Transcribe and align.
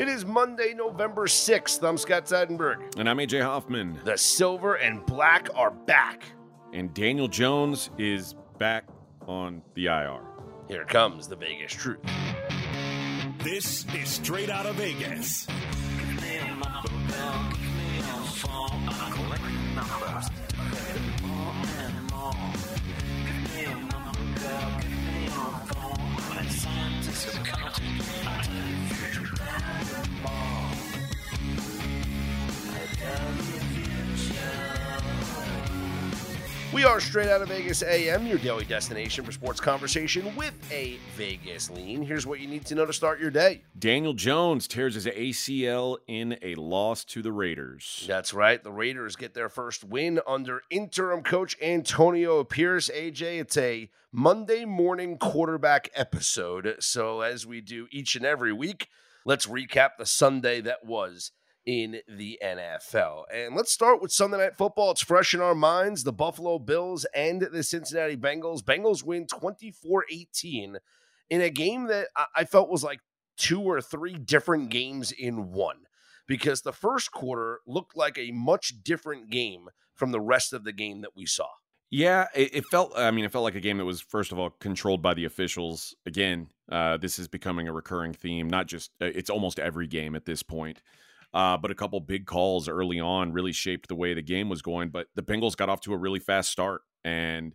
It 0.00 0.08
is 0.08 0.24
Monday, 0.24 0.72
November 0.72 1.26
6th. 1.26 1.86
I'm 1.86 1.98
Scott 1.98 2.24
Seidenberg. 2.24 2.96
And 2.96 3.06
I'm 3.06 3.18
AJ 3.18 3.42
Hoffman. 3.42 3.98
The 4.02 4.16
silver 4.16 4.76
and 4.76 5.04
black 5.04 5.48
are 5.54 5.72
back. 5.72 6.22
And 6.72 6.94
Daniel 6.94 7.28
Jones 7.28 7.90
is 7.98 8.34
back 8.56 8.86
on 9.28 9.60
the 9.74 9.88
IR. 9.88 10.22
Here 10.68 10.86
comes 10.86 11.28
the 11.28 11.36
Vegas 11.36 11.72
truth. 11.72 11.98
This 13.40 13.84
is 13.94 14.08
straight 14.08 14.48
out 14.48 14.64
of 14.64 14.76
Vegas. 14.76 15.46
We 36.72 36.84
are 36.84 37.00
straight 37.00 37.28
out 37.28 37.42
of 37.42 37.48
Vegas 37.48 37.82
AM, 37.82 38.26
your 38.26 38.38
daily 38.38 38.64
destination 38.64 39.24
for 39.24 39.32
sports 39.32 39.58
conversation 39.58 40.34
with 40.36 40.54
a 40.72 40.98
Vegas 41.16 41.68
lean. 41.68 42.00
Here's 42.00 42.28
what 42.28 42.38
you 42.38 42.46
need 42.46 42.64
to 42.66 42.76
know 42.76 42.86
to 42.86 42.92
start 42.92 43.18
your 43.18 43.32
day. 43.32 43.62
Daniel 43.76 44.12
Jones 44.12 44.68
tears 44.68 44.94
his 44.94 45.06
ACL 45.06 45.98
in 46.06 46.38
a 46.42 46.54
loss 46.54 47.04
to 47.06 47.22
the 47.22 47.32
Raiders. 47.32 48.04
That's 48.06 48.32
right. 48.32 48.62
The 48.62 48.70
Raiders 48.70 49.16
get 49.16 49.34
their 49.34 49.48
first 49.48 49.82
win 49.82 50.20
under 50.28 50.62
interim 50.70 51.24
coach 51.24 51.56
Antonio 51.60 52.44
Pierce. 52.44 52.88
AJ, 52.88 53.40
it's 53.40 53.56
a 53.56 53.90
Monday 54.12 54.64
morning 54.64 55.18
quarterback 55.18 55.90
episode. 55.94 56.76
So, 56.78 57.20
as 57.20 57.44
we 57.44 57.60
do 57.60 57.88
each 57.90 58.14
and 58.14 58.24
every 58.24 58.52
week, 58.52 58.86
let's 59.24 59.46
recap 59.46 59.96
the 59.98 60.06
Sunday 60.06 60.60
that 60.60 60.86
was 60.86 61.32
in 61.70 62.00
the 62.08 62.36
NFL. 62.42 63.22
And 63.32 63.54
let's 63.54 63.70
start 63.70 64.02
with 64.02 64.10
Sunday 64.10 64.38
Night 64.38 64.56
Football. 64.56 64.90
It's 64.90 65.04
fresh 65.04 65.34
in 65.34 65.40
our 65.40 65.54
minds. 65.54 66.02
The 66.02 66.12
Buffalo 66.12 66.58
Bills 66.58 67.06
and 67.14 67.42
the 67.42 67.62
Cincinnati 67.62 68.16
Bengals. 68.16 68.60
Bengals 68.60 69.04
win 69.04 69.28
24 69.28 70.06
18 70.10 70.78
in 71.30 71.40
a 71.40 71.48
game 71.48 71.86
that 71.86 72.08
I 72.34 72.42
felt 72.44 72.70
was 72.70 72.82
like 72.82 72.98
two 73.36 73.60
or 73.60 73.80
three 73.80 74.14
different 74.14 74.70
games 74.70 75.12
in 75.12 75.52
one 75.52 75.82
because 76.26 76.62
the 76.62 76.72
first 76.72 77.12
quarter 77.12 77.60
looked 77.68 77.96
like 77.96 78.18
a 78.18 78.32
much 78.32 78.82
different 78.82 79.30
game 79.30 79.68
from 79.94 80.10
the 80.10 80.20
rest 80.20 80.52
of 80.52 80.64
the 80.64 80.72
game 80.72 81.02
that 81.02 81.14
we 81.14 81.24
saw. 81.24 81.46
Yeah, 81.88 82.26
it, 82.34 82.50
it, 82.52 82.64
felt. 82.68 82.94
I 82.96 83.12
mean, 83.12 83.24
it 83.24 83.30
felt 83.30 83.44
like 83.44 83.54
a 83.54 83.60
game 83.60 83.78
that 83.78 83.84
was 83.84 84.00
first 84.00 84.32
of 84.32 84.40
all 84.40 84.50
controlled 84.50 85.02
by 85.02 85.14
the 85.14 85.24
officials. 85.24 85.94
Again, 86.04 86.48
uh, 86.70 86.96
this 86.96 87.20
is 87.20 87.28
becoming 87.28 87.68
a 87.68 87.72
recurring 87.72 88.12
theme. 88.12 88.50
Not 88.50 88.66
just 88.66 88.90
uh, 89.00 89.06
it's 89.06 89.30
almost 89.30 89.60
every 89.60 89.86
game 89.86 90.16
at 90.16 90.24
this 90.24 90.42
point. 90.42 90.82
Uh, 91.32 91.56
but 91.56 91.70
a 91.70 91.74
couple 91.74 92.00
big 92.00 92.26
calls 92.26 92.68
early 92.68 92.98
on 92.98 93.32
really 93.32 93.52
shaped 93.52 93.88
the 93.88 93.94
way 93.94 94.14
the 94.14 94.22
game 94.22 94.48
was 94.48 94.62
going. 94.62 94.90
But 94.90 95.06
the 95.14 95.22
Bengals 95.22 95.56
got 95.56 95.68
off 95.68 95.80
to 95.82 95.92
a 95.92 95.96
really 95.96 96.18
fast 96.18 96.50
start, 96.50 96.82
and 97.04 97.54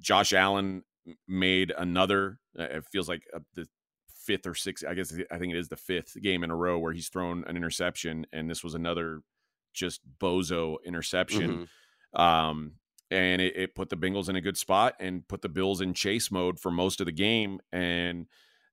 Josh 0.00 0.32
Allen 0.32 0.82
made 1.28 1.72
another. 1.76 2.38
Uh, 2.58 2.64
it 2.64 2.84
feels 2.90 3.08
like 3.08 3.22
uh, 3.34 3.40
the 3.54 3.68
fifth 4.08 4.46
or 4.46 4.54
sixth. 4.54 4.84
I 4.88 4.94
guess 4.94 5.14
I 5.30 5.38
think 5.38 5.52
it 5.52 5.58
is 5.58 5.68
the 5.68 5.76
fifth 5.76 6.20
game 6.20 6.42
in 6.42 6.50
a 6.50 6.56
row 6.56 6.78
where 6.78 6.92
he's 6.92 7.08
thrown 7.08 7.44
an 7.46 7.56
interception, 7.56 8.26
and 8.32 8.50
this 8.50 8.64
was 8.64 8.74
another 8.74 9.20
just 9.72 10.00
bozo 10.18 10.76
interception. 10.84 11.68
Mm-hmm. 12.14 12.20
Um, 12.20 12.72
and 13.10 13.42
it, 13.42 13.56
it, 13.56 13.74
put 13.74 13.90
the 13.90 13.96
Bengals 13.96 14.28
in 14.28 14.36
a 14.36 14.40
good 14.40 14.56
spot 14.56 14.94
and 14.98 15.26
put 15.28 15.42
the 15.42 15.48
Bills 15.48 15.80
in 15.80 15.92
chase 15.92 16.30
mode 16.30 16.58
for 16.58 16.70
most 16.70 17.00
of 17.00 17.06
the 17.06 17.12
game. 17.12 17.60
And 17.70 18.26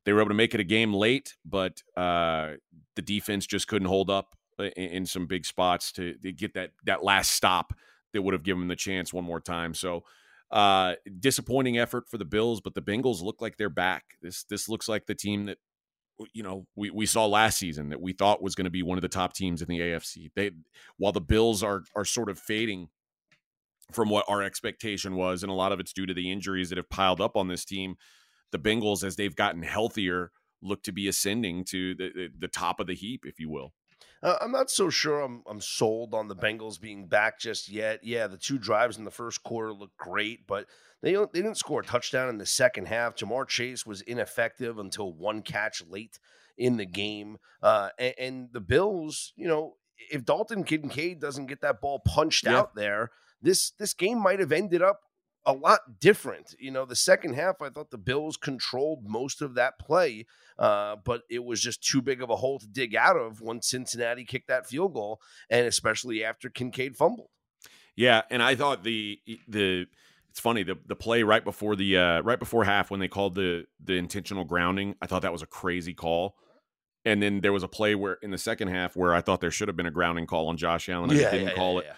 they 0.05 0.13
were 0.13 0.21
able 0.21 0.29
to 0.29 0.35
make 0.35 0.53
it 0.53 0.61
a 0.61 0.65
game 0.65 0.93
late, 0.93 1.35
but 1.45 1.83
uh, 1.97 2.53
the 2.95 3.01
defense 3.01 3.45
just 3.45 3.67
couldn't 3.67 3.89
hold 3.89 4.09
up 4.09 4.35
in, 4.59 4.71
in 4.71 5.05
some 5.05 5.27
big 5.27 5.45
spots 5.45 5.91
to, 5.93 6.13
to, 6.15 6.31
get 6.31 6.53
that 6.53 6.71
that 6.85 7.03
last 7.03 7.31
stop 7.31 7.73
that 8.13 8.21
would 8.21 8.33
have 8.33 8.43
given 8.43 8.61
them 8.61 8.67
the 8.67 8.75
chance 8.75 9.13
one 9.13 9.23
more 9.23 9.39
time. 9.39 9.73
So 9.73 10.03
uh, 10.51 10.95
disappointing 11.19 11.77
effort 11.77 12.09
for 12.09 12.17
the 12.17 12.25
Bills, 12.25 12.61
but 12.61 12.73
the 12.73 12.81
Bengals 12.81 13.21
look 13.21 13.41
like 13.41 13.57
they're 13.57 13.69
back. 13.69 14.03
This 14.21 14.43
this 14.43 14.67
looks 14.67 14.87
like 14.87 15.05
the 15.05 15.15
team 15.15 15.45
that 15.45 15.57
you 16.33 16.43
know 16.43 16.65
we, 16.75 16.89
we 16.89 17.05
saw 17.05 17.25
last 17.25 17.57
season 17.57 17.89
that 17.89 18.01
we 18.01 18.13
thought 18.13 18.41
was 18.41 18.55
going 18.55 18.65
to 18.65 18.71
be 18.71 18.83
one 18.83 18.97
of 18.97 19.01
the 19.01 19.07
top 19.07 19.33
teams 19.33 19.61
in 19.61 19.67
the 19.67 19.79
AFC. 19.79 20.31
They 20.35 20.51
while 20.97 21.11
the 21.11 21.21
Bills 21.21 21.63
are 21.63 21.83
are 21.95 22.05
sort 22.05 22.29
of 22.29 22.39
fading 22.39 22.89
from 23.91 24.09
what 24.09 24.25
our 24.27 24.41
expectation 24.41 25.15
was, 25.15 25.43
and 25.43 25.51
a 25.51 25.55
lot 25.55 25.71
of 25.71 25.79
it's 25.79 25.93
due 25.93 26.05
to 26.05 26.13
the 26.13 26.31
injuries 26.31 26.69
that 26.69 26.77
have 26.77 26.89
piled 26.89 27.21
up 27.21 27.35
on 27.35 27.47
this 27.47 27.65
team. 27.65 27.95
The 28.51 28.59
Bengals, 28.59 29.03
as 29.03 29.15
they've 29.15 29.35
gotten 29.35 29.61
healthier, 29.61 30.31
look 30.61 30.83
to 30.83 30.91
be 30.91 31.07
ascending 31.07 31.65
to 31.65 31.95
the, 31.95 32.09
the, 32.13 32.29
the 32.39 32.47
top 32.47 32.79
of 32.79 32.87
the 32.87 32.95
heap, 32.95 33.25
if 33.25 33.39
you 33.39 33.49
will. 33.49 33.73
Uh, 34.21 34.35
I'm 34.41 34.51
not 34.51 34.69
so 34.69 34.89
sure 34.89 35.21
I'm, 35.21 35.43
I'm 35.47 35.61
sold 35.61 36.13
on 36.13 36.27
the 36.27 36.35
Bengals 36.35 36.79
being 36.79 37.07
back 37.07 37.39
just 37.39 37.69
yet. 37.69 38.01
Yeah, 38.03 38.27
the 38.27 38.37
two 38.37 38.57
drives 38.57 38.97
in 38.97 39.05
the 39.05 39.11
first 39.11 39.43
quarter 39.43 39.73
looked 39.73 39.97
great, 39.97 40.45
but 40.45 40.65
they 41.01 41.13
they 41.13 41.41
didn't 41.41 41.55
score 41.55 41.81
a 41.81 41.85
touchdown 41.85 42.29
in 42.29 42.37
the 42.37 42.45
second 42.45 42.87
half. 42.87 43.15
Ja'Marr 43.15 43.47
Chase 43.47 43.85
was 43.85 44.01
ineffective 44.01 44.77
until 44.77 45.13
one 45.13 45.41
catch 45.41 45.83
late 45.87 46.19
in 46.57 46.75
the 46.75 46.85
game, 46.85 47.37
uh, 47.63 47.89
and, 47.97 48.13
and, 48.19 48.49
the 48.51 48.59
Bills, 48.59 49.31
you 49.37 49.47
know, 49.47 49.75
if 50.11 50.25
Dalton 50.25 50.65
Kincaid 50.65 51.21
doesn't 51.21 51.45
get 51.45 51.61
that 51.61 51.79
ball 51.79 52.01
punched 52.05 52.45
yeah. 52.45 52.57
out 52.57 52.75
there, 52.75 53.11
this 53.41 53.71
this 53.71 53.93
game 53.93 54.21
might 54.21 54.39
have 54.39 54.51
ended 54.51 54.81
up 54.81 54.99
a 55.45 55.53
lot 55.53 55.99
different. 55.99 56.55
You 56.59 56.71
know, 56.71 56.85
the 56.85 56.95
second 56.95 57.33
half, 57.33 57.61
I 57.61 57.69
thought 57.69 57.91
the 57.91 57.97
Bills 57.97 58.37
controlled 58.37 59.07
most 59.07 59.41
of 59.41 59.55
that 59.55 59.79
play, 59.79 60.25
uh, 60.57 60.97
but 61.03 61.23
it 61.29 61.43
was 61.43 61.61
just 61.61 61.83
too 61.83 62.01
big 62.01 62.21
of 62.21 62.29
a 62.29 62.35
hole 62.35 62.59
to 62.59 62.67
dig 62.67 62.95
out 62.95 63.17
of 63.17 63.41
when 63.41 63.61
Cincinnati 63.61 64.25
kicked 64.25 64.47
that 64.47 64.67
field 64.67 64.93
goal, 64.93 65.21
and 65.49 65.65
especially 65.65 66.23
after 66.23 66.49
Kincaid 66.49 66.95
fumbled. 66.95 67.29
Yeah, 67.95 68.21
and 68.29 68.41
I 68.41 68.55
thought 68.55 68.83
the 68.83 69.19
the 69.47 69.85
it's 70.29 70.39
funny 70.39 70.63
the 70.63 70.77
the 70.85 70.95
play 70.95 71.23
right 71.23 71.43
before 71.43 71.75
the 71.75 71.97
uh, 71.97 72.21
right 72.21 72.39
before 72.39 72.63
half 72.63 72.91
when 72.91 72.99
they 72.99 73.07
called 73.07 73.35
the 73.35 73.65
the 73.83 73.93
intentional 73.93 74.45
grounding, 74.45 74.95
I 75.01 75.07
thought 75.07 75.23
that 75.23 75.33
was 75.33 75.41
a 75.41 75.47
crazy 75.47 75.93
call. 75.93 76.35
And 77.05 77.23
then 77.23 77.41
there 77.41 77.53
was 77.53 77.63
a 77.63 77.67
play 77.67 77.95
where 77.95 78.17
in 78.21 78.31
the 78.31 78.37
second 78.37 78.67
half 78.67 78.95
where 78.95 79.13
I 79.13 79.21
thought 79.21 79.41
there 79.41 79.51
should 79.51 79.69
have 79.69 79.77
been 79.77 79.85
a 79.85 79.91
grounding 79.91 80.27
call 80.27 80.47
on 80.47 80.57
Josh 80.57 80.89
Allen. 80.89 81.09
and 81.09 81.19
yeah, 81.19 81.31
didn't 81.31 81.47
yeah, 81.47 81.55
call 81.55 81.81
yeah, 81.81 81.89
it. 81.89 81.95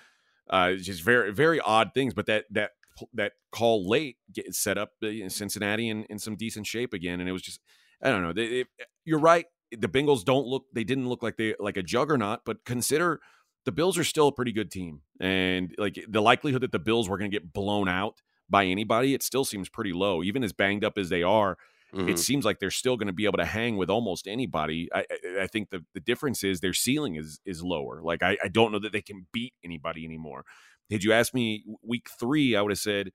Uh, 0.49 0.73
just 0.75 1.01
very 1.01 1.31
very 1.31 1.59
odd 1.59 1.91
things, 1.93 2.13
but 2.13 2.27
that 2.27 2.45
that 2.51 2.71
that 3.13 3.33
call 3.51 3.87
late 3.87 4.17
get 4.33 4.53
set 4.55 4.77
up 4.77 4.91
in 5.01 5.29
Cincinnati 5.29 5.89
in, 5.89 6.03
in 6.05 6.19
some 6.19 6.35
decent 6.35 6.67
shape 6.67 6.93
again, 6.93 7.19
and 7.19 7.29
it 7.29 7.31
was 7.31 7.41
just 7.41 7.59
I 8.03 8.09
don't 8.09 8.23
know. 8.23 8.33
They, 8.33 8.65
you're 9.05 9.19
right. 9.19 9.45
The 9.71 9.87
Bengals 9.87 10.23
don't 10.23 10.47
look. 10.47 10.65
They 10.73 10.83
didn't 10.83 11.07
look 11.07 11.23
like 11.23 11.37
they 11.37 11.55
like 11.59 11.77
a 11.77 11.83
juggernaut, 11.83 12.41
but 12.45 12.65
consider 12.65 13.21
the 13.65 13.71
Bills 13.71 13.97
are 13.97 14.03
still 14.03 14.27
a 14.27 14.31
pretty 14.31 14.51
good 14.51 14.71
team, 14.71 15.01
and 15.19 15.73
like 15.77 16.03
the 16.09 16.21
likelihood 16.21 16.61
that 16.61 16.71
the 16.71 16.79
Bills 16.79 17.07
were 17.07 17.17
going 17.17 17.31
to 17.31 17.35
get 17.35 17.53
blown 17.53 17.87
out 17.87 18.21
by 18.49 18.65
anybody, 18.65 19.13
it 19.13 19.23
still 19.23 19.45
seems 19.45 19.69
pretty 19.69 19.93
low. 19.93 20.23
Even 20.23 20.43
as 20.43 20.51
banged 20.51 20.83
up 20.83 20.97
as 20.97 21.09
they 21.09 21.23
are, 21.23 21.57
mm-hmm. 21.93 22.09
it 22.09 22.19
seems 22.19 22.43
like 22.43 22.59
they're 22.59 22.69
still 22.69 22.97
going 22.97 23.07
to 23.07 23.13
be 23.13 23.25
able 23.25 23.37
to 23.37 23.45
hang 23.45 23.77
with 23.77 23.89
almost 23.89 24.27
anybody. 24.27 24.89
I, 24.93 25.05
I, 25.39 25.47
think 25.47 25.69
the 25.69 25.85
the 25.93 26.01
difference 26.01 26.43
is 26.43 26.59
their 26.59 26.73
ceiling 26.73 27.15
is 27.15 27.39
is 27.45 27.63
lower. 27.63 28.01
Like 28.01 28.21
I, 28.21 28.37
I 28.43 28.49
don't 28.49 28.71
know 28.71 28.79
that 28.79 28.91
they 28.91 29.01
can 29.01 29.27
beat 29.31 29.53
anybody 29.63 30.03
anymore. 30.05 30.43
Had 30.91 31.03
you 31.03 31.13
asked 31.13 31.33
me 31.33 31.63
week 31.81 32.07
three, 32.19 32.55
I 32.55 32.61
would 32.61 32.71
have 32.71 32.79
said, 32.79 33.11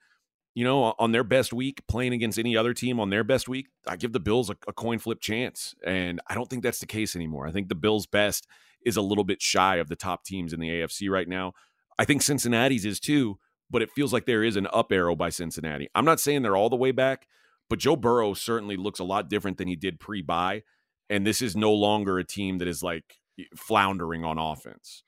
you 0.55 0.65
know, 0.65 0.95
on 0.99 1.13
their 1.13 1.25
best 1.25 1.53
week, 1.53 1.83
playing 1.87 2.15
against 2.15 2.39
any 2.39 2.57
other 2.57 2.73
team 2.73 2.99
on 2.99 3.11
their 3.11 3.25
best 3.25 3.49
week, 3.49 3.69
I 3.87 3.97
give 3.97 4.13
the 4.13 4.21
Bills 4.21 4.49
a, 4.49 4.57
a 4.67 4.73
coin 4.73 4.99
flip 4.99 5.21
chance. 5.21 5.75
And 5.85 6.21
I 6.29 6.35
don't 6.35 6.49
think 6.49 6.63
that's 6.63 6.79
the 6.79 6.87
case 6.87 7.15
anymore. 7.15 7.47
I 7.47 7.53
think 7.53 7.69
the 7.69 7.75
Bills' 7.75 8.07
best 8.07 8.47
is 8.85 8.97
a 8.97 9.03
little 9.03 9.25
bit 9.25 9.43
shy 9.43 9.77
of 9.77 9.89
the 9.89 9.97
top 9.97 10.25
teams 10.25 10.53
in 10.53 10.61
the 10.61 10.71
AFC 10.71 11.11
right 11.11 11.29
now. 11.29 11.53
I 11.99 12.05
think 12.05 12.23
Cincinnati's 12.23 12.87
is 12.87 13.01
too, 13.01 13.39
but 13.71 13.83
it 13.83 13.91
feels 13.91 14.13
like 14.13 14.25
there 14.25 14.45
is 14.45 14.57
an 14.57 14.69
up 14.73 14.93
arrow 14.93 15.17
by 15.17 15.29
Cincinnati. 15.29 15.89
I'm 15.95 16.05
not 16.05 16.21
saying 16.21 16.43
they're 16.43 16.57
all 16.57 16.71
the 16.71 16.77
way 16.77 16.93
back, 16.93 17.27
but 17.69 17.79
Joe 17.79 17.97
Burrow 17.97 18.33
certainly 18.33 18.77
looks 18.77 19.01
a 19.01 19.05
lot 19.05 19.29
different 19.29 19.59
than 19.59 19.69
he 19.69 19.77
did 19.77 20.01
pre 20.01 20.23
bye. 20.23 20.63
And 21.11 21.27
this 21.27 21.43
is 21.43 21.57
no 21.57 21.73
longer 21.73 22.19
a 22.19 22.25
team 22.25 22.59
that 22.59 22.69
is 22.69 22.83
like 22.83 23.17
floundering 23.55 24.25
on 24.25 24.39
offense. 24.39 25.03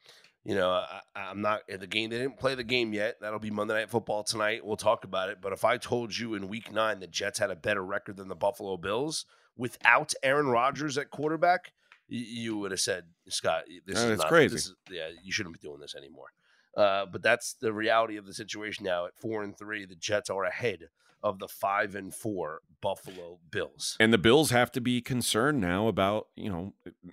You 0.49 0.55
know, 0.55 0.71
I, 0.71 1.31
am 1.31 1.43
not 1.43 1.61
the 1.69 1.87
game. 1.87 2.09
They 2.09 2.17
didn't 2.17 2.39
play 2.39 2.55
the 2.55 2.65
game 2.65 2.95
yet. 2.95 3.21
That'll 3.21 3.39
be 3.39 3.51
Monday 3.51 3.75
Night 3.75 3.91
Football 3.91 4.23
tonight. 4.25 4.65
We'll 4.65 4.79
talk 4.79 5.05
about 5.05 5.29
it. 5.29 5.43
But 5.43 5.53
if 5.53 5.63
I 5.63 5.77
told 5.77 6.17
you 6.17 6.33
in 6.33 6.49
Week 6.49 6.73
Nine 6.73 7.01
the 7.01 7.07
Jets 7.07 7.39
had 7.39 7.51
a 7.51 7.55
better 7.55 7.85
record 7.85 8.17
than 8.17 8.29
the 8.29 8.35
Buffalo 8.35 8.79
Bills 8.79 9.27
without 9.59 10.15
Aaron 10.23 10.47
Rodgers 10.47 10.97
at 10.97 11.11
quarterback, 11.11 11.75
you 12.09 12.57
would 12.57 12.71
have 12.71 12.81
said, 12.81 13.05
Scott, 13.29 13.65
this 13.85 13.99
is 13.99 14.21
not, 14.21 14.29
crazy. 14.29 14.55
This 14.55 14.67
is, 14.69 14.75
yeah, 14.91 15.09
you 15.23 15.31
shouldn't 15.33 15.61
be 15.61 15.69
doing 15.69 15.81
this 15.81 15.95
anymore. 15.95 16.29
Uh, 16.75 17.05
but 17.05 17.23
that's 17.23 17.53
the 17.53 17.71
reality 17.71 18.17
of 18.17 18.25
the 18.25 18.33
situation 18.33 18.87
now. 18.87 19.05
At 19.05 19.15
four 19.21 19.43
and 19.43 19.55
three, 19.55 19.85
the 19.85 19.97
Jets 19.97 20.31
are 20.31 20.45
ahead 20.45 20.89
of 21.23 21.41
the 21.41 21.49
five 21.49 21.95
and 21.95 22.15
four 22.15 22.63
Buffalo 22.81 23.39
Bills. 23.51 23.99
And 24.01 24.15
the 24.15 24.19
Bills 24.19 24.51
have 24.51 24.73
to 24.73 24.81
be 24.81 25.03
concerned 25.03 25.61
now 25.61 25.89
about, 25.89 26.29
you 26.37 26.49
know, 26.49 26.73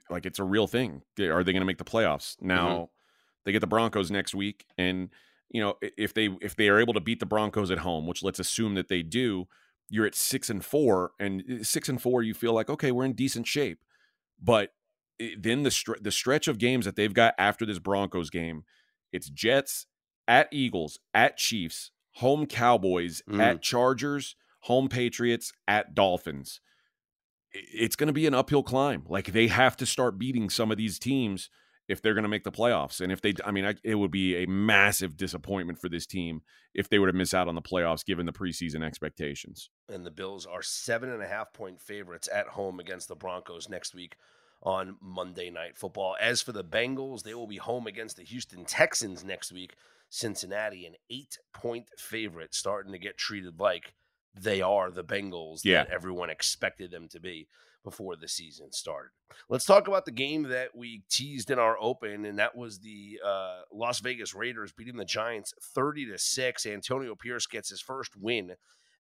like 0.09 0.25
it's 0.25 0.39
a 0.39 0.45
real 0.45 0.67
thing. 0.67 1.01
Are 1.19 1.43
they 1.43 1.51
going 1.51 1.61
to 1.61 1.65
make 1.65 1.79
the 1.79 1.83
playoffs? 1.83 2.37
Now, 2.39 2.67
mm-hmm. 2.67 2.83
They 3.45 3.51
get 3.51 3.59
the 3.61 3.67
Broncos 3.67 4.11
next 4.11 4.33
week, 4.35 4.65
and 4.77 5.09
you 5.49 5.61
know 5.61 5.75
if 5.81 6.13
they 6.13 6.29
if 6.41 6.55
they 6.55 6.67
are 6.69 6.79
able 6.79 6.93
to 6.93 6.99
beat 6.99 7.19
the 7.19 7.25
Broncos 7.25 7.71
at 7.71 7.79
home, 7.79 8.07
which 8.07 8.23
let's 8.23 8.39
assume 8.39 8.73
that 8.75 8.87
they 8.87 9.03
do, 9.03 9.47
you're 9.89 10.05
at 10.07 10.15
six 10.15 10.49
and 10.49 10.65
four, 10.65 11.11
and 11.19 11.43
eh, 11.49 11.57
six 11.63 11.87
and 11.87 12.01
four, 12.01 12.23
you 12.23 12.33
feel 12.33 12.53
like 12.53 12.69
okay, 12.69 12.91
we're 12.91 13.05
in 13.05 13.13
decent 13.13 13.47
shape. 13.47 13.79
But 14.41 14.73
then 15.37 15.63
the 15.63 15.71
str- 15.71 15.99
the 16.01 16.11
stretch 16.11 16.47
of 16.47 16.57
games 16.57 16.85
that 16.85 16.95
they've 16.95 17.13
got 17.13 17.35
after 17.37 17.65
this 17.65 17.79
Broncos 17.79 18.29
game, 18.29 18.63
it's 19.13 19.29
Jets 19.29 19.85
at 20.27 20.49
Eagles, 20.51 20.99
at 21.13 21.37
Chiefs, 21.37 21.91
home 22.13 22.47
Cowboys, 22.47 23.21
Mm. 23.29 23.39
at 23.39 23.61
Chargers, 23.61 24.35
home 24.61 24.89
Patriots, 24.89 25.53
at 25.67 25.93
Dolphins. 25.93 26.59
It's 27.53 27.95
going 27.95 28.07
to 28.07 28.13
be 28.13 28.27
an 28.27 28.33
uphill 28.33 28.63
climb. 28.63 29.03
Like 29.07 29.31
they 29.31 29.47
have 29.47 29.77
to 29.77 29.85
start 29.85 30.17
beating 30.17 30.49
some 30.49 30.71
of 30.71 30.77
these 30.77 30.99
teams 30.99 31.49
if 31.87 32.01
they're 32.01 32.13
going 32.13 32.23
to 32.23 32.29
make 32.29 32.43
the 32.43 32.51
playoffs. 32.51 32.99
And 32.99 33.11
if 33.11 33.21
they, 33.21 33.33
I 33.45 33.51
mean, 33.51 33.65
I, 33.65 33.75
it 33.83 33.95
would 33.95 34.11
be 34.11 34.37
a 34.43 34.47
massive 34.47 35.15
disappointment 35.17 35.79
for 35.79 35.87
this 35.89 36.05
team 36.05 36.41
if 36.73 36.89
they 36.89 36.97
were 36.99 37.07
to 37.11 37.13
miss 37.17 37.33
out 37.33 37.47
on 37.47 37.55
the 37.55 37.61
playoffs 37.61 38.03
given 38.05 38.25
the 38.25 38.33
preseason 38.33 38.83
expectations. 38.83 39.69
and 39.87 40.05
the 40.05 40.11
Bills 40.11 40.45
are 40.45 40.61
seven 40.63 41.09
and 41.11 41.21
a 41.21 41.27
half 41.27 41.53
point 41.53 41.79
favorites 41.79 42.27
at 42.33 42.47
home 42.47 42.79
against 42.79 43.07
the 43.07 43.15
Broncos 43.15 43.69
next 43.69 43.93
week 43.93 44.15
on 44.63 44.97
Monday 44.99 45.49
Night 45.51 45.77
Football. 45.77 46.15
As 46.19 46.41
for 46.41 46.51
the 46.51 46.63
Bengals, 46.63 47.21
they 47.23 47.35
will 47.35 47.45
be 47.47 47.57
home 47.57 47.85
against 47.85 48.17
the 48.17 48.23
Houston 48.23 48.65
Texans 48.65 49.23
next 49.23 49.51
week. 49.51 49.75
Cincinnati, 50.09 50.85
an 50.85 50.95
eight 51.09 51.37
point 51.53 51.89
favorite, 51.97 52.55
starting 52.55 52.91
to 52.93 52.99
get 52.99 53.17
treated 53.17 53.59
like 53.59 53.93
they 54.33 54.61
are 54.61 54.89
the 54.91 55.03
Bengals 55.03 55.61
Yeah. 55.63 55.83
that 55.83 55.91
everyone 55.93 56.29
expected 56.29 56.89
them 56.91 57.07
to 57.09 57.19
be 57.19 57.47
before 57.85 58.17
the 58.17 58.27
season 58.27 58.73
started. 58.73 59.11
Let's 59.47 59.63
talk 59.63 59.87
about 59.87 60.03
the 60.03 60.11
game 60.11 60.43
that 60.49 60.75
we 60.75 61.03
teased 61.09 61.49
in 61.51 61.59
our 61.59 61.77
open, 61.79 62.25
and 62.25 62.39
that 62.39 62.57
was 62.57 62.79
the 62.79 63.21
uh, 63.25 63.61
Las 63.71 64.01
Vegas 64.01 64.33
Raiders 64.33 64.73
beating 64.73 64.97
the 64.97 65.05
Giants 65.05 65.53
30 65.73 66.07
to 66.07 66.17
6. 66.17 66.65
Antonio 66.65 67.15
Pierce 67.15 67.45
gets 67.47 67.69
his 67.69 67.79
first 67.79 68.17
win 68.17 68.55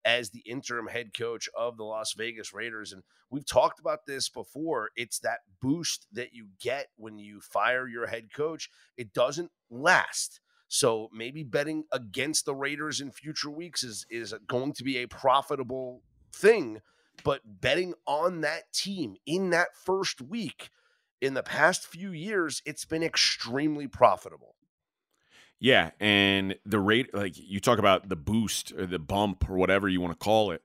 as 0.05 0.31
the 0.31 0.40
interim 0.40 0.88
head 0.88 1.14
coach 1.17 1.49
of 1.56 1.76
the 1.76 1.84
Las 1.84 2.12
Vegas 2.14 2.52
Raiders. 2.52 2.93
And 2.93 3.02
we've 3.31 3.46
talked 3.46 3.79
about 3.79 4.06
this 4.06 4.29
before. 4.29 4.90
It's 4.96 5.20
that 5.20 5.38
boost 5.61 6.08
that 6.12 6.34
you 6.34 6.49
get 6.61 6.88
when 6.96 7.19
you 7.19 7.40
fire 7.40 7.87
your 7.87 8.08
head 8.08 8.34
coach, 8.34 8.69
it 8.96 9.14
doesn't 9.14 9.52
last. 9.70 10.40
So 10.69 11.08
maybe 11.12 11.44
betting 11.44 11.84
against 11.93 12.46
the 12.46 12.55
Raiders 12.55 13.00
in 13.00 13.12
future 13.12 13.50
weeks 13.50 13.84
is, 13.84 14.06
is 14.11 14.34
going 14.49 14.73
to 14.73 14.84
be 14.84 14.99
a 14.99 15.06
profitable 15.06 16.02
thing. 16.34 16.81
But 17.25 17.61
betting 17.61 17.94
on 18.06 18.41
that 18.41 18.73
team 18.73 19.17
in 19.26 19.50
that 19.50 19.76
first 19.76 20.20
week 20.20 20.70
in 21.20 21.35
the 21.35 21.43
past 21.43 21.87
few 21.87 22.11
years, 22.11 22.62
it's 22.67 22.85
been 22.85 23.03
extremely 23.03 23.87
profitable. 23.87 24.56
Yeah, 25.61 25.91
and 26.00 26.56
the 26.67 26.81
rate, 26.81 27.14
like 27.14 27.35
you 27.37 27.61
talk 27.61 27.79
about 27.79 28.09
the 28.09 28.17
boost 28.17 28.73
or 28.73 28.85
the 28.85 28.99
bump 28.99 29.49
or 29.49 29.56
whatever 29.56 29.88
you 29.88 30.00
want 30.00 30.12
to 30.12 30.25
call 30.25 30.50
it, 30.50 30.62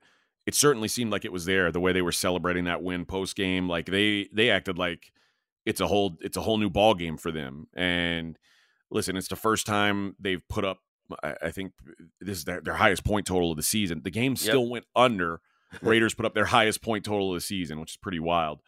it 0.48 0.56
certainly 0.56 0.88
seemed 0.88 1.12
like 1.12 1.24
it 1.24 1.32
was 1.32 1.46
there. 1.46 1.72
The 1.72 1.80
way 1.80 1.92
they 1.92 2.02
were 2.02 2.12
celebrating 2.12 2.64
that 2.64 2.82
win 2.82 3.06
post 3.06 3.36
game, 3.36 3.70
like 3.70 3.86
they 3.86 4.28
they 4.34 4.50
acted 4.50 4.80
like 4.80 5.12
it's 5.68 5.82
a 5.82 5.88
whole 5.88 6.18
it's 6.22 6.38
a 6.38 6.42
whole 6.42 6.58
new 6.58 6.72
ball 6.72 6.96
game 6.96 7.18
for 7.18 7.32
them. 7.32 7.68
And 7.76 8.40
listen, 8.90 9.16
it's 9.16 9.28
the 9.28 9.36
first 9.36 9.68
time 9.68 10.16
they've 10.20 10.42
put 10.48 10.66
up. 10.66 10.80
I, 11.22 11.36
I 11.44 11.52
think 11.52 11.74
this 12.20 12.40
is 12.40 12.46
their, 12.46 12.62
their 12.62 12.74
highest 12.74 13.04
point 13.04 13.28
total 13.28 13.52
of 13.52 13.58
the 13.58 13.64
season. 13.64 14.02
The 14.04 14.10
game 14.10 14.36
still 14.36 14.68
went 14.68 14.86
under. 14.96 15.42
Raiders 15.82 16.14
put 16.14 16.26
up 16.26 16.34
their 16.34 16.46
highest 16.46 16.82
point 16.82 17.06
total 17.06 17.32
of 17.32 17.36
the 17.36 17.42
season, 17.42 17.80
which 17.80 17.92
is 17.92 17.98
pretty 17.98 18.20
wild. 18.20 18.62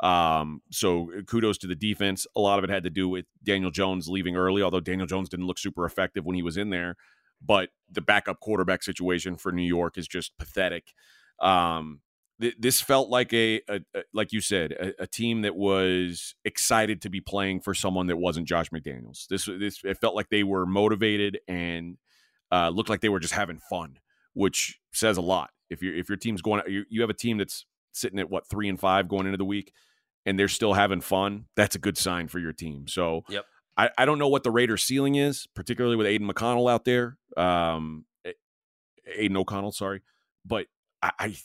Um, 0.00 0.60
so 0.70 1.10
kudos 1.26 1.58
to 1.58 1.66
the 1.66 1.74
defense. 1.74 2.26
A 2.36 2.40
lot 2.40 2.58
of 2.58 2.64
it 2.64 2.70
had 2.70 2.84
to 2.84 2.90
do 2.90 3.08
with 3.08 3.26
Daniel 3.42 3.70
Jones 3.70 4.08
leaving 4.08 4.36
early, 4.36 4.62
although 4.62 4.80
Daniel 4.80 5.06
Jones 5.06 5.28
didn't 5.28 5.46
look 5.46 5.58
super 5.58 5.84
effective 5.84 6.24
when 6.24 6.36
he 6.36 6.42
was 6.42 6.56
in 6.56 6.70
there. 6.70 6.96
But 7.44 7.70
the 7.90 8.00
backup 8.00 8.40
quarterback 8.40 8.82
situation 8.82 9.36
for 9.36 9.52
New 9.52 9.62
York 9.62 9.98
is 9.98 10.08
just 10.08 10.36
pathetic. 10.38 10.92
Um, 11.40 12.00
th- 12.40 12.56
this 12.58 12.80
felt 12.80 13.08
like 13.08 13.32
a, 13.32 13.60
a, 13.68 13.80
a 13.94 14.02
like 14.12 14.32
you 14.32 14.40
said, 14.40 14.72
a, 14.72 15.02
a 15.02 15.06
team 15.06 15.42
that 15.42 15.56
was 15.56 16.34
excited 16.44 17.02
to 17.02 17.10
be 17.10 17.20
playing 17.20 17.60
for 17.60 17.74
someone 17.74 18.06
that 18.06 18.16
wasn't 18.16 18.48
Josh 18.48 18.70
McDaniels. 18.70 19.26
This 19.28 19.46
this 19.46 19.80
it 19.84 19.98
felt 19.98 20.14
like 20.14 20.30
they 20.30 20.42
were 20.42 20.66
motivated 20.66 21.40
and 21.46 21.98
uh, 22.50 22.70
looked 22.70 22.90
like 22.90 23.00
they 23.00 23.08
were 23.08 23.20
just 23.20 23.34
having 23.34 23.58
fun, 23.58 23.98
which 24.34 24.78
says 24.92 25.16
a 25.16 25.22
lot. 25.22 25.50
If 25.70 25.82
your 25.82 25.94
if 25.94 26.08
your 26.08 26.16
team's 26.16 26.42
going, 26.42 26.62
you, 26.68 26.84
you 26.88 27.00
have 27.00 27.10
a 27.10 27.14
team 27.14 27.38
that's 27.38 27.66
sitting 27.92 28.18
at 28.18 28.30
what 28.30 28.48
three 28.48 28.68
and 28.68 28.78
five 28.78 29.08
going 29.08 29.26
into 29.26 29.38
the 29.38 29.44
week, 29.44 29.72
and 30.24 30.38
they're 30.38 30.48
still 30.48 30.74
having 30.74 31.00
fun. 31.00 31.46
That's 31.56 31.74
a 31.74 31.78
good 31.78 31.98
sign 31.98 32.28
for 32.28 32.38
your 32.38 32.52
team. 32.52 32.88
So, 32.88 33.22
Yep. 33.28 33.44
I, 33.76 33.90
I 33.98 34.04
don't 34.06 34.18
know 34.18 34.28
what 34.28 34.42
the 34.42 34.50
Raiders' 34.50 34.84
ceiling 34.84 35.16
is, 35.16 35.46
particularly 35.54 35.96
with 35.96 36.06
Aidan 36.06 36.28
McConnell 36.28 36.70
out 36.70 36.84
there. 36.84 37.18
Um, 37.36 38.06
Aidan 39.06 39.36
O'Connell, 39.36 39.72
sorry, 39.72 40.02
but 40.44 40.66
I, 41.02 41.10
I 41.18 41.36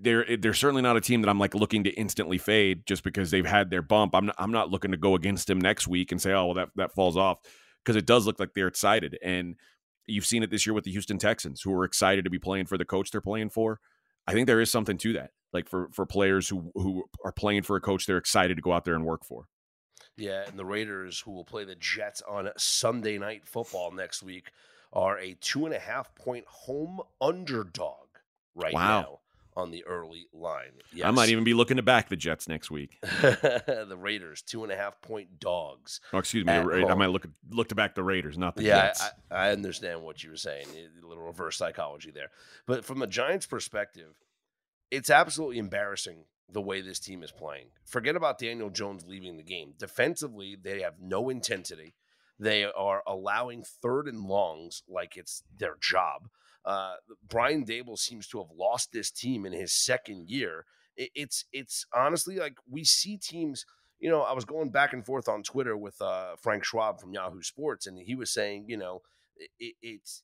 they're 0.00 0.36
they're 0.36 0.54
certainly 0.54 0.82
not 0.82 0.96
a 0.96 1.00
team 1.00 1.22
that 1.22 1.28
I'm 1.28 1.38
like 1.38 1.54
looking 1.54 1.84
to 1.84 1.90
instantly 1.90 2.38
fade 2.38 2.86
just 2.86 3.02
because 3.02 3.30
they've 3.30 3.46
had 3.46 3.70
their 3.70 3.82
bump. 3.82 4.14
I'm 4.14 4.26
not, 4.26 4.34
I'm 4.38 4.52
not 4.52 4.70
looking 4.70 4.90
to 4.90 4.96
go 4.96 5.14
against 5.14 5.46
them 5.46 5.60
next 5.60 5.88
week 5.88 6.12
and 6.12 6.20
say, 6.20 6.32
oh 6.32 6.46
well, 6.46 6.54
that 6.54 6.68
that 6.76 6.92
falls 6.92 7.16
off 7.16 7.38
because 7.84 7.96
it 7.96 8.06
does 8.06 8.26
look 8.26 8.40
like 8.40 8.54
they're 8.54 8.68
excited 8.68 9.18
and 9.22 9.56
you've 10.06 10.26
seen 10.26 10.42
it 10.42 10.50
this 10.50 10.66
year 10.66 10.74
with 10.74 10.84
the 10.84 10.92
Houston 10.92 11.18
Texans 11.18 11.62
who 11.62 11.72
are 11.74 11.84
excited 11.84 12.24
to 12.24 12.30
be 12.30 12.38
playing 12.38 12.66
for 12.66 12.78
the 12.78 12.84
coach 12.84 13.10
they're 13.10 13.20
playing 13.20 13.50
for. 13.50 13.80
I 14.26 14.32
think 14.32 14.46
there 14.46 14.60
is 14.60 14.70
something 14.70 14.96
to 14.98 15.12
that, 15.14 15.30
like 15.52 15.68
for 15.68 15.88
for 15.92 16.06
players 16.06 16.48
who 16.48 16.70
who 16.74 17.04
are 17.24 17.32
playing 17.32 17.62
for 17.62 17.76
a 17.76 17.80
coach 17.80 18.06
they're 18.06 18.16
excited 18.18 18.56
to 18.56 18.62
go 18.62 18.72
out 18.72 18.84
there 18.84 18.94
and 18.94 19.04
work 19.04 19.24
for. 19.24 19.46
Yeah, 20.16 20.44
and 20.46 20.58
the 20.58 20.64
Raiders, 20.64 21.20
who 21.20 21.32
will 21.32 21.44
play 21.44 21.64
the 21.64 21.74
Jets 21.74 22.22
on 22.22 22.48
Sunday 22.56 23.18
night 23.18 23.46
football 23.46 23.90
next 23.90 24.22
week, 24.22 24.50
are 24.92 25.18
a 25.18 25.34
two 25.40 25.66
and 25.66 25.74
a 25.74 25.78
half 25.78 26.14
point 26.14 26.44
home 26.46 27.00
underdog 27.20 28.06
right 28.54 28.72
Wow. 28.72 29.00
now 29.00 29.20
on 29.56 29.70
the 29.70 29.84
early 29.84 30.26
line. 30.32 30.72
I 31.04 31.10
might 31.10 31.28
even 31.28 31.44
be 31.44 31.54
looking 31.54 31.76
to 31.76 31.82
back 31.82 32.08
the 32.08 32.16
Jets 32.16 32.48
next 32.48 32.70
week. 32.70 32.98
the 33.02 33.96
Raiders, 33.98 34.42
two 34.42 34.64
and 34.64 34.72
a 34.72 34.76
half 34.76 35.00
point 35.00 35.38
dogs. 35.38 36.00
Oh, 36.12 36.18
excuse 36.18 36.44
me, 36.44 36.56
Ra- 36.56 36.88
I 36.88 36.94
might 36.94 37.10
look 37.10 37.26
look 37.50 37.68
to 37.68 37.74
back 37.74 37.94
the 37.94 38.02
Raiders, 38.02 38.36
not 38.36 38.56
the 38.56 38.64
yeah, 38.64 38.86
Jets. 38.86 39.04
I, 39.30 39.48
I 39.48 39.52
understand 39.52 40.02
what 40.02 40.22
you 40.22 40.30
were 40.30 40.36
saying. 40.36 40.66
Eh, 40.76 40.86
a 41.02 41.06
little 41.06 41.24
reverse 41.24 41.56
psychology 41.56 42.10
there. 42.10 42.30
But 42.66 42.84
from 42.84 42.98
the 42.98 43.06
Giants' 43.06 43.46
perspective, 43.46 44.14
it's 44.90 45.10
absolutely 45.10 45.58
embarrassing 45.58 46.24
the 46.50 46.60
way 46.60 46.80
this 46.80 46.98
team 46.98 47.22
is 47.22 47.32
playing. 47.32 47.66
Forget 47.84 48.16
about 48.16 48.38
Daniel 48.38 48.70
Jones 48.70 49.04
leaving 49.06 49.36
the 49.36 49.42
game. 49.42 49.74
Defensively, 49.78 50.56
they 50.60 50.82
have 50.82 50.94
no 51.00 51.28
intensity. 51.28 51.94
They 52.38 52.64
are 52.64 53.02
allowing 53.06 53.64
third 53.64 54.08
and 54.08 54.24
longs 54.24 54.82
like 54.88 55.16
it's 55.16 55.42
their 55.56 55.76
job. 55.80 56.28
Uh, 56.64 56.94
Brian 57.28 57.64
Daboll 57.64 57.98
seems 57.98 58.26
to 58.28 58.38
have 58.38 58.50
lost 58.56 58.92
this 58.92 59.10
team 59.10 59.44
in 59.44 59.52
his 59.52 59.72
second 59.72 60.30
year. 60.30 60.64
It, 60.96 61.10
it's 61.14 61.44
it's 61.52 61.86
honestly 61.94 62.36
like 62.36 62.56
we 62.68 62.84
see 62.84 63.16
teams. 63.16 63.66
You 64.00 64.10
know, 64.10 64.22
I 64.22 64.32
was 64.32 64.44
going 64.44 64.70
back 64.70 64.92
and 64.92 65.04
forth 65.04 65.28
on 65.28 65.42
Twitter 65.42 65.76
with 65.76 66.00
uh, 66.02 66.36
Frank 66.36 66.64
Schwab 66.64 67.00
from 67.00 67.14
Yahoo 67.14 67.42
Sports, 67.42 67.86
and 67.86 67.98
he 67.98 68.14
was 68.14 68.30
saying, 68.30 68.66
you 68.68 68.76
know, 68.76 69.02
it, 69.58 69.74
it's 69.82 70.22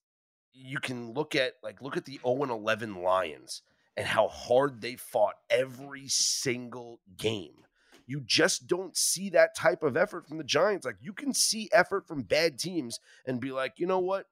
you 0.53 0.79
can 0.81 1.13
look 1.13 1.35
at 1.35 1.55
like 1.63 1.81
look 1.81 1.97
at 1.97 2.05
the 2.05 2.19
0 2.23 2.43
and 2.43 2.51
11 2.51 3.03
Lions 3.03 3.63
and 3.97 4.07
how 4.07 4.29
hard 4.29 4.81
they 4.81 4.97
fought 4.97 5.35
every 5.49 6.09
single 6.09 7.01
game. 7.17 7.65
You 8.07 8.21
just 8.21 8.67
don't 8.67 8.97
see 8.97 9.31
that 9.31 9.55
type 9.55 9.83
of 9.83 9.97
effort 9.97 10.27
from 10.27 10.39
the 10.39 10.45
Giants. 10.45 10.85
Like 10.85 10.97
you 11.01 11.13
can 11.13 11.33
see 11.33 11.69
effort 11.73 12.09
from 12.09 12.23
bad 12.23 12.59
teams 12.59 12.99
and 13.27 13.41
be 13.41 13.53
like, 13.53 13.75
you 13.77 13.87
know 13.87 14.01
what? 14.01 14.27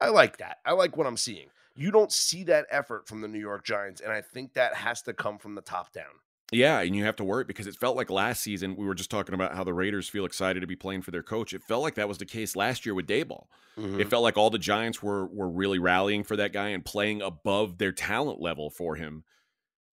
I 0.00 0.08
like 0.08 0.38
that. 0.38 0.58
I 0.64 0.72
like 0.72 0.96
what 0.96 1.06
I'm 1.06 1.16
seeing. 1.16 1.48
You 1.74 1.90
don't 1.90 2.12
see 2.12 2.44
that 2.44 2.66
effort 2.70 3.08
from 3.08 3.20
the 3.20 3.28
New 3.28 3.38
York 3.38 3.64
Giants, 3.64 4.00
and 4.00 4.12
I 4.12 4.20
think 4.20 4.54
that 4.54 4.74
has 4.74 5.02
to 5.02 5.12
come 5.12 5.38
from 5.38 5.54
the 5.54 5.62
top 5.62 5.92
down. 5.92 6.12
Yeah, 6.52 6.80
and 6.80 6.94
you 6.94 7.04
have 7.04 7.16
to 7.16 7.24
worry 7.24 7.44
because 7.44 7.66
it 7.66 7.76
felt 7.76 7.96
like 7.96 8.10
last 8.10 8.42
season 8.42 8.76
we 8.76 8.84
were 8.84 8.94
just 8.94 9.10
talking 9.10 9.34
about 9.34 9.54
how 9.54 9.64
the 9.64 9.72
Raiders 9.72 10.06
feel 10.06 10.26
excited 10.26 10.60
to 10.60 10.66
be 10.66 10.76
playing 10.76 11.00
for 11.00 11.10
their 11.10 11.22
coach. 11.22 11.54
It 11.54 11.64
felt 11.64 11.82
like 11.82 11.94
that 11.94 12.08
was 12.08 12.18
the 12.18 12.26
case 12.26 12.54
last 12.54 12.84
year 12.84 12.94
with 12.94 13.06
Daboll. 13.06 13.46
It 13.78 13.80
mm-hmm. 13.80 14.08
felt 14.10 14.22
like 14.22 14.36
all 14.36 14.50
the 14.50 14.58
Giants 14.58 15.02
were 15.02 15.26
were 15.28 15.48
really 15.48 15.78
rallying 15.78 16.24
for 16.24 16.36
that 16.36 16.52
guy 16.52 16.68
and 16.68 16.84
playing 16.84 17.22
above 17.22 17.78
their 17.78 17.92
talent 17.92 18.38
level 18.38 18.68
for 18.68 18.96
him. 18.96 19.24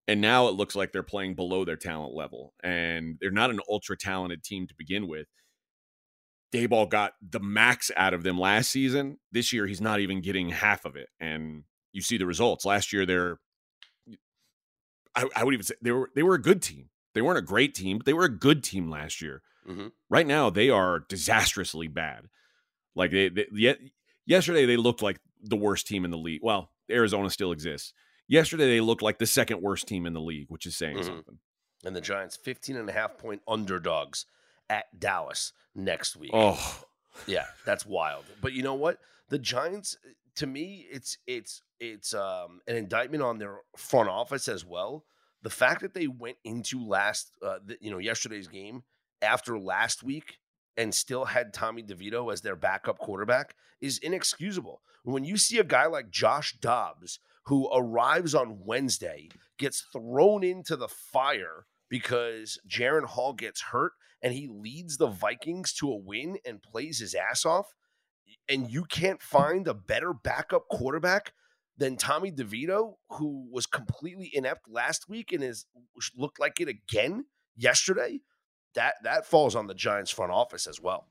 And 0.09 0.19
now 0.19 0.49
it 0.49 0.55
looks 0.55 0.75
like 0.75 0.91
they're 0.91 1.01
playing 1.01 1.35
below 1.35 1.63
their 1.63 1.77
talent 1.77 2.13
level, 2.13 2.53
and 2.61 3.17
they're 3.21 3.31
not 3.31 3.51
an 3.51 3.61
ultra 3.69 3.95
talented 3.95 4.43
team 4.43 4.67
to 4.67 4.75
begin 4.75 5.07
with. 5.07 5.27
Daboll 6.53 6.89
got 6.89 7.13
the 7.21 7.39
max 7.39 7.91
out 7.95 8.13
of 8.13 8.23
them 8.23 8.39
last 8.39 8.71
season. 8.71 9.17
This 9.31 9.53
year, 9.53 9.67
he's 9.67 9.81
not 9.81 9.99
even 9.99 10.21
getting 10.21 10.49
half 10.49 10.85
of 10.85 10.95
it, 10.95 11.09
and 11.19 11.63
you 11.93 12.01
see 12.01 12.17
the 12.17 12.25
results. 12.25 12.65
Last 12.65 12.91
year, 12.93 13.05
they're 13.05 13.39
I, 15.15 15.25
I 15.35 15.43
would 15.43 15.53
even 15.53 15.63
say 15.65 15.75
they 15.81 15.91
were 15.91 16.09
they 16.15 16.23
were 16.23 16.35
a 16.35 16.41
good 16.41 16.61
team. 16.61 16.89
They 17.13 17.21
weren't 17.21 17.37
a 17.39 17.43
great 17.43 17.73
team, 17.73 17.97
but 17.97 18.05
they 18.05 18.13
were 18.13 18.25
a 18.25 18.29
good 18.35 18.63
team 18.63 18.89
last 18.89 19.21
year. 19.21 19.41
Mhm. 19.67 19.91
Right 20.09 20.27
now, 20.27 20.49
they 20.49 20.69
are 20.69 20.99
disastrously 21.09 21.87
bad. 21.87 22.25
Like 22.95 23.11
they, 23.11 23.29
they 23.29 23.47
yet 23.53 23.79
yesterday 24.25 24.65
they 24.65 24.77
looked 24.77 25.01
like 25.01 25.19
the 25.41 25.55
worst 25.57 25.87
team 25.87 26.05
in 26.05 26.11
the 26.11 26.17
league. 26.17 26.41
Well, 26.43 26.71
Arizona 26.89 27.29
still 27.29 27.51
exists. 27.51 27.93
Yesterday 28.27 28.67
they 28.67 28.81
looked 28.81 29.01
like 29.01 29.17
the 29.17 29.25
second 29.25 29.61
worst 29.61 29.87
team 29.87 30.05
in 30.05 30.13
the 30.13 30.21
league, 30.21 30.47
which 30.49 30.65
is 30.65 30.77
saying 30.77 30.97
Mhm. 30.97 31.05
something. 31.05 31.39
And 31.83 31.95
the 31.95 32.01
Giants 32.01 32.35
15 32.37 32.75
and 32.75 32.89
a 32.89 32.93
half 32.93 33.17
point 33.17 33.41
underdogs 33.47 34.25
at 34.69 34.85
Dallas 34.97 35.53
next 35.75 36.15
week. 36.15 36.31
Oh, 36.33 36.83
Yeah, 37.27 37.45
that's 37.65 37.85
wild. 37.85 38.25
But 38.41 38.53
you 38.53 38.63
know 38.63 38.75
what? 38.75 38.99
The 39.29 39.39
Giants, 39.39 39.97
to 40.35 40.47
me, 40.47 40.85
it's 40.91 41.17
it's 41.27 41.61
it's 41.79 42.13
um, 42.13 42.61
an 42.67 42.75
indictment 42.75 43.23
on 43.23 43.37
their 43.39 43.59
front 43.77 44.09
office 44.09 44.47
as 44.47 44.65
well. 44.65 45.05
the 45.41 45.49
fact 45.49 45.81
that 45.81 45.93
they 45.93 46.07
went 46.07 46.37
into 46.43 46.85
last, 46.85 47.31
uh, 47.41 47.59
the, 47.65 47.77
you 47.79 47.89
know, 47.89 47.97
yesterday's 47.97 48.47
game 48.47 48.83
after 49.21 49.57
last 49.57 50.03
week 50.03 50.37
and 50.75 50.93
still 50.93 51.25
had 51.25 51.53
Tommy 51.53 51.81
DeVito 51.83 52.31
as 52.31 52.41
their 52.41 52.55
backup 52.57 52.97
quarterback 52.99 53.55
is 53.81 53.97
inexcusable. 53.99 54.81
When 55.03 55.23
you 55.23 55.37
see 55.37 55.57
a 55.57 55.63
guy 55.63 55.85
like 55.87 56.09
Josh 56.09 56.57
Dobbs 56.59 57.19
who 57.45 57.69
arrives 57.73 58.35
on 58.35 58.59
Wednesday, 58.65 59.29
gets 59.57 59.81
thrown 59.93 60.43
into 60.43 60.75
the 60.75 60.87
fire 60.87 61.65
because 61.89 62.59
Jaren 62.67 63.05
Hall 63.05 63.33
gets 63.33 63.61
hurt 63.61 63.93
and 64.21 64.33
he 64.33 64.47
leads 64.47 64.97
the 64.97 65.07
Vikings 65.07 65.73
to 65.73 65.91
a 65.91 65.97
win 65.97 66.37
and 66.45 66.61
plays 66.61 66.99
his 66.99 67.15
ass 67.15 67.45
off, 67.45 67.73
and 68.47 68.69
you 68.69 68.83
can't 68.83 69.21
find 69.21 69.67
a 69.67 69.73
better 69.73 70.13
backup 70.13 70.67
quarterback 70.69 71.33
than 71.77 71.95
Tommy 71.95 72.31
DeVito, 72.31 72.95
who 73.11 73.47
was 73.51 73.65
completely 73.65 74.29
inept 74.33 74.69
last 74.69 75.07
week 75.07 75.31
and 75.31 75.43
is 75.43 75.65
looked 76.15 76.39
like 76.39 76.59
it 76.59 76.67
again 76.67 77.25
yesterday, 77.55 78.19
that 78.75 78.95
that 79.03 79.25
falls 79.25 79.55
on 79.55 79.67
the 79.67 79.73
Giants 79.73 80.11
front 80.11 80.31
office 80.31 80.67
as 80.67 80.81
well. 80.81 81.07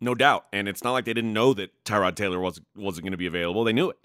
No 0.00 0.14
doubt. 0.14 0.46
And 0.52 0.68
it's 0.68 0.84
not 0.84 0.92
like 0.92 1.04
they 1.04 1.14
didn't 1.14 1.32
know 1.32 1.52
that 1.54 1.84
Tyrod 1.84 2.14
Taylor 2.14 2.38
wasn't 2.38 2.66
wasn't 2.76 3.04
going 3.04 3.12
to 3.12 3.18
be 3.18 3.26
available. 3.26 3.64
They 3.64 3.72
knew 3.72 3.90
it. 3.90 3.96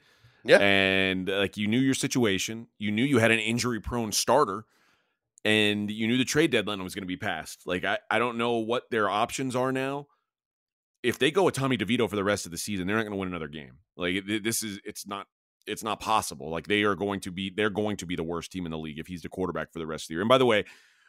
Yeah. 0.44 0.58
And 0.58 1.30
like 1.30 1.56
you 1.56 1.68
knew 1.68 1.80
your 1.80 1.94
situation. 1.94 2.68
You 2.80 2.92
knew 2.92 3.04
you 3.04 3.20
had 3.20 3.32
an 3.32 3.40
injury 3.40 3.80
prone 3.80 4.12
starter 4.12 4.66
and 5.46 5.90
you 5.92 6.08
knew 6.08 6.18
the 6.18 6.26
trade 6.26 6.52
deadline 6.52 6.84
was 6.84 6.96
going 6.96 7.04
to 7.04 7.08
be 7.08 7.18
passed. 7.18 7.64
Like 7.66 7.84
I, 7.84 8.00
I 8.10 8.20
don't 8.20 8.38
know 8.38 8.54
what 8.58 8.84
their 8.92 9.10
options 9.10 9.56
are 9.56 9.72
now. 9.72 10.08
If 11.02 11.20
they 11.20 11.32
go 11.32 11.44
with 11.44 11.54
Tommy 11.56 11.78
DeVito 11.78 12.10
for 12.10 12.16
the 12.16 12.24
rest 12.24 12.46
of 12.46 12.52
the 12.52 12.58
season, 12.58 12.88
they're 12.88 12.96
not 12.96 13.04
going 13.04 13.12
to 13.12 13.18
win 13.18 13.28
another 13.28 13.50
game. 13.50 13.80
Like 13.98 14.24
this 14.26 14.64
is 14.64 14.80
it's 14.86 15.06
not 15.06 15.28
it's 15.68 15.84
not 15.84 16.00
possible. 16.00 16.50
Like 16.50 16.68
they 16.68 16.84
are 16.84 16.96
going 16.96 17.20
to 17.22 17.32
be 17.32 17.50
they're 17.50 17.70
going 17.70 17.98
to 17.98 18.06
be 18.06 18.16
the 18.16 18.24
worst 18.24 18.52
team 18.52 18.66
in 18.66 18.72
the 18.72 18.78
league 18.78 19.00
if 19.00 19.08
he's 19.08 19.22
the 19.22 19.30
quarterback 19.30 19.72
for 19.74 19.80
the 19.80 19.88
rest 19.88 20.06
of 20.06 20.08
the 20.10 20.14
year. 20.16 20.22
And 20.22 20.30
by 20.30 20.38
the 20.38 20.46
way, 20.46 20.64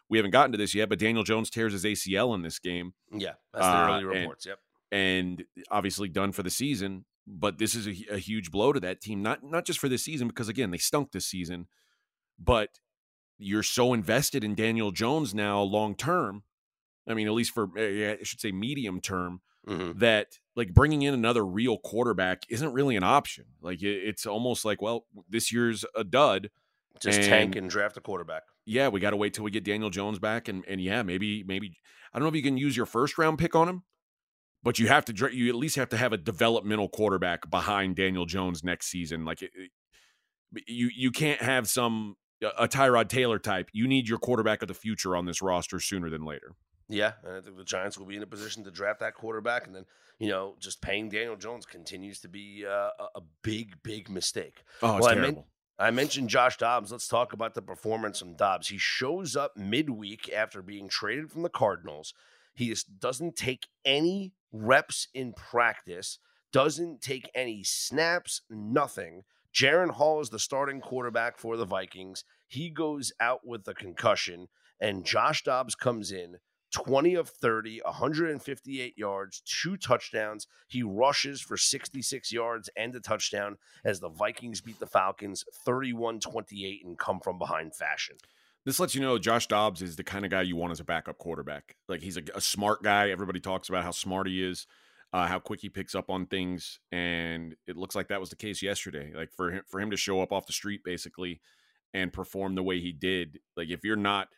we 0.09 0.19
haven't 0.19 0.33
gotten 0.33 0.53
to 0.53 0.59
this 0.59 0.75
yet, 0.75 0.89
but 0.89 0.99
Daniel 0.99 1.23
Jones 1.25 1.49
tears 1.49 1.73
his 1.73 1.85
ACL 1.85 2.35
in 2.35 2.43
this 2.43 2.59
game. 2.59 2.93
Yeah, 3.13 3.35
that's 3.53 3.65
the 3.67 3.71
Uh, 3.73 3.89
early 3.89 4.05
reports. 4.05 4.47
and- 4.47 4.51
yep. 4.51 4.59
and 4.93 5.45
obviously 5.71 6.09
done 6.09 6.33
for 6.33 6.43
the 6.43 6.51
season. 6.51 7.05
But 7.27 7.57
this 7.59 7.75
is 7.75 7.87
a, 7.87 7.95
a 8.15 8.19
huge 8.19 8.51
blow 8.51 8.73
to 8.73 8.81
that 8.81 9.01
team, 9.01 9.23
not 9.23 9.43
not 9.43 9.65
just 9.65 9.79
for 9.79 9.89
this 9.89 10.05
season, 10.05 10.29
because 10.29 10.49
again 10.49 10.71
they 10.73 10.77
stunk 10.79 11.13
this 11.13 11.25
season, 11.25 11.69
but 12.39 12.69
you're 13.39 13.63
so 13.63 13.93
invested 13.93 14.45
in 14.45 14.55
Daniel 14.55 14.93
Jones 14.93 15.35
now 15.35 15.61
long 15.61 15.95
term. 15.95 16.43
I 17.09 17.15
mean, 17.15 17.27
at 17.27 17.33
least 17.35 17.53
for 17.53 17.69
eh, 17.77 18.17
I 18.21 18.23
should 18.23 18.41
say 18.41 18.53
medium 18.53 19.01
term, 19.01 19.41
Mhm. 19.69 19.99
that 19.99 20.39
like 20.57 20.73
bringing 20.75 21.03
in 21.03 21.15
another 21.15 21.45
real 21.45 21.79
quarterback 21.79 22.43
isn't 22.49 22.73
really 22.73 22.97
an 22.97 23.03
option. 23.03 23.45
Like 23.61 23.83
it, 23.83 24.05
it's 24.09 24.27
almost 24.27 24.65
like, 24.65 24.81
well, 24.83 25.07
this 25.29 25.53
year's 25.53 25.85
a 25.95 26.05
dud. 26.05 26.51
Just 27.01 27.19
and- 27.21 27.29
tank 27.29 27.57
and 27.57 27.69
draft 27.69 27.97
a 27.97 28.01
quarterback. 28.01 28.45
Yeah, 28.67 28.89
we 28.89 29.01
got 29.01 29.11
to 29.11 29.17
wait 29.17 29.35
till 29.35 29.45
we 29.45 29.51
get 29.51 29.65
Daniel 29.65 29.91
Jones 29.91 30.19
back, 30.19 30.49
and 30.49 30.65
and 30.69 30.81
yeah, 30.81 31.03
maybe 31.03 31.43
maybe 31.45 31.77
I 32.13 32.19
don't 32.19 32.25
know 32.25 32.29
if 32.31 32.37
you 32.37 32.43
can 32.43 32.57
use 32.57 32.77
your 32.77 32.87
first 32.87 33.19
round 33.19 33.39
pick 33.39 33.55
on 33.57 33.69
him, 33.69 33.83
but 34.63 34.79
you 34.79 34.87
have 34.89 35.05
to 35.07 35.31
you 35.35 35.49
at 35.49 35.55
least 35.57 35.77
have 35.77 35.89
to 35.91 35.97
have 35.97 36.13
a 36.13 36.17
developmental 36.17 36.89
quarterback 36.89 37.51
behind 37.51 37.97
Daniel 37.97 38.25
Jones 38.27 38.63
next 38.65 38.87
season. 38.87 39.25
Like 39.25 39.43
it, 39.43 39.51
it- 39.55 39.73
you 40.69 40.89
you 40.95 41.11
can't 41.11 41.43
have 41.43 41.69
some 41.69 42.17
a 42.59 42.69
Tyrod 42.69 43.09
Taylor 43.09 43.39
type. 43.39 43.69
You 43.73 43.87
need 43.87 44.09
your 44.09 44.19
quarterback 44.19 44.63
of 44.63 44.69
the 44.69 44.75
future 44.75 45.17
on 45.17 45.27
this 45.27 45.41
roster 45.43 45.81
sooner 45.81 46.11
than 46.11 46.25
later. 46.25 46.55
Yeah, 46.89 47.13
and 47.23 47.33
I 47.35 47.41
think 47.41 47.57
the 47.57 47.65
Giants 47.65 47.97
will 47.99 48.07
be 48.07 48.17
in 48.17 48.23
a 48.23 48.27
position 48.27 48.65
to 48.65 48.71
draft 48.71 49.01
that 49.01 49.15
quarterback, 49.15 49.67
and 49.67 49.75
then 49.75 49.87
you 50.19 50.29
know, 50.29 50.55
just 50.61 50.81
paying 50.81 51.09
Daniel 51.09 51.37
Jones 51.37 51.67
continues 51.67 52.21
to 52.21 52.29
be 52.29 52.65
uh, 52.65 52.91
a, 53.17 53.21
big, 53.43 53.83
big 53.83 54.09
mistake. 54.09 54.63
Oh, 54.81 54.97
it's 54.97 55.03
Well, 55.05 55.11
I 55.11 55.15
meant- 55.15 55.25
terrible. 55.25 55.47
I 55.77 55.91
mentioned 55.91 56.29
Josh 56.29 56.57
Dobbs. 56.57 56.93
Let's 56.93 57.09
talk 57.09 57.33
about 57.33 57.55
the 57.55 57.63
performance 57.63 58.21
from 58.21 58.37
Dobbs. 58.37 58.69
He 58.69 58.79
shows 58.79 59.35
up 59.35 59.57
midweek 59.57 60.33
after 60.33 60.63
being 60.63 60.89
traded 60.89 61.33
from 61.33 61.43
the 61.43 61.49
Cardinals. 61.49 62.15
He 62.55 62.69
just 62.69 63.01
doesn't 63.01 63.35
take 63.35 63.67
any 63.85 64.33
reps 64.53 65.09
in 65.13 65.33
practice, 65.33 66.21
doesn't 66.53 67.01
take 67.01 67.29
any 67.35 67.65
snaps, 67.65 68.43
nothing. 68.49 69.23
Jaren 69.53 69.91
Hall 69.91 70.21
is 70.21 70.31
the 70.31 70.39
starting 70.39 70.81
quarterback 70.81 71.39
for 71.39 71.57
the 71.57 71.65
Vikings. 71.65 72.23
He 72.47 72.71
goes 72.71 73.13
out 73.21 73.47
with 73.47 73.67
a 73.69 73.75
concussion, 73.75 74.49
and 74.81 75.05
Josh 75.05 75.43
Dobbs 75.43 75.75
comes 75.75 76.13
in 76.13 76.39
20 76.75 77.15
of 77.15 77.29
30, 77.29 77.83
158 77.85 78.99
yards, 78.99 79.43
two 79.47 79.77
touchdowns. 79.77 80.49
He 80.67 80.83
rushes 80.83 81.41
for 81.41 81.57
66 81.57 82.33
yards 82.33 82.69
and 82.77 82.95
a 82.97 83.01
touchdown 83.01 83.59
as 83.85 84.01
the 84.01 84.09
Vikings 84.09 84.61
beat 84.61 84.81
the 84.81 84.87
Falcons 84.87 85.45
31 85.65 86.19
28 86.19 86.85
and 86.85 86.99
come 86.99 87.21
from 87.21 87.39
behind 87.39 87.77
fashion. 87.77 88.17
This 88.65 88.81
lets 88.81 88.95
you 88.95 89.01
know 89.01 89.19
Josh 89.19 89.47
Dobbs 89.47 89.83
is 89.83 89.95
the 89.95 90.03
kind 90.03 90.25
of 90.25 90.33
guy 90.33 90.43
you 90.43 90.57
want 90.57 90.73
as 90.73 90.81
a 90.81 90.85
backup 90.85 91.19
quarterback. 91.19 91.77
Like 91.89 92.01
he's 92.01 92.17
a, 92.17 92.23
a 92.35 92.41
smart 92.41 92.83
guy. 92.83 93.11
Everybody 93.11 93.39
talks 93.39 93.69
about 93.69 93.85
how 93.85 93.93
smart 93.93 94.27
he 94.27 94.43
is, 94.43 94.67
uh, 95.13 95.27
how 95.27 95.39
quick 95.39 95.61
he 95.61 95.69
picks 95.69 95.95
up 95.95 96.11
on 96.11 96.27
things, 96.27 96.81
and 96.91 97.55
it 97.69 97.77
looks 97.77 97.95
like 97.95 98.09
that 98.09 98.21
was 98.21 98.31
the 98.31 98.37
case 98.37 98.63
yesterday. 98.63 99.13
Like 99.15 99.31
for 99.33 99.53
him, 99.53 99.63
for 99.69 99.81
him 99.81 99.91
to 99.91 99.97
show 99.97 100.21
up 100.23 100.33
off 100.33 100.47
the 100.47 100.53
street 100.53 100.83
basically 100.83 101.41
and 101.95 102.13
perform 102.13 102.55
the 102.57 102.63
way 102.63 102.81
he 102.81 102.93
did. 102.93 103.39
Like 103.57 103.71
if 103.71 103.85
you're 103.85 103.97
not 103.97 104.29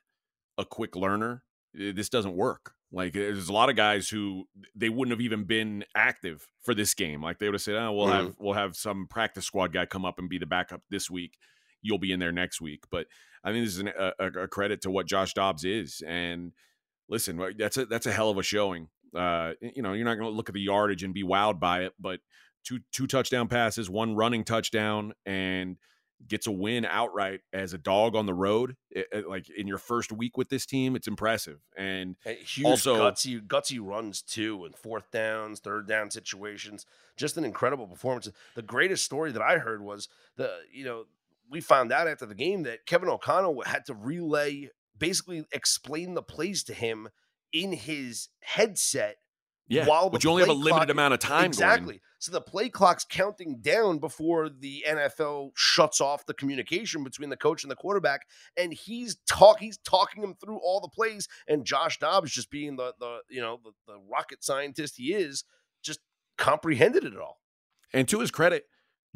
a 0.57 0.65
quick 0.65 0.95
learner, 0.95 1.43
this 1.75 2.09
doesn't 2.09 2.37
work. 2.37 2.75
Like 2.93 3.15
there's 3.15 3.49
a 3.49 3.53
lot 3.53 3.69
of 3.69 3.75
guys 3.77 4.09
who 4.09 4.45
they 4.77 4.89
wouldn't 4.89 5.11
have 5.13 5.21
even 5.21 5.43
been 5.45 5.85
active 5.97 6.47
for 6.63 6.73
this 6.75 6.95
game. 6.95 7.21
Like 7.23 7.39
they 7.41 7.47
would 7.47 7.55
have 7.55 7.63
said, 7.63 7.75
"Oh, 7.75 7.93
we'll 7.93 8.07
have 8.07 8.37
we'll 8.39 8.55
have 8.55 8.77
some 8.77 9.09
practice 9.11 9.45
squad 9.45 9.73
guy 9.73 9.87
come 9.87 10.05
up 10.05 10.19
and 10.21 10.29
be 10.29 10.39
the 10.39 10.47
backup 10.47 10.83
this 10.89 11.11
week. 11.11 11.37
You'll 11.83 11.99
be 11.99 12.13
in 12.13 12.21
there 12.21 12.31
next 12.31 12.61
week." 12.61 12.85
But 12.91 13.07
I 13.43 13.51
think 13.51 13.65
this 13.65 13.75
is 13.75 13.81
an, 13.81 13.89
a, 13.99 14.13
a- 14.21 14.43
a 14.45 14.49
credit 14.49 14.83
to 14.83 14.91
what 14.91 15.07
Josh 15.09 15.35
Dobbs 15.35 15.65
is. 15.65 16.01
And 16.07 16.53
listen, 17.09 17.41
that's 17.59 17.77
a 17.77 17.87
that's 17.87 18.07
a 18.07 18.13
hell 18.13 18.31
of 18.31 18.39
a 18.39 18.43
showing. 18.45 18.89
Uh, 19.15 19.53
you 19.61 19.83
know, 19.83 19.93
you're 19.93 20.05
not 20.05 20.15
going 20.15 20.31
to 20.31 20.37
look 20.37 20.49
at 20.49 20.55
the 20.55 20.61
yardage 20.61 21.03
and 21.03 21.13
be 21.13 21.25
wowed 21.25 21.59
by 21.59 21.83
it, 21.83 21.93
but 21.99 22.21
two 22.65 22.79
two 22.93 23.09
touchdown 23.09 23.49
passes, 23.49 23.91
one 23.91 24.15
running 24.15 24.45
touchdown, 24.45 25.13
and 25.27 25.77
gets 26.27 26.47
a 26.47 26.51
win 26.51 26.85
outright 26.85 27.41
as 27.53 27.73
a 27.73 27.79
dog 27.79 28.17
on 28.17 28.27
the 28.27 28.35
road. 28.35 28.77
It- 28.91 29.07
it- 29.13 29.29
like 29.29 29.49
in 29.51 29.67
your 29.67 29.79
first 29.79 30.11
week 30.13 30.37
with 30.37 30.49
this 30.49 30.65
team, 30.67 30.97
it's 30.97 31.07
impressive. 31.07 31.61
And 31.77 32.17
And 32.25 32.39
Huge 32.39 32.65
Also- 32.67 32.97
gutsy, 32.99 33.41
gutsy 33.47 33.79
runs 33.81 34.23
too, 34.23 34.65
and 34.65 34.77
fourth 34.77 35.11
downs, 35.11 35.61
third 35.61 35.87
down 35.87 36.11
situations. 36.11 36.87
Just 37.17 37.37
an 37.37 37.45
incredible 37.45 37.87
performance. 37.87 38.29
The 38.55 38.63
greatest 38.63 39.05
story 39.05 39.31
that 39.33 39.43
I 39.43 39.59
heard 39.59 39.83
was 39.83 40.09
the 40.37 40.63
you 40.73 40.85
know 40.85 41.07
we 41.49 41.61
found 41.61 41.93
out 41.93 42.09
after 42.09 42.27
the 42.27 42.35
game 42.35 42.63
that 42.65 42.87
Kevin 42.87 43.09
O'Connell 43.09 43.63
had 43.67 43.85
to 43.87 43.95
relay, 43.95 44.71
basically 44.99 45.45
explain 45.53 46.15
the 46.15 46.23
plays 46.23 46.65
to 46.65 46.75
him 46.75 47.09
in 47.53 47.73
his 47.73 48.29
headset 48.41 49.19
yeah, 49.69 49.87
while 49.87 50.11
but 50.11 50.23
you 50.23 50.31
only 50.31 50.43
have 50.43 50.49
a 50.49 50.53
limited 50.53 50.75
clock- 50.75 50.91
amount 50.91 51.15
of 51.15 51.21
time. 51.21 51.47
Exactly. 51.47 51.95
Going. 51.95 52.01
So 52.19 52.33
the 52.33 52.41
play 52.41 52.69
clock's 52.69 53.05
counting 53.05 53.59
down 53.61 53.99
before 53.99 54.49
the 54.49 54.85
NFL 54.89 55.51
shuts 55.55 56.01
off 56.01 56.25
the 56.27 56.35
communication 56.35 57.05
between 57.05 57.31
the 57.31 57.37
coach 57.37 57.63
and 57.63 57.71
the 57.71 57.77
quarterback, 57.77 58.27
and 58.57 58.73
he's 58.73 59.17
talk 59.29 59.61
he's 59.61 59.79
talking 59.79 60.23
him 60.23 60.35
through 60.35 60.59
all 60.59 60.81
the 60.81 60.89
plays, 60.89 61.29
and 61.47 61.65
Josh 61.65 61.99
Dobbs 61.99 62.33
just 62.33 62.51
being 62.51 62.77
the 62.77 62.95
the 62.99 63.19
you 63.29 63.41
know 63.41 63.61
the, 63.65 63.73
the 63.87 63.99
rocket 64.11 64.43
scientist 64.43 64.97
he 64.97 65.13
is, 65.15 65.45
just 65.83 66.01
comprehended 66.39 67.05
it 67.05 67.17
all. 67.17 67.41
And 67.93 68.09
to 68.09 68.21
his 68.21 68.31
credit, 68.31 68.67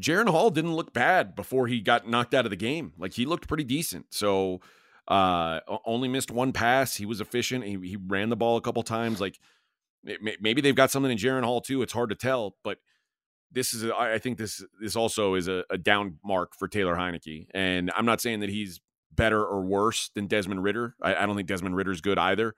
Jaren 0.00 0.28
Hall 0.28 0.50
didn't 0.50 0.74
look 0.74 0.92
bad 0.92 1.34
before 1.34 1.66
he 1.66 1.80
got 1.80 2.08
knocked 2.08 2.34
out 2.34 2.46
of 2.46 2.50
the 2.50 2.56
game. 2.56 2.92
Like 2.98 3.14
he 3.14 3.26
looked 3.26 3.48
pretty 3.48 3.64
decent. 3.64 4.06
So 4.14 4.60
uh 5.08 5.60
only 5.84 6.08
missed 6.08 6.30
one 6.30 6.52
pass. 6.52 6.96
He 6.96 7.06
was 7.06 7.20
efficient. 7.20 7.64
He, 7.64 7.78
he 7.82 7.96
ran 7.96 8.28
the 8.28 8.36
ball 8.36 8.56
a 8.56 8.60
couple 8.60 8.82
times. 8.82 9.20
Like 9.20 9.38
maybe 10.40 10.60
they've 10.60 10.74
got 10.74 10.90
something 10.90 11.12
in 11.12 11.18
Jaren 11.18 11.44
Hall 11.44 11.60
too. 11.60 11.82
It's 11.82 11.92
hard 11.92 12.10
to 12.10 12.16
tell, 12.16 12.56
but 12.64 12.78
this 13.52 13.74
is 13.74 13.84
a, 13.84 13.94
I 13.94 14.14
I 14.14 14.18
think 14.18 14.38
this 14.38 14.64
this 14.80 14.96
also 14.96 15.34
is 15.34 15.48
a, 15.48 15.64
a 15.70 15.76
down 15.78 16.18
mark 16.24 16.54
for 16.58 16.68
Taylor 16.68 16.94
Heinicke. 16.96 17.46
And 17.52 17.90
I'm 17.96 18.06
not 18.06 18.20
saying 18.20 18.40
that 18.40 18.48
he's 18.50 18.80
better 19.12 19.44
or 19.44 19.60
worse 19.62 20.10
than 20.14 20.26
Desmond 20.26 20.62
Ridder. 20.62 20.94
I, 21.02 21.14
I 21.16 21.26
don't 21.26 21.36
think 21.36 21.48
Desmond 21.48 21.74
Ridder's 21.76 22.00
good 22.00 22.18
either. 22.18 22.54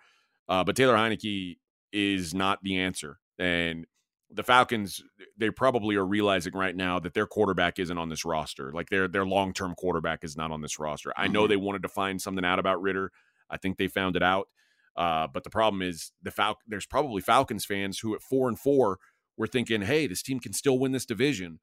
Uh, 0.48 0.62
but 0.64 0.76
Taylor 0.76 0.94
Heinicke 0.94 1.56
is 1.92 2.34
not 2.34 2.58
the 2.62 2.78
answer. 2.78 3.18
And 3.38 3.86
the 4.30 4.42
Falcons, 4.42 5.02
they 5.36 5.50
probably 5.50 5.96
are 5.96 6.06
realizing 6.06 6.52
right 6.54 6.74
now 6.76 6.98
that 6.98 7.14
their 7.14 7.26
quarterback 7.26 7.78
isn't 7.78 7.96
on 7.98 8.08
this 8.08 8.24
roster. 8.24 8.70
Like 8.72 8.88
their 8.90 9.08
their 9.08 9.26
long 9.26 9.52
term 9.52 9.74
quarterback 9.74 10.24
is 10.24 10.36
not 10.36 10.50
on 10.50 10.60
this 10.60 10.78
roster. 10.78 11.12
I 11.16 11.26
know 11.28 11.44
Mhm. 11.44 11.48
they 11.48 11.56
wanted 11.56 11.82
to 11.82 11.88
find 11.88 12.20
something 12.20 12.44
out 12.44 12.58
about 12.58 12.80
Ridder. 12.82 13.12
I 13.50 13.56
think 13.56 13.76
they 13.78 13.88
found 13.88 14.16
it 14.16 14.22
out. 14.22 14.48
Uh, 14.96 15.26
but 15.32 15.44
the 15.44 15.50
problem 15.50 15.82
is 15.82 16.12
the 16.22 16.30
Fal- 16.30 16.58
There's 16.66 16.86
probably 16.86 17.22
Falcons 17.22 17.64
fans 17.64 17.98
who 18.00 18.14
at 18.14 18.22
four 18.22 18.48
and 18.48 18.58
four 18.58 18.98
were 19.36 19.46
thinking, 19.46 19.82
"Hey, 19.82 20.06
this 20.06 20.22
team 20.22 20.40
can 20.40 20.52
still 20.52 20.78
win 20.78 20.92
this 20.92 21.06
division." 21.06 21.60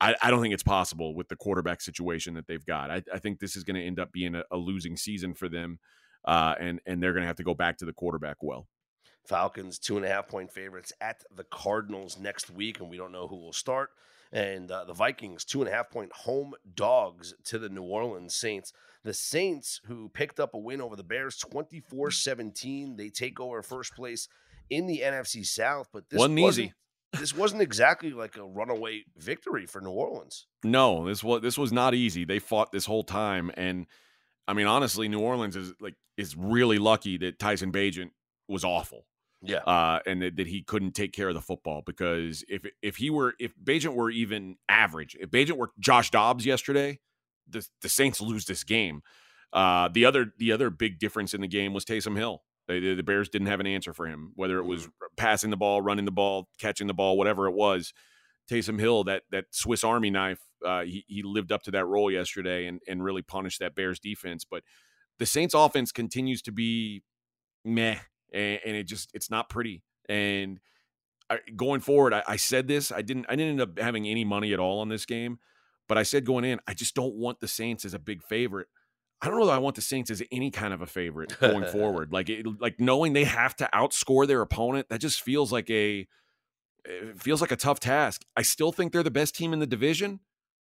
I, 0.00 0.14
I 0.22 0.30
don't 0.30 0.40
think 0.40 0.54
it's 0.54 0.62
possible 0.62 1.14
with 1.14 1.28
the 1.28 1.36
quarterback 1.36 1.80
situation 1.80 2.34
that 2.34 2.46
they've 2.46 2.64
got. 2.64 2.90
I, 2.90 3.02
I 3.12 3.18
think 3.18 3.40
this 3.40 3.56
is 3.56 3.64
going 3.64 3.76
to 3.76 3.84
end 3.84 3.98
up 3.98 4.12
being 4.12 4.34
a, 4.34 4.44
a 4.50 4.56
losing 4.56 4.96
season 4.96 5.34
for 5.34 5.48
them, 5.48 5.78
uh, 6.24 6.54
and 6.60 6.80
and 6.86 7.02
they're 7.02 7.12
going 7.12 7.22
to 7.22 7.28
have 7.28 7.36
to 7.36 7.44
go 7.44 7.54
back 7.54 7.78
to 7.78 7.84
the 7.84 7.92
quarterback 7.92 8.36
well. 8.42 8.68
Falcons 9.26 9.78
two 9.78 9.96
and 9.96 10.06
a 10.06 10.08
half 10.08 10.28
point 10.28 10.52
favorites 10.52 10.92
at 11.00 11.22
the 11.34 11.44
Cardinals 11.44 12.18
next 12.18 12.50
week, 12.50 12.80
and 12.80 12.88
we 12.88 12.96
don't 12.96 13.12
know 13.12 13.28
who 13.28 13.36
will 13.36 13.52
start. 13.52 13.90
And 14.32 14.70
uh, 14.70 14.84
the 14.84 14.92
Vikings, 14.92 15.44
two 15.44 15.60
and 15.62 15.68
a 15.68 15.72
half 15.72 15.90
point 15.90 16.12
home 16.12 16.54
dogs 16.74 17.34
to 17.44 17.58
the 17.58 17.68
New 17.68 17.82
Orleans 17.82 18.34
Saints. 18.34 18.72
The 19.04 19.14
Saints, 19.14 19.80
who 19.86 20.08
picked 20.10 20.38
up 20.38 20.54
a 20.54 20.58
win 20.58 20.80
over 20.80 20.96
the 20.96 21.04
Bears 21.04 21.38
24 21.38 22.10
17, 22.10 22.96
they 22.96 23.08
take 23.08 23.40
over 23.40 23.62
first 23.62 23.94
place 23.94 24.28
in 24.70 24.86
the 24.86 25.00
NFC 25.04 25.46
South. 25.46 25.88
But 25.92 26.10
this 26.10 26.18
Wasn't 26.18 26.38
easy. 26.38 26.74
this 27.18 27.34
wasn't 27.34 27.62
exactly 27.62 28.10
like 28.10 28.36
a 28.36 28.44
runaway 28.44 29.04
victory 29.16 29.66
for 29.66 29.80
New 29.80 29.90
Orleans. 29.90 30.46
No, 30.62 31.06
this 31.06 31.24
was 31.24 31.40
this 31.40 31.56
was 31.56 31.72
not 31.72 31.94
easy. 31.94 32.24
They 32.24 32.38
fought 32.38 32.70
this 32.72 32.84
whole 32.86 33.04
time, 33.04 33.50
and 33.56 33.86
I 34.46 34.52
mean, 34.52 34.66
honestly, 34.66 35.08
New 35.08 35.20
Orleans 35.20 35.56
is 35.56 35.72
like 35.80 35.94
is 36.18 36.36
really 36.36 36.78
lucky 36.78 37.16
that 37.18 37.38
Tyson 37.38 37.72
Bagent 37.72 38.10
was 38.46 38.64
awful, 38.64 39.06
Yeah. 39.40 39.58
uh, 39.58 40.00
and 40.06 40.20
that, 40.22 40.36
that 40.36 40.48
he 40.48 40.62
couldn't 40.62 40.92
take 40.92 41.12
care 41.12 41.28
of 41.28 41.34
the 41.34 41.40
football. 41.40 41.82
Because 41.86 42.44
if 42.48 42.62
if 42.82 42.96
he 42.96 43.10
were 43.10 43.34
if 43.38 43.52
Bagent 43.62 43.94
were 43.94 44.10
even 44.10 44.56
average, 44.68 45.16
if 45.20 45.30
Bagent 45.30 45.56
were 45.56 45.70
Josh 45.78 46.10
Dobbs 46.10 46.44
yesterday, 46.44 46.98
the 47.48 47.66
the 47.82 47.88
Saints 47.88 48.20
lose 48.20 48.44
this 48.46 48.64
game. 48.64 49.02
Uh, 49.52 49.88
the 49.88 50.04
other 50.04 50.32
the 50.38 50.52
other 50.52 50.70
big 50.70 50.98
difference 50.98 51.34
in 51.34 51.40
the 51.40 51.48
game 51.48 51.72
was 51.72 51.84
Taysom 51.84 52.16
Hill. 52.16 52.42
They, 52.66 52.80
the 52.80 53.02
Bears 53.02 53.30
didn't 53.30 53.46
have 53.46 53.60
an 53.60 53.66
answer 53.66 53.94
for 53.94 54.06
him, 54.06 54.32
whether 54.34 54.58
it 54.58 54.64
was 54.64 54.90
passing 55.16 55.48
the 55.48 55.56
ball, 55.56 55.80
running 55.80 56.04
the 56.04 56.10
ball, 56.10 56.48
catching 56.60 56.86
the 56.86 56.94
ball, 56.94 57.16
whatever 57.16 57.46
it 57.46 57.54
was. 57.54 57.94
Taysom 58.50 58.78
Hill, 58.78 59.04
that 59.04 59.22
that 59.30 59.46
Swiss 59.50 59.84
Army 59.84 60.10
knife, 60.10 60.40
uh, 60.64 60.82
he 60.82 61.04
he 61.06 61.22
lived 61.22 61.52
up 61.52 61.62
to 61.64 61.70
that 61.70 61.86
role 61.86 62.10
yesterday 62.10 62.66
and 62.66 62.80
and 62.88 63.02
really 63.02 63.22
punished 63.22 63.60
that 63.60 63.74
Bears 63.74 63.98
defense. 63.98 64.44
But 64.44 64.64
the 65.18 65.26
Saints 65.26 65.54
offense 65.54 65.92
continues 65.92 66.42
to 66.42 66.52
be 66.52 67.02
meh, 67.64 67.98
and, 68.32 68.60
and 68.64 68.76
it 68.76 68.84
just 68.84 69.10
it's 69.14 69.30
not 69.30 69.48
pretty. 69.48 69.82
And 70.08 70.60
I, 71.30 71.38
going 71.54 71.80
forward, 71.80 72.14
I, 72.14 72.22
I 72.26 72.36
said 72.36 72.68
this. 72.68 72.90
I 72.90 73.02
didn't 73.02 73.26
I 73.28 73.36
didn't 73.36 73.60
end 73.60 73.60
up 73.60 73.78
having 73.78 74.06
any 74.06 74.24
money 74.24 74.52
at 74.52 74.60
all 74.60 74.80
on 74.80 74.88
this 74.88 75.06
game, 75.06 75.38
but 75.88 75.98
I 75.98 76.02
said 76.02 76.24
going 76.24 76.44
in, 76.44 76.60
I 76.66 76.74
just 76.74 76.94
don't 76.94 77.14
want 77.14 77.40
the 77.40 77.48
Saints 77.48 77.84
as 77.84 77.94
a 77.94 77.98
big 77.98 78.22
favorite. 78.22 78.68
I 79.20 79.28
don't 79.28 79.40
know 79.40 79.46
that 79.46 79.52
I 79.52 79.58
want 79.58 79.74
the 79.74 79.82
Saints 79.82 80.10
as 80.10 80.22
any 80.30 80.50
kind 80.50 80.72
of 80.72 80.80
a 80.80 80.86
favorite 80.86 81.36
going 81.40 81.64
forward. 81.72 82.12
Like 82.12 82.28
it, 82.28 82.46
like 82.60 82.78
knowing 82.78 83.12
they 83.12 83.24
have 83.24 83.56
to 83.56 83.68
outscore 83.74 84.26
their 84.26 84.40
opponent, 84.40 84.88
that 84.90 85.00
just 85.00 85.22
feels 85.22 85.52
like 85.52 85.68
a 85.70 86.06
it 86.84 87.20
feels 87.20 87.40
like 87.40 87.52
a 87.52 87.56
tough 87.56 87.80
task. 87.80 88.24
I 88.36 88.42
still 88.42 88.72
think 88.72 88.92
they're 88.92 89.02
the 89.02 89.10
best 89.10 89.34
team 89.34 89.52
in 89.52 89.58
the 89.58 89.66
division, 89.66 90.20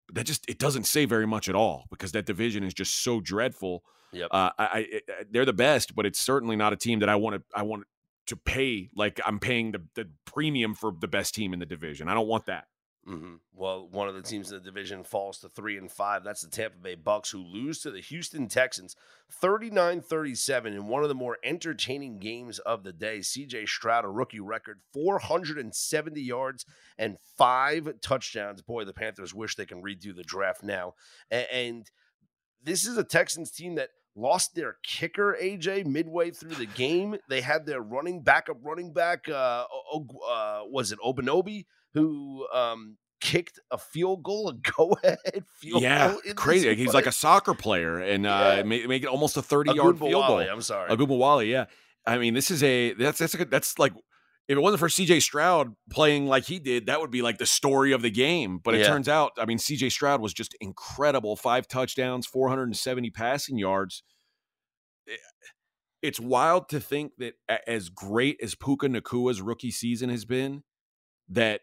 but 0.06 0.14
that 0.16 0.26
just 0.26 0.49
it 0.49 0.58
doesn't 0.58 0.84
say 0.84 1.04
very 1.04 1.26
much 1.26 1.49
at 1.49 1.54
all 1.54 1.87
because 1.90 2.12
that 2.12 2.26
division 2.26 2.64
is 2.64 2.75
just 2.75 3.02
so 3.02 3.20
dreadful. 3.20 3.82
Yep. 4.12 4.28
Uh, 4.30 4.50
I, 4.58 4.64
I 4.66 4.78
it- 4.90 5.32
they're 5.32 5.44
the 5.44 5.52
best, 5.52 5.94
but 5.94 6.06
it's 6.06 6.18
certainly 6.18 6.56
not 6.56 6.73
a 6.73 6.76
team 6.76 7.00
that 7.00 7.08
I 7.08 7.16
want 7.16 7.37
to 7.37 7.42
I 7.58 7.62
want 7.62 7.84
to 8.26 8.37
pay 8.37 8.88
like 8.94 9.20
I'm 9.26 9.38
paying 9.38 9.73
the 9.73 9.82
the 9.94 10.08
premium 10.25 10.75
for 10.75 10.92
the 10.99 11.08
best 11.08 11.34
team 11.34 11.52
in 11.52 11.58
the 11.58 11.66
division. 11.66 12.08
I 12.08 12.14
don't 12.14 12.28
want 12.28 12.46
that. 12.46 12.66
Hmm 13.04 13.34
Well, 13.54 13.88
one 13.90 14.08
of 14.08 14.14
the 14.14 14.23
teams 14.23 14.50
in 14.50 14.58
the 14.58 14.64
division 14.64 15.04
falls 15.04 15.38
to 15.40 15.49
three 15.49 15.76
and 15.76 15.90
five. 15.90 16.25
That's 16.25 16.42
the 16.42 16.50
Tampa 16.50 16.78
Bay 16.78 16.94
Bucks, 16.94 17.30
who 17.30 17.38
lose 17.38 17.80
to 17.80 17.90
the 17.90 18.00
Houston 18.00 18.49
Texans 18.49 18.96
39 19.30 20.00
37 20.00 20.73
in 20.73 20.87
one 20.87 21.02
of 21.02 21.08
the 21.08 21.14
more 21.14 21.38
entertaining 21.44 22.18
games 22.18 22.58
of 22.61 22.82
the 22.82 22.92
day. 22.92 23.18
CJ 23.18 23.68
Stroud, 23.68 24.04
a 24.04 24.08
rookie 24.08 24.40
record, 24.40 24.80
470 24.92 26.20
yards 26.20 26.64
and 26.99 27.18
five 27.37 28.00
touchdowns. 28.00 28.62
Boy, 28.62 28.84
the 28.84 28.94
Panthers 28.94 29.34
wish 29.34 29.56
they 29.56 29.66
can 29.66 29.82
redo 29.82 30.14
the 30.14 30.25
draft 30.25 30.62
now. 30.62 30.94
And 31.30 31.90
this 32.62 32.87
is 32.87 32.96
a 32.96 33.04
Texans 33.04 33.50
team 33.50 33.75
that 33.75 33.90
lost 34.16 34.54
their 34.54 34.76
kicker 34.82 35.37
AJ 35.42 35.87
midway 35.87 36.30
through 36.30 36.54
the 36.54 36.66
game. 36.66 37.16
They 37.28 37.40
had 37.40 37.66
their 37.66 37.80
running 37.82 38.23
backup 38.23 38.58
running 38.62 38.92
back 38.92 39.28
uh, 39.28 39.64
uh 39.92 40.61
was 40.66 40.92
it 40.92 40.99
Obanobi 41.04 41.66
who 41.94 42.46
um 42.52 42.96
kicked 43.20 43.58
a 43.70 43.78
field 43.78 44.22
goal, 44.22 44.48
a 44.50 44.54
go 44.76 44.96
ahead 45.02 45.44
field 45.60 45.82
yeah, 45.82 46.08
goal. 46.08 46.18
in 46.18 46.22
this 46.26 46.34
crazy. 46.34 46.74
He's 46.74 46.92
like 46.94 47.06
a 47.06 47.12
soccer 47.12 47.54
player 47.54 47.98
and 47.98 48.26
uh, 48.26 48.54
Yeah. 48.58 48.62
make, 48.64 48.86
make 48.88 49.02
it 49.02 49.08
almost 49.08 49.36
a 49.36 49.42
thirty 49.42 49.72
yard 49.72 49.98
field 49.98 50.26
goal. 50.26 50.38
I'm 50.38 50.60
sorry. 50.60 50.90
Ogunbowale, 50.90 51.48
yeah. 51.48 51.66
I 52.06 52.18
mean, 52.18 52.34
this 52.34 52.50
is 52.50 52.62
a 52.62 52.92
that's 52.94 53.18
that's 53.18 53.34
a, 53.34 53.44
that's 53.46 53.78
like 53.78 53.92
if 54.46 54.58
it 54.58 54.60
wasn't 54.60 54.80
for 54.80 54.88
CJ 54.88 55.22
Stroud 55.22 55.74
playing 55.88 56.26
like 56.26 56.44
he 56.44 56.59
did, 56.59 56.85
that 56.87 57.00
would 57.00 57.11
be 57.11 57.22
like 57.22 57.38
the 57.38 57.46
story 57.46 57.92
of 57.92 58.02
the 58.02 58.11
game. 58.11 58.59
But 58.62 58.74
it 58.74 58.80
Yeah. 58.80 58.88
turns 58.88 59.09
out, 59.09 59.33
I 59.38 59.46
mean, 59.46 59.57
CJ 59.57 59.90
Stroud 59.90 60.20
was 60.20 60.35
just 60.35 60.54
incredible. 60.61 61.35
Five 61.35 61.66
touchdowns, 61.66 62.26
470 62.26 63.09
passing 63.09 63.57
yards. 63.57 64.02
Eh, 65.09 65.12
It's 66.02 66.20
wild 66.20 66.68
to 66.68 66.78
think 66.80 67.12
that 67.16 67.37
as 67.66 67.88
great 67.88 68.37
as 68.42 68.54
Puka 68.54 68.87
Nacua's 68.90 69.40
rookie 69.40 69.70
season 69.70 70.11
has 70.11 70.26
been, 70.26 70.62
that 71.30 71.62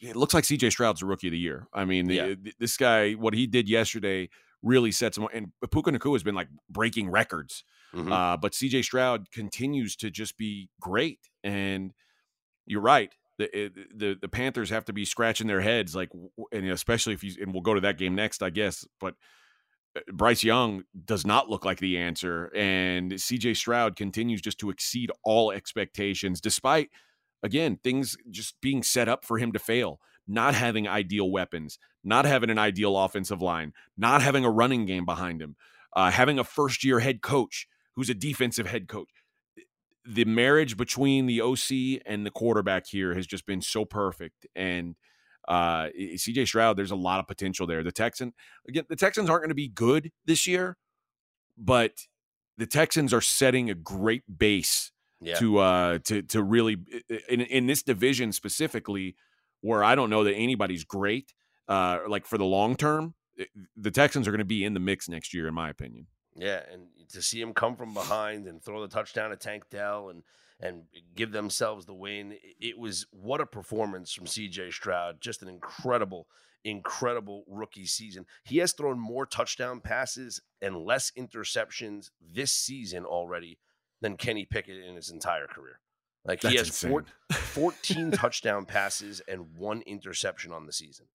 it 0.00 0.16
looks 0.16 0.34
like 0.34 0.44
CJ 0.44 0.70
Stroud's 0.70 1.02
a 1.02 1.06
rookie 1.06 1.28
of 1.28 1.32
the 1.32 1.38
year. 1.38 1.66
I 1.72 1.84
mean, 1.84 2.06
the- 2.06 2.14
Yeah. 2.14 2.34
th- 2.34 2.56
this 2.58 2.76
guy, 2.76 3.12
what 3.12 3.34
he 3.34 3.46
did 3.46 3.68
yesterday 3.68 4.28
really 4.62 4.90
sets 4.90 5.16
him. 5.18 5.26
And 5.32 5.52
Puka 5.70 5.90
Nacua 5.92 6.14
has 6.14 6.22
been 6.22 6.34
like 6.34 6.48
breaking 6.68 7.10
records. 7.10 7.64
Mhm. 7.94 8.10
Uh, 8.12 8.36
but 8.36 8.52
CJ 8.54 8.82
Stroud 8.82 9.30
continues 9.30 9.96
to 9.96 10.10
just 10.10 10.36
be 10.36 10.68
great. 10.80 11.20
And 11.44 11.92
you're 12.66 12.80
right. 12.80 13.12
The, 13.38 13.70
the 13.94 14.16
the 14.20 14.28
Panthers 14.28 14.70
have 14.70 14.86
to 14.86 14.92
be 14.94 15.04
scratching 15.04 15.46
their 15.46 15.60
heads, 15.60 15.94
like, 15.94 16.08
and 16.52 16.66
especially 16.70 17.12
if 17.12 17.22
you 17.22 17.32
and 17.40 17.52
we'll 17.52 17.62
go 17.62 17.74
to 17.74 17.80
that 17.82 17.98
game 17.98 18.14
next, 18.14 18.42
I 18.42 18.48
guess. 18.50 18.86
But 18.98 19.14
uh, 19.94 20.00
Bryce 20.10 20.42
Young 20.42 20.84
does 21.04 21.26
not 21.26 21.50
look 21.50 21.62
like 21.64 21.78
the 21.78 21.98
answer, 21.98 22.50
and 22.56 23.12
CJ 23.12 23.54
Stroud 23.54 23.94
continues 23.94 24.40
just 24.40 24.58
to 24.60 24.70
exceed 24.70 25.10
all 25.22 25.52
expectations, 25.52 26.40
despite 26.40 26.88
again 27.42 27.78
things 27.82 28.16
just 28.30 28.60
being 28.60 28.82
set 28.82 29.08
up 29.08 29.24
for 29.24 29.38
him 29.38 29.52
to 29.52 29.58
fail. 29.58 30.00
Not 30.28 30.54
having 30.54 30.88
ideal 30.88 31.30
weapons, 31.30 31.78
not 32.02 32.24
having 32.24 32.50
an 32.50 32.58
ideal 32.58 32.98
offensive 32.98 33.40
line, 33.40 33.72
not 33.96 34.22
having 34.22 34.44
a 34.44 34.50
running 34.50 34.84
game 34.84 35.04
behind 35.04 35.40
him, 35.40 35.54
uh, 35.94 36.10
having 36.10 36.38
a 36.38 36.44
first 36.44 36.82
year 36.82 36.98
head 36.98 37.22
coach 37.22 37.68
who's 37.94 38.10
a 38.10 38.14
defensive 38.14 38.66
head 38.66 38.88
coach. 38.88 39.08
The 40.04 40.24
marriage 40.24 40.76
between 40.76 41.26
the 41.26 41.40
OC 41.40 42.02
and 42.06 42.26
the 42.26 42.30
quarterback 42.30 42.86
here 42.86 43.14
has 43.14 43.26
just 43.26 43.46
been 43.46 43.60
so 43.60 43.84
perfect. 43.84 44.46
And 44.54 44.96
uh, 45.48 45.88
CJ 45.96 46.48
Stroud, 46.48 46.76
there's 46.76 46.90
a 46.90 46.96
lot 46.96 47.20
of 47.20 47.26
potential 47.26 47.66
there. 47.66 47.82
The 47.82 47.92
Texan 47.92 48.32
again, 48.68 48.84
the 48.88 48.96
Texans 48.96 49.30
aren't 49.30 49.42
going 49.42 49.50
to 49.50 49.54
be 49.54 49.68
good 49.68 50.10
this 50.24 50.46
year, 50.46 50.76
but 51.56 51.92
the 52.58 52.66
Texans 52.66 53.12
are 53.12 53.20
setting 53.20 53.70
a 53.70 53.74
great 53.74 54.22
base 54.38 54.92
yeah. 55.20 55.36
to 55.36 55.58
uh 55.58 55.98
to 56.04 56.22
to 56.22 56.42
really 56.42 56.76
in 57.28 57.40
in 57.40 57.66
this 57.66 57.82
division 57.82 58.32
specifically 58.32 59.16
where 59.60 59.82
I 59.82 59.94
don't 59.94 60.10
know 60.10 60.24
that 60.24 60.34
anybody's 60.34 60.84
great 60.84 61.34
uh 61.68 62.00
like 62.08 62.26
for 62.26 62.38
the 62.38 62.44
long 62.44 62.76
term 62.76 63.14
the 63.76 63.90
Texans 63.90 64.26
are 64.26 64.30
going 64.30 64.38
to 64.38 64.44
be 64.44 64.64
in 64.64 64.74
the 64.74 64.80
mix 64.80 65.08
next 65.08 65.34
year 65.34 65.48
in 65.48 65.54
my 65.54 65.68
opinion. 65.68 66.06
Yeah, 66.34 66.60
and 66.70 66.88
to 67.12 67.22
see 67.22 67.40
him 67.40 67.54
come 67.54 67.76
from 67.76 67.94
behind 67.94 68.46
and 68.46 68.62
throw 68.62 68.80
the 68.80 68.88
touchdown 68.88 69.32
at 69.32 69.40
Tank 69.40 69.64
Dell 69.70 70.10
and 70.10 70.22
and 70.58 70.84
give 71.14 71.32
themselves 71.32 71.84
the 71.84 71.94
win, 71.94 72.34
it 72.60 72.78
was 72.78 73.06
what 73.10 73.42
a 73.42 73.46
performance 73.46 74.12
from 74.12 74.24
CJ 74.24 74.72
Stroud. 74.72 75.20
Just 75.20 75.42
an 75.42 75.48
incredible, 75.48 76.28
incredible 76.64 77.44
rookie 77.46 77.84
season. 77.84 78.24
He 78.42 78.58
has 78.58 78.72
thrown 78.72 78.98
more 78.98 79.26
touchdown 79.26 79.80
passes 79.80 80.40
and 80.62 80.76
less 80.76 81.12
interceptions 81.16 82.08
this 82.20 82.52
season 82.52 83.04
already 83.04 83.58
than 84.00 84.16
Kenny 84.16 84.44
Pickett 84.44 84.84
in 84.84 84.94
his 84.96 85.10
entire 85.10 85.46
career. 85.46 85.80
Like 86.24 86.42
he 86.42 86.56
has 86.56 86.68
four, 86.68 87.04
14 87.32 88.10
touchdown 88.10 88.64
passes 88.64 89.22
and 89.28 89.56
one 89.56 89.82
interception 89.82 90.52
on 90.52 90.66
the 90.66 90.72
season. 90.72 91.06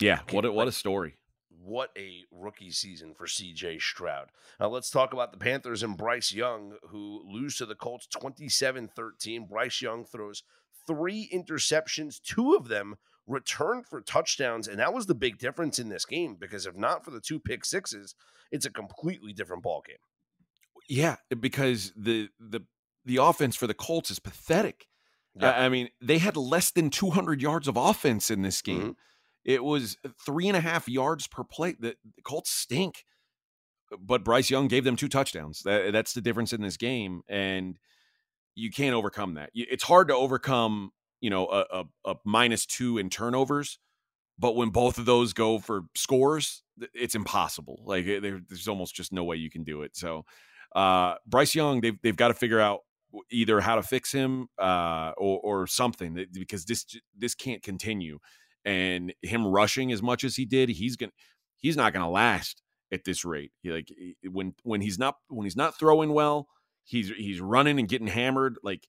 yeah, 0.00 0.20
what 0.30 0.44
a, 0.44 0.52
what 0.52 0.68
a 0.68 0.72
story. 0.72 1.16
What 1.48 1.90
a 1.96 2.24
rookie 2.30 2.70
season 2.70 3.14
for 3.14 3.26
CJ 3.26 3.80
Stroud. 3.80 4.28
Now 4.60 4.68
let's 4.68 4.90
talk 4.90 5.12
about 5.12 5.32
the 5.32 5.38
Panthers 5.38 5.82
and 5.82 5.96
Bryce 5.96 6.32
Young, 6.32 6.74
who 6.90 7.22
lose 7.24 7.56
to 7.56 7.66
the 7.66 7.74
Colts 7.74 8.06
27 8.06 8.88
13. 8.94 9.46
Bryce 9.46 9.80
Young 9.80 10.04
throws 10.04 10.42
three 10.86 11.28
interceptions, 11.32 12.20
two 12.20 12.54
of 12.54 12.68
them 12.68 12.96
returned 13.26 13.86
for 13.86 14.00
touchdowns. 14.00 14.68
And 14.68 14.78
that 14.78 14.94
was 14.94 15.06
the 15.06 15.14
big 15.14 15.38
difference 15.38 15.78
in 15.78 15.88
this 15.88 16.04
game 16.04 16.36
because 16.38 16.66
if 16.66 16.76
not 16.76 17.04
for 17.04 17.10
the 17.10 17.20
two 17.20 17.40
pick 17.40 17.64
sixes, 17.64 18.14
it's 18.50 18.66
a 18.66 18.70
completely 18.70 19.32
different 19.32 19.62
ball 19.62 19.82
game. 19.86 19.96
Yeah, 20.88 21.16
eh, 21.30 21.34
because 21.34 21.92
the 21.96 22.28
the 22.38 22.60
the 23.04 23.18
offense 23.18 23.56
for 23.56 23.66
the 23.66 23.74
Colts 23.74 24.10
is 24.10 24.18
pathetic. 24.18 24.86
Yeah. 25.38 25.50
I 25.50 25.68
mean, 25.68 25.90
they 26.00 26.18
had 26.18 26.36
less 26.36 26.70
than 26.70 26.88
200 26.88 27.42
yards 27.42 27.68
of 27.68 27.76
offense 27.76 28.30
in 28.30 28.42
this 28.42 28.62
mm-hmm. 28.62 28.78
game. 28.78 28.88
Mm-hmm. 28.88 29.00
It 29.44 29.64
was 29.64 29.96
eh, 30.04 30.08
three 30.24 30.48
and 30.48 30.56
a 30.56 30.60
half 30.60 30.88
yards 30.88 31.26
per 31.26 31.44
play. 31.44 31.76
The, 31.78 31.96
the 32.16 32.22
Colts 32.22 32.50
stink, 32.50 33.04
but 34.00 34.24
Bryce 34.24 34.50
Young 34.50 34.68
gave 34.68 34.84
them 34.84 34.96
two 34.96 35.08
touchdowns. 35.08 35.62
That, 35.62 35.92
that's 35.92 36.14
the 36.14 36.20
difference 36.20 36.52
in 36.52 36.62
this 36.62 36.76
game, 36.76 37.22
and 37.28 37.78
you 38.54 38.70
can't 38.70 38.94
overcome 38.94 39.34
that. 39.34 39.50
It's 39.54 39.84
hard 39.84 40.08
to 40.08 40.14
overcome, 40.14 40.90
you 41.20 41.30
know, 41.30 41.46
a, 41.46 41.64
a, 41.70 41.84
a 42.12 42.14
minus 42.24 42.66
two 42.66 42.98
in 42.98 43.10
turnovers, 43.10 43.78
but 44.38 44.56
when 44.56 44.70
both 44.70 44.98
of 44.98 45.04
those 45.04 45.32
go 45.32 45.58
for 45.58 45.82
scores, 45.94 46.62
it's 46.94 47.14
impossible. 47.14 47.82
Like 47.84 48.06
eh, 48.06 48.20
there, 48.20 48.40
there's 48.48 48.68
almost 48.68 48.94
just 48.94 49.12
no 49.12 49.24
way 49.24 49.36
you 49.36 49.50
can 49.50 49.64
do 49.64 49.82
it. 49.82 49.96
So, 49.96 50.24
uh, 50.74 51.14
Bryce 51.26 51.54
Young, 51.54 51.80
they've 51.80 51.98
they've 52.02 52.16
got 52.16 52.28
to 52.28 52.34
figure 52.34 52.60
out 52.60 52.80
either 53.30 53.60
how 53.60 53.76
to 53.76 53.82
fix 53.82 54.12
him 54.12 54.48
uh, 54.58 55.12
or 55.16 55.40
or 55.40 55.66
something 55.66 56.26
because 56.32 56.64
this 56.66 56.84
this 57.16 57.34
can't 57.34 57.62
continue. 57.62 58.18
and 58.64 59.14
him 59.22 59.46
rushing 59.46 59.92
as 59.92 60.02
much 60.02 60.24
as 60.24 60.36
he 60.36 60.44
did, 60.44 60.68
he's 60.70 60.96
gonna 60.96 61.12
he's 61.56 61.76
not 61.76 61.92
gonna 61.92 62.10
last 62.10 62.62
at 62.92 63.04
this 63.04 63.24
rate. 63.24 63.52
He, 63.62 63.70
like 63.70 63.88
when 64.30 64.54
when 64.64 64.80
he's 64.82 64.98
not 64.98 65.16
when 65.28 65.44
he's 65.46 65.56
not 65.56 65.78
throwing 65.78 66.12
well, 66.12 66.48
he's 66.84 67.10
he's 67.10 67.40
running 67.40 67.78
and 67.78 67.88
getting 67.88 68.08
hammered. 68.08 68.58
Like 68.62 68.88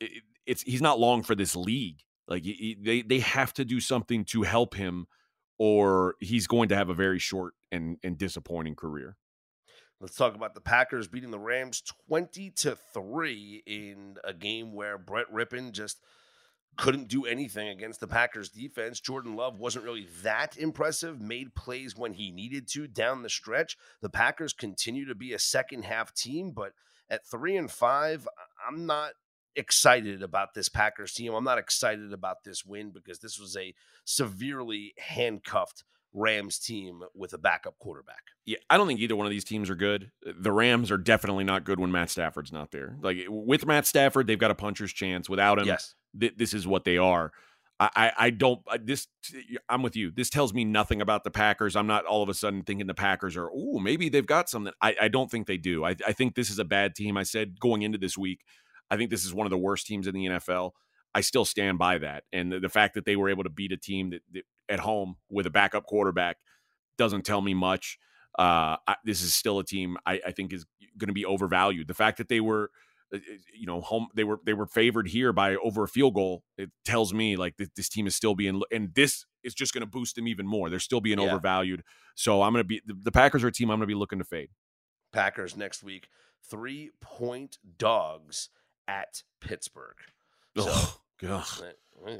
it, 0.00 0.22
it's 0.46 0.62
he's 0.62 0.82
not 0.82 0.98
long 1.00 1.22
for 1.22 1.34
this 1.34 1.56
league. 1.56 2.00
Like 2.28 2.44
he, 2.44 2.76
they 2.80 3.02
they 3.02 3.20
have 3.20 3.52
to 3.54 3.64
do 3.64 3.80
something 3.80 4.24
to 4.26 4.42
help 4.42 4.74
him, 4.74 5.06
or 5.58 6.16
he's 6.20 6.46
going 6.46 6.68
to 6.70 6.76
have 6.76 6.90
a 6.90 6.94
very 6.94 7.18
short 7.18 7.54
and 7.70 7.98
and 8.02 8.18
disappointing 8.18 8.74
career. 8.76 9.16
Let's 10.02 10.16
talk 10.16 10.34
about 10.34 10.56
the 10.56 10.60
Packers 10.60 11.06
beating 11.06 11.30
the 11.30 11.38
Rams 11.38 11.80
20 12.08 12.50
to 12.56 12.76
3 12.92 13.62
in 13.64 14.16
a 14.24 14.34
game 14.34 14.72
where 14.72 14.98
Brett 14.98 15.32
Rypien 15.32 15.70
just 15.70 16.00
couldn't 16.76 17.06
do 17.06 17.24
anything 17.24 17.68
against 17.68 18.00
the 18.00 18.08
Packers 18.08 18.48
defense. 18.48 18.98
Jordan 18.98 19.36
Love 19.36 19.60
wasn't 19.60 19.84
really 19.84 20.08
that 20.24 20.56
impressive, 20.56 21.20
made 21.20 21.54
plays 21.54 21.96
when 21.96 22.14
he 22.14 22.32
needed 22.32 22.66
to 22.72 22.88
down 22.88 23.22
the 23.22 23.30
stretch. 23.30 23.76
The 24.00 24.10
Packers 24.10 24.52
continue 24.52 25.06
to 25.06 25.14
be 25.14 25.32
a 25.32 25.38
second 25.38 25.84
half 25.84 26.12
team, 26.12 26.50
but 26.50 26.72
at 27.08 27.24
3 27.24 27.56
and 27.56 27.70
5, 27.70 28.26
I'm 28.68 28.86
not 28.86 29.12
excited 29.54 30.20
about 30.20 30.54
this 30.54 30.68
Packers 30.68 31.12
team. 31.12 31.32
I'm 31.32 31.44
not 31.44 31.58
excited 31.58 32.12
about 32.12 32.42
this 32.42 32.64
win 32.64 32.90
because 32.90 33.20
this 33.20 33.38
was 33.38 33.56
a 33.56 33.72
severely 34.04 34.94
handcuffed 34.98 35.84
Rams 36.14 36.58
team 36.58 37.02
with 37.14 37.32
a 37.32 37.38
backup 37.38 37.78
quarterback. 37.78 38.22
Yeah, 38.44 38.58
I 38.68 38.76
don't 38.76 38.86
think 38.86 39.00
either 39.00 39.16
one 39.16 39.26
of 39.26 39.30
these 39.30 39.44
teams 39.44 39.70
are 39.70 39.74
good. 39.74 40.10
The 40.22 40.52
Rams 40.52 40.90
are 40.90 40.98
definitely 40.98 41.44
not 41.44 41.64
good 41.64 41.80
when 41.80 41.92
Matt 41.92 42.10
Stafford's 42.10 42.52
not 42.52 42.70
there. 42.70 42.96
Like 43.00 43.18
with 43.28 43.66
Matt 43.66 43.86
Stafford, 43.86 44.26
they've 44.26 44.38
got 44.38 44.50
a 44.50 44.54
puncher's 44.54 44.92
chance. 44.92 45.28
Without 45.28 45.58
him, 45.58 45.66
yes. 45.66 45.94
Th- 46.18 46.34
this 46.36 46.52
is 46.54 46.66
what 46.66 46.84
they 46.84 46.98
are. 46.98 47.32
I, 47.80 47.90
I, 47.96 48.12
I 48.18 48.30
don't. 48.30 48.60
This 48.80 49.08
I'm 49.68 49.82
with 49.82 49.96
you. 49.96 50.10
This 50.10 50.30
tells 50.30 50.52
me 50.52 50.64
nothing 50.64 51.00
about 51.00 51.24
the 51.24 51.30
Packers. 51.30 51.74
I'm 51.74 51.86
not 51.86 52.04
all 52.04 52.22
of 52.22 52.28
a 52.28 52.34
sudden 52.34 52.62
thinking 52.62 52.86
the 52.86 52.94
Packers 52.94 53.36
are. 53.36 53.50
Oh, 53.52 53.78
maybe 53.78 54.08
they've 54.08 54.26
got 54.26 54.48
something. 54.48 54.72
I, 54.80 54.94
I 55.02 55.08
don't 55.08 55.30
think 55.30 55.46
they 55.46 55.56
do. 55.56 55.84
I, 55.84 55.96
I 56.06 56.12
think 56.12 56.34
this 56.34 56.50
is 56.50 56.58
a 56.58 56.64
bad 56.64 56.94
team. 56.94 57.16
I 57.16 57.22
said 57.22 57.58
going 57.58 57.82
into 57.82 57.98
this 57.98 58.18
week, 58.18 58.44
I 58.90 58.96
think 58.96 59.10
this 59.10 59.24
is 59.24 59.34
one 59.34 59.46
of 59.46 59.50
the 59.50 59.58
worst 59.58 59.86
teams 59.86 60.06
in 60.06 60.14
the 60.14 60.26
NFL. 60.26 60.72
I 61.14 61.20
still 61.22 61.44
stand 61.44 61.78
by 61.78 61.98
that. 61.98 62.24
And 62.32 62.52
the, 62.52 62.60
the 62.60 62.68
fact 62.68 62.94
that 62.94 63.04
they 63.04 63.16
were 63.16 63.28
able 63.28 63.44
to 63.44 63.50
beat 63.50 63.72
a 63.72 63.76
team 63.76 64.10
that, 64.10 64.22
that, 64.32 64.44
at 64.72 64.80
home 64.80 65.16
with 65.28 65.46
a 65.46 65.50
backup 65.50 65.84
quarterback 65.84 66.38
doesn't 66.96 67.24
tell 67.24 67.42
me 67.42 67.52
much. 67.52 67.98
Uh, 68.38 68.76
I, 68.88 68.96
this 69.04 69.22
is 69.22 69.34
still 69.34 69.58
a 69.58 69.64
team 69.64 69.98
I, 70.06 70.20
I 70.26 70.32
think 70.32 70.52
is 70.52 70.64
going 70.96 71.08
to 71.08 71.14
be 71.14 71.26
overvalued. 71.26 71.86
The 71.86 71.94
fact 71.94 72.16
that 72.16 72.28
they 72.28 72.40
were, 72.40 72.70
uh, 73.12 73.18
uh, 73.18 73.20
you 73.54 73.66
know, 73.66 73.82
home 73.82 74.08
they 74.14 74.24
were 74.24 74.40
they 74.46 74.54
were 74.54 74.66
favored 74.66 75.08
here 75.08 75.34
by 75.34 75.56
over 75.56 75.84
a 75.84 75.88
field 75.88 76.14
goal. 76.14 76.42
It 76.56 76.70
tells 76.86 77.12
me 77.12 77.36
like 77.36 77.58
this, 77.58 77.68
this 77.76 77.88
team 77.90 78.06
is 78.06 78.16
still 78.16 78.34
being, 78.34 78.62
and 78.72 78.94
this 78.94 79.26
is 79.44 79.54
just 79.54 79.74
going 79.74 79.82
to 79.82 79.86
boost 79.86 80.16
them 80.16 80.26
even 80.26 80.46
more. 80.46 80.70
They're 80.70 80.78
still 80.78 81.02
being 81.02 81.20
yeah. 81.20 81.26
overvalued. 81.26 81.82
So 82.14 82.40
I'm 82.42 82.52
going 82.52 82.64
to 82.64 82.68
be 82.68 82.80
the, 82.86 82.94
the 82.94 83.12
Packers 83.12 83.44
are 83.44 83.48
a 83.48 83.52
team 83.52 83.70
I'm 83.70 83.78
going 83.78 83.88
to 83.88 83.94
be 83.94 83.98
looking 83.98 84.18
to 84.18 84.24
fade. 84.24 84.48
Packers 85.12 85.54
next 85.54 85.82
week, 85.82 86.08
three 86.48 86.90
point 87.02 87.58
dogs 87.76 88.48
at 88.88 89.22
Pittsburgh. 89.40 89.96
So, 90.56 90.70
Ugh. 91.28 91.44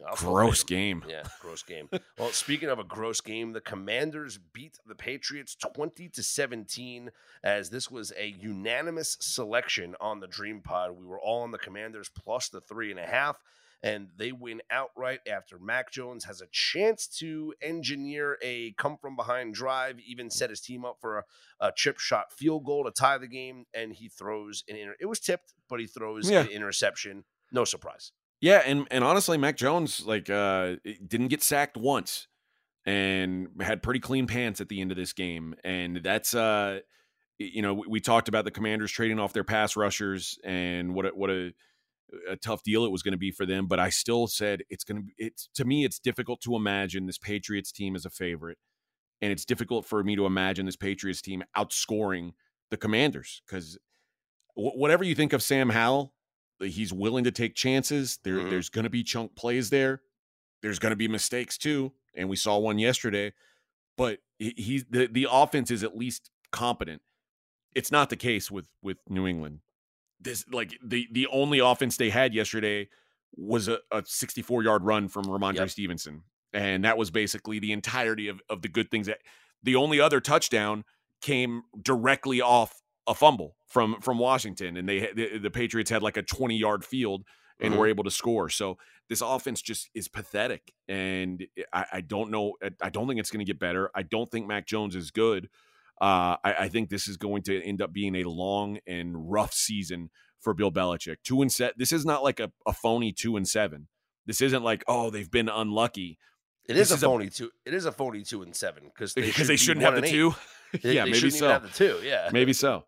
I'll 0.08 0.16
gross 0.16 0.62
game. 0.62 1.04
Yeah, 1.08 1.22
gross 1.40 1.62
game. 1.62 1.88
well, 2.18 2.30
speaking 2.30 2.68
of 2.68 2.78
a 2.78 2.84
gross 2.84 3.20
game, 3.20 3.52
the 3.52 3.60
Commanders 3.60 4.38
beat 4.52 4.78
the 4.86 4.94
Patriots 4.94 5.56
20 5.56 6.08
to 6.08 6.22
17 6.22 7.10
as 7.42 7.70
this 7.70 7.90
was 7.90 8.12
a 8.18 8.28
unanimous 8.28 9.16
selection 9.20 9.96
on 10.00 10.20
the 10.20 10.28
Dream 10.28 10.60
Pod. 10.60 10.92
We 10.92 11.04
were 11.04 11.20
all 11.20 11.42
on 11.42 11.50
the 11.50 11.58
Commanders 11.58 12.10
plus 12.14 12.48
the 12.48 12.60
three 12.60 12.90
and 12.90 13.00
a 13.00 13.06
half, 13.06 13.42
and 13.82 14.08
they 14.16 14.30
win 14.30 14.62
outright 14.70 15.20
after 15.28 15.58
Mac 15.58 15.90
Jones 15.90 16.24
has 16.24 16.40
a 16.40 16.46
chance 16.52 17.08
to 17.18 17.52
engineer 17.60 18.38
a 18.42 18.72
come 18.78 18.96
from 18.96 19.16
behind 19.16 19.54
drive, 19.54 19.98
even 20.06 20.30
set 20.30 20.50
his 20.50 20.60
team 20.60 20.84
up 20.84 20.98
for 21.00 21.18
a, 21.18 21.24
a 21.60 21.72
chip 21.74 21.98
shot 21.98 22.32
field 22.32 22.64
goal 22.64 22.84
to 22.84 22.92
tie 22.92 23.18
the 23.18 23.26
game, 23.26 23.64
and 23.74 23.92
he 23.92 24.08
throws 24.08 24.62
an 24.68 24.76
inter- 24.76 24.96
it 25.00 25.06
was 25.06 25.18
tipped, 25.18 25.54
but 25.68 25.80
he 25.80 25.86
throws 25.86 26.30
yeah. 26.30 26.42
an 26.42 26.48
interception. 26.48 27.24
No 27.50 27.64
surprise. 27.64 28.12
Yeah, 28.42 28.62
and 28.66 28.88
and 28.90 29.04
honestly, 29.04 29.38
Mac 29.38 29.56
Jones 29.56 30.04
like 30.06 30.28
uh 30.28 30.76
didn't 31.06 31.28
get 31.28 31.42
sacked 31.44 31.78
once 31.78 32.28
and 32.86 33.48
had 33.60 33.82
pretty 33.82 34.00
clean 34.00 34.26
pants 34.26 34.60
at 34.60 34.68
the 34.68 34.80
end 34.80 34.92
of 34.92 34.98
this 34.98 35.12
game. 35.14 35.54
And 35.64 35.98
that's 36.04 36.34
uh 36.34 36.80
you 37.38 37.62
know, 37.62 37.74
we, 37.74 37.86
we 37.88 38.00
talked 38.00 38.28
about 38.28 38.44
the 38.46 38.52
commanders 38.52 38.92
trading 38.92 39.20
off 39.20 39.32
their 39.34 39.44
pass 39.44 39.76
rushers 39.76 40.38
and 40.44 40.94
what 40.94 41.06
a, 41.06 41.10
what 41.10 41.30
a 41.30 41.54
a 42.30 42.36
tough 42.36 42.62
deal 42.62 42.84
it 42.84 42.92
was 42.92 43.02
going 43.02 43.12
to 43.12 43.18
be 43.18 43.32
for 43.32 43.46
them, 43.46 43.66
but 43.68 43.80
I 43.80 43.90
still 43.90 44.26
said 44.28 44.62
it's 44.70 44.84
going 44.84 44.98
to 44.98 45.02
be 45.04 45.14
it's 45.18 45.48
to 45.54 45.64
me 45.64 45.84
it's 45.84 45.98
difficult 46.00 46.40
to 46.42 46.56
imagine 46.56 47.06
this 47.06 47.18
Patriots 47.18 47.72
team 47.72 47.96
as 47.96 48.06
a 48.06 48.10
favorite. 48.10 48.58
And 49.22 49.32
it's 49.32 49.44
difficult 49.46 49.86
for 49.86 50.04
me 50.04 50.16
to 50.16 50.26
imagine 50.26 50.66
this 50.66 50.76
Patriots 50.76 51.22
team 51.22 51.44
outscoring 51.56 52.32
the 52.70 52.78
Commanders 52.78 53.42
cuz 53.48 53.78
whatever 54.54 55.04
you 55.04 55.14
think 55.14 55.32
of 55.32 55.42
Sam 55.42 55.70
Howell, 55.70 56.12
he's 56.60 56.92
willing 56.92 57.24
to 57.24 57.30
take 57.30 57.54
chances. 57.54 58.18
There, 58.22 58.36
mm-hmm. 58.36 58.50
there's 58.50 58.68
going 58.68 58.84
to 58.84 58.90
be 58.90 59.02
chunk 59.02 59.34
plays 59.34 59.70
there. 59.70 60.02
There's 60.62 60.78
going 60.78 60.90
to 60.90 60.96
be 60.96 61.08
mistakes 61.08 61.58
too, 61.58 61.92
and 62.14 62.28
we 62.28 62.36
saw 62.36 62.58
one 62.58 62.78
yesterday. 62.78 63.32
But 63.96 64.20
he, 64.38 64.54
he 64.56 64.84
the 64.88 65.06
the 65.06 65.26
offense 65.30 65.70
is 65.70 65.82
at 65.82 65.96
least 65.96 66.30
competent. 66.50 67.02
It's 67.74 67.90
not 67.90 68.10
the 68.10 68.16
case 68.16 68.50
with 68.50 68.68
with 68.82 68.98
New 69.08 69.26
England. 69.26 69.60
This 70.20 70.44
like 70.52 70.78
the 70.82 71.08
the 71.10 71.26
only 71.26 71.58
offense 71.58 71.96
they 71.96 72.10
had 72.10 72.32
yesterday 72.32 72.88
was 73.34 73.66
a, 73.66 73.78
a 73.90 74.02
64 74.04 74.62
yard 74.62 74.84
run 74.84 75.08
from 75.08 75.24
Rhamondre 75.24 75.56
yep. 75.56 75.70
Stevenson, 75.70 76.22
and 76.52 76.84
that 76.84 76.96
was 76.96 77.10
basically 77.10 77.58
the 77.58 77.72
entirety 77.72 78.28
of 78.28 78.40
of 78.48 78.62
the 78.62 78.68
good 78.68 78.90
things 78.90 79.06
that. 79.06 79.18
The 79.64 79.76
only 79.76 80.00
other 80.00 80.20
touchdown 80.20 80.82
came 81.20 81.62
directly 81.80 82.40
off 82.42 82.82
a 83.06 83.14
fumble 83.14 83.54
from 83.72 84.00
from 84.00 84.18
Washington, 84.18 84.76
and 84.76 84.88
they 84.88 85.10
the, 85.14 85.38
the 85.38 85.50
Patriots 85.50 85.90
had 85.90 86.02
like 86.02 86.18
a 86.18 86.22
twenty 86.22 86.56
yard 86.56 86.84
field 86.84 87.24
and 87.58 87.72
mm-hmm. 87.72 87.80
were 87.80 87.86
able 87.86 88.04
to 88.04 88.10
score. 88.10 88.48
So 88.48 88.76
this 89.08 89.22
offense 89.22 89.62
just 89.62 89.88
is 89.94 90.08
pathetic, 90.08 90.72
and 90.88 91.44
I, 91.72 91.86
I 91.94 92.00
don't 92.02 92.30
know. 92.30 92.54
I 92.82 92.90
don't 92.90 93.08
think 93.08 93.18
it's 93.18 93.30
going 93.30 93.44
to 93.44 93.50
get 93.50 93.58
better. 93.58 93.90
I 93.94 94.02
don't 94.02 94.30
think 94.30 94.46
Mac 94.46 94.66
Jones 94.66 94.94
is 94.94 95.10
good. 95.10 95.48
Uh, 96.00 96.36
I, 96.44 96.54
I, 96.60 96.68
think 96.68 96.88
this 96.88 97.06
is 97.06 97.16
going 97.16 97.42
to 97.42 97.62
end 97.62 97.80
up 97.80 97.92
being 97.92 98.16
a 98.16 98.24
long 98.24 98.78
and 98.88 99.30
rough 99.30 99.52
season 99.52 100.10
for 100.40 100.52
Bill 100.52 100.72
Belichick. 100.72 101.18
Two 101.22 101.42
and 101.42 101.52
set. 101.52 101.78
This 101.78 101.92
is 101.92 102.04
not 102.04 102.24
like 102.24 102.40
a, 102.40 102.50
a 102.66 102.72
phony 102.72 103.12
two 103.12 103.36
and 103.36 103.46
seven. 103.46 103.86
This 104.26 104.40
isn't 104.40 104.64
like 104.64 104.84
oh 104.88 105.10
they've 105.10 105.30
been 105.30 105.48
unlucky. 105.48 106.18
It 106.68 106.76
is 106.76 106.90
this 106.90 106.98
a 106.98 107.06
phony 107.06 107.26
a, 107.26 107.30
two. 107.30 107.50
It 107.64 107.74
is 107.74 107.84
a 107.84 107.92
phony 107.92 108.22
two 108.22 108.42
and 108.42 108.54
seven 108.54 108.84
because 108.84 109.14
because 109.14 109.46
they, 109.46 109.56
should 109.56 109.78
they 109.78 109.84
shouldn't 109.84 109.86
have 109.86 109.94
the 109.94 110.08
two. 110.08 110.34
They, 110.82 110.94
yeah, 110.94 111.04
they 111.04 111.10
maybe 111.10 111.28
so. 111.28 111.48
Have 111.48 111.64
the 111.64 111.68
two. 111.68 112.00
Yeah, 112.02 112.30
maybe 112.32 112.54
so. 112.54 112.84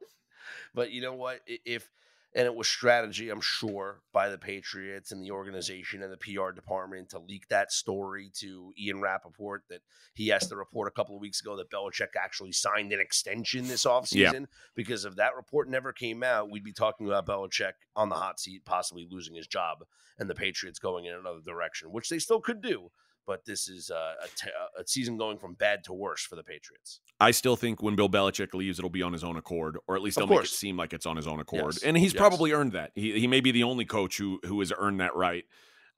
But 0.74 0.90
you 0.90 1.00
know 1.00 1.14
what? 1.14 1.40
If 1.46 1.88
and 2.36 2.46
it 2.46 2.54
was 2.54 2.66
strategy, 2.66 3.30
I'm 3.30 3.40
sure, 3.40 4.00
by 4.12 4.28
the 4.28 4.38
Patriots 4.38 5.12
and 5.12 5.22
the 5.22 5.30
organization 5.30 6.02
and 6.02 6.12
the 6.12 6.16
PR 6.16 6.50
department 6.50 7.10
to 7.10 7.20
leak 7.20 7.46
that 7.48 7.70
story 7.70 8.32
to 8.40 8.72
Ian 8.76 9.00
Rapoport 9.00 9.62
that 9.70 9.82
he 10.14 10.28
has 10.28 10.48
to 10.48 10.56
report 10.56 10.88
a 10.88 10.90
couple 10.90 11.14
of 11.14 11.20
weeks 11.20 11.40
ago 11.40 11.56
that 11.56 11.70
Belichick 11.70 12.16
actually 12.20 12.50
signed 12.50 12.92
an 12.92 12.98
extension 12.98 13.68
this 13.68 13.84
offseason. 13.84 14.32
Yeah. 14.32 14.46
Because 14.74 15.04
if 15.04 15.14
that 15.14 15.36
report 15.36 15.68
never 15.68 15.92
came 15.92 16.24
out, 16.24 16.50
we'd 16.50 16.64
be 16.64 16.72
talking 16.72 17.06
about 17.06 17.26
Belichick 17.26 17.74
on 17.94 18.08
the 18.08 18.16
hot 18.16 18.40
seat, 18.40 18.64
possibly 18.64 19.06
losing 19.08 19.36
his 19.36 19.46
job, 19.46 19.84
and 20.18 20.28
the 20.28 20.34
Patriots 20.34 20.80
going 20.80 21.04
in 21.04 21.14
another 21.14 21.40
direction, 21.44 21.92
which 21.92 22.08
they 22.08 22.18
still 22.18 22.40
could 22.40 22.60
do 22.60 22.90
but 23.26 23.44
this 23.44 23.68
is 23.68 23.90
uh, 23.90 24.14
a, 24.22 24.26
t- 24.26 24.50
a 24.78 24.86
season 24.86 25.16
going 25.16 25.38
from 25.38 25.54
bad 25.54 25.84
to 25.84 25.92
worse 25.92 26.22
for 26.22 26.36
the 26.36 26.42
Patriots. 26.42 27.00
I 27.20 27.30
still 27.30 27.56
think 27.56 27.82
when 27.82 27.96
Bill 27.96 28.08
Belichick 28.08 28.54
leaves, 28.54 28.78
it'll 28.78 28.90
be 28.90 29.02
on 29.02 29.12
his 29.12 29.24
own 29.24 29.36
accord, 29.36 29.78
or 29.86 29.96
at 29.96 30.02
least 30.02 30.16
they'll 30.16 30.26
make 30.26 30.44
it 30.44 30.48
seem 30.48 30.76
like 30.76 30.92
it's 30.92 31.06
on 31.06 31.16
his 31.16 31.26
own 31.26 31.40
accord. 31.40 31.74
Yes. 31.74 31.82
And 31.82 31.96
he's 31.96 32.12
yes. 32.12 32.20
probably 32.20 32.52
earned 32.52 32.72
that. 32.72 32.90
He 32.94 33.18
he 33.18 33.26
may 33.26 33.40
be 33.40 33.50
the 33.50 33.64
only 33.64 33.84
coach 33.84 34.18
who 34.18 34.40
who 34.44 34.60
has 34.60 34.72
earned 34.76 35.00
that 35.00 35.14
right. 35.14 35.44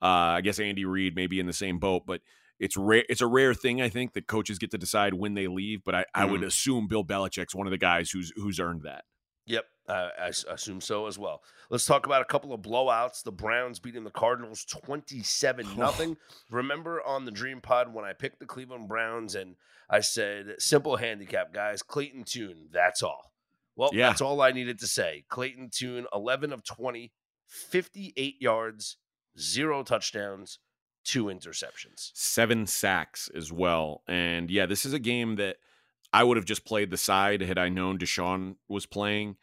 Uh, 0.02 0.06
I 0.36 0.40
guess 0.42 0.58
Andy 0.58 0.84
Reid 0.84 1.16
may 1.16 1.26
be 1.26 1.40
in 1.40 1.46
the 1.46 1.52
same 1.52 1.78
boat, 1.78 2.02
but 2.06 2.20
it's 2.58 2.76
rare. 2.76 3.04
It's 3.08 3.20
a 3.20 3.26
rare 3.26 3.54
thing, 3.54 3.80
I 3.80 3.88
think, 3.88 4.12
that 4.12 4.26
coaches 4.26 4.58
get 4.58 4.70
to 4.72 4.78
decide 4.78 5.14
when 5.14 5.34
they 5.34 5.46
leave. 5.46 5.82
But 5.84 5.94
I. 5.94 6.04
I 6.14 6.24
would 6.24 6.40
mm-hmm. 6.40 6.48
assume 6.48 6.86
Bill 6.86 7.04
Belichick's 7.04 7.54
one 7.54 7.66
of 7.66 7.70
the 7.70 7.78
guys 7.78 8.10
who's 8.10 8.32
who's 8.36 8.60
earned 8.60 8.82
that. 8.84 9.04
Uh, 9.88 10.08
I 10.18 10.32
assume 10.52 10.80
so 10.80 11.06
as 11.06 11.18
well. 11.18 11.42
Let's 11.70 11.86
talk 11.86 12.06
about 12.06 12.22
a 12.22 12.26
couple 12.26 12.52
of 12.52 12.60
blowouts. 12.60 13.22
The 13.22 13.32
Browns 13.32 13.78
beating 13.78 14.04
the 14.04 14.10
Cardinals 14.10 14.64
27 14.64 15.76
nothing. 15.76 16.16
Remember 16.50 17.00
on 17.06 17.24
the 17.24 17.30
Dream 17.30 17.60
Pod 17.60 17.94
when 17.94 18.04
I 18.04 18.12
picked 18.12 18.40
the 18.40 18.46
Cleveland 18.46 18.88
Browns 18.88 19.34
and 19.34 19.54
I 19.88 20.00
said, 20.00 20.56
simple 20.58 20.96
handicap, 20.96 21.52
guys, 21.52 21.82
Clayton 21.82 22.24
Tune, 22.24 22.68
that's 22.72 23.02
all. 23.02 23.32
Well, 23.76 23.90
yeah. 23.92 24.08
that's 24.08 24.20
all 24.20 24.40
I 24.40 24.52
needed 24.52 24.80
to 24.80 24.86
say. 24.86 25.24
Clayton 25.28 25.70
Tune, 25.70 26.06
11 26.12 26.52
of 26.52 26.64
20, 26.64 27.12
58 27.46 28.36
yards, 28.40 28.96
zero 29.38 29.82
touchdowns, 29.82 30.58
two 31.04 31.26
interceptions, 31.26 32.10
seven 32.14 32.66
sacks 32.66 33.30
as 33.34 33.52
well. 33.52 34.02
And 34.08 34.50
yeah, 34.50 34.66
this 34.66 34.84
is 34.84 34.92
a 34.92 34.98
game 34.98 35.36
that 35.36 35.56
I 36.12 36.24
would 36.24 36.36
have 36.36 36.46
just 36.46 36.64
played 36.64 36.90
the 36.90 36.96
side 36.96 37.42
had 37.42 37.58
I 37.58 37.68
known 37.68 37.98
Deshaun 37.98 38.56
was 38.68 38.86
playing. 38.86 39.36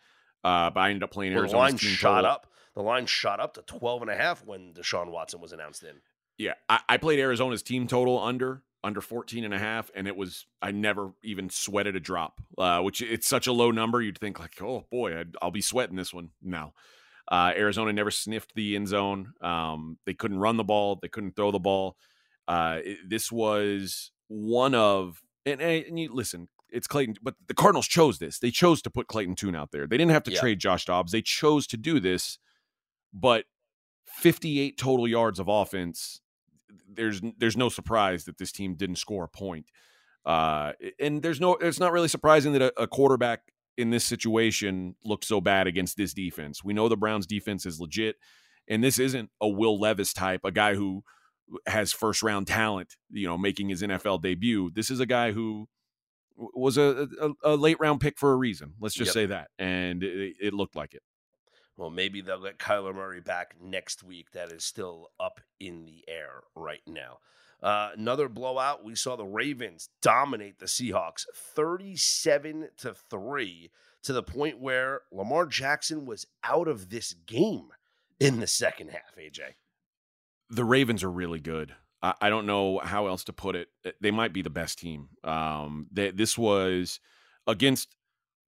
Uh, 0.44 0.70
but 0.70 0.82
I 0.82 0.90
ended 0.90 1.04
up 1.04 1.12
playing 1.12 1.34
well, 1.34 1.48
The 1.48 1.56
line 1.58 1.78
shot 1.78 2.16
total. 2.16 2.32
up. 2.32 2.48
The 2.76 2.82
line 2.82 3.06
shot 3.06 3.40
up 3.40 3.54
to 3.54 3.62
12 3.62 4.02
and 4.02 4.12
a 4.12 4.16
half 4.16 4.46
when 4.46 4.74
Deshaun 4.74 5.12
Watson 5.12 5.40
was 5.40 5.54
announced 5.54 5.84
in. 5.84 6.02
Yeah, 6.38 6.54
I, 6.68 6.80
I 6.90 6.98
played 6.98 7.20
Arizona's 7.20 7.62
team 7.62 7.88
total 7.88 8.20
under 8.20 8.64
under 8.84 9.00
14 9.02 9.46
and 9.46 9.54
a 9.54 9.60
half 9.60 9.90
and 9.96 10.08
it 10.08 10.16
was 10.16 10.46
i 10.62 10.70
never 10.72 11.12
even 11.24 11.50
sweated 11.50 11.96
a 11.96 12.00
drop 12.00 12.42
uh, 12.58 12.82
which 12.82 13.02
it's 13.02 13.28
such 13.28 13.48
a 13.48 13.54
low 13.54 13.72
number 13.72 14.02
you'd 14.02 14.18
think 14.18 14.40
like 14.40 14.62
oh 14.62 14.86
boy 14.92 15.18
i 15.18 15.24
will 15.42 15.52
be 15.52 15.62
sweating 15.62 15.96
this 15.96 16.14
one 16.14 16.30
no 16.42 16.74
uh, 17.32 17.54
arizona 17.56 17.94
never 17.94 18.12
sniffed 18.12 18.54
the 18.56 18.76
end 18.76 18.88
zone 18.88 19.34
um, 19.42 19.98
they 20.06 20.14
couldn't 20.14 20.40
run 20.40 20.58
the 20.58 20.64
ball 20.64 21.00
they 21.02 21.08
couldn't 21.08 21.36
throw 21.36 21.52
the 21.52 21.60
ball 21.60 21.96
uh, 22.48 22.80
it, 22.84 22.98
this 23.08 23.32
was 23.32 24.12
one 24.28 24.76
of 24.76 25.22
and, 25.46 25.62
and 25.62 25.98
you 25.98 26.14
listen 26.14 26.50
it's 26.74 26.88
clayton 26.88 27.16
but 27.22 27.36
the 27.48 27.54
cardinals 27.54 27.88
chose 27.88 28.20
this 28.20 28.40
they 28.40 28.52
chose 28.52 28.82
to 28.82 28.90
put 28.90 29.08
clayton 29.08 29.36
tune 29.36 29.56
out 29.56 29.72
there 29.72 29.88
they 29.88 29.98
didn't 29.98 30.12
have 30.12 30.24
to 30.24 30.32
Yeah. 30.32 30.40
trade 30.40 30.60
josh 30.60 30.86
dobbs 30.86 31.12
they 31.14 31.22
chose 31.22 31.68
to 31.68 31.78
do 31.78 32.00
this 32.00 32.40
but 33.14 33.46
58 34.06 34.78
total 34.78 35.08
yards 35.08 35.40
of 35.40 35.48
offense 35.48 36.20
there's 36.88 37.22
there's 37.38 37.58
no 37.58 37.70
surprise 37.70 38.26
that 38.26 38.38
this 38.38 38.52
team 38.52 38.76
didn't 38.76 38.96
score 38.98 39.24
a 39.24 39.28
point. 39.28 39.68
Uh, 40.26 40.72
and 41.00 41.22
there's 41.22 41.40
no 41.42 41.56
it's 41.56 41.80
not 41.80 41.92
really 41.92 42.08
surprising 42.08 42.54
that 42.54 42.62
a, 42.62 42.82
a 42.82 42.88
quarterback 42.88 43.42
in 43.78 43.90
this 43.90 44.06
situation 44.06 44.96
looked 45.04 45.26
so 45.26 45.42
bad 45.42 45.68
against 45.68 45.98
this 45.98 46.14
defense. 46.14 46.64
We 46.64 46.74
know 46.74 46.88
the 46.88 46.98
Browns 46.98 47.26
defense 47.26 47.66
is 47.66 47.80
legit 47.80 48.16
and 48.68 48.84
this 48.84 49.00
isn't 49.00 49.30
a 49.42 49.48
Will 49.48 49.80
Levis 49.80 50.14
type, 50.14 50.42
a 50.44 50.52
guy 50.52 50.76
who 50.76 51.04
has 51.68 51.92
first 51.92 52.24
round 52.24 52.48
talent, 52.48 52.96
you 53.12 53.28
know, 53.28 53.38
making 53.38 53.70
his 53.70 53.82
NFL 53.82 54.22
debut. 54.22 54.72
This 54.74 54.90
is 54.90 55.00
a 55.00 55.06
guy 55.06 55.32
who 55.34 55.68
was 56.36 56.78
a, 56.78 57.08
a, 57.22 57.54
a 57.54 57.56
late 57.56 57.78
round 57.80 58.02
pick 58.02 58.18
for 58.18 58.32
a 58.32 58.36
reason. 58.36 58.74
Let's 58.80 58.96
just 58.96 59.10
Yep. 59.10 59.14
say 59.14 59.26
that. 59.28 59.50
And 59.60 60.04
it, 60.04 60.36
it 60.40 60.54
looked 60.54 60.76
like 60.76 60.94
it. 60.94 61.04
Well, 61.78 61.90
maybe 61.90 62.22
they'll 62.22 62.44
get 62.44 62.60
Kyler 62.60 62.94
Murray 62.94 63.20
back 63.22 63.56
next 63.62 64.04
week. 64.04 64.32
That 64.32 64.52
is 64.52 64.64
still 64.64 65.10
up 65.20 65.40
in 65.60 65.86
the 65.86 66.04
air 66.08 66.42
right 66.56 66.82
now. 66.88 67.18
Uh, 67.62 67.92
another 67.98 68.28
blowout. 68.30 68.84
We 68.84 68.94
saw 68.96 69.16
the 69.16 69.26
Ravens 69.26 69.90
dominate 70.02 70.60
the 70.60 70.66
Seahawks 70.66 71.26
37 71.34 72.70
to 72.78 72.94
3 72.94 73.72
to 74.04 74.14
the 74.14 74.24
point 74.24 74.60
where 74.60 75.02
Lamar 75.12 75.46
Jackson 75.46 76.06
was 76.06 76.28
out 76.44 76.68
of 76.68 76.90
this 76.90 77.14
game 77.14 77.70
in 78.20 78.40
the 78.40 78.48
second 78.48 78.90
half, 78.90 79.16
AJ. 79.18 79.54
the 80.50 80.66
Ravens 80.66 81.04
are 81.04 81.12
really 81.12 81.40
good. 81.40 81.76
I, 82.04 82.14
I 82.22 82.30
don't 82.30 82.46
know 82.46 82.80
how 82.84 83.08
else 83.08 83.24
to 83.26 83.34
put 83.34 83.56
it. 83.56 83.70
Uh, 83.86 83.92
They 84.02 84.12
might 84.12 84.34
be 84.34 84.44
the 84.44 84.52
best 84.52 84.78
team. 84.78 85.10
Um, 85.24 85.88
they, 85.92 86.12
this 86.12 86.38
was 86.38 87.00
against, 87.48 87.96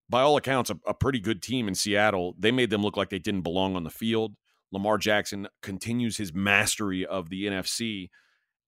by 0.10 0.22
all 0.22 0.38
accounts, 0.38 0.70
a, 0.70 0.78
a 0.86 0.94
pretty 0.94 1.20
good 1.20 1.42
team 1.42 1.68
in 1.68 1.74
Seattle. 1.74 2.36
They 2.38 2.52
made 2.52 2.70
them 2.70 2.84
look 2.84 2.98
like 2.98 3.10
they 3.10 3.20
didn't 3.20 3.42
belong 3.42 3.76
on 3.76 3.84
the 3.84 3.90
field. 3.90 4.36
Lamar 4.72 4.98
Jackson 5.00 5.48
continues 5.62 6.18
his 6.18 6.34
mastery 6.34 7.06
of 7.06 7.30
the 7.30 7.46
NFC. 7.46 8.10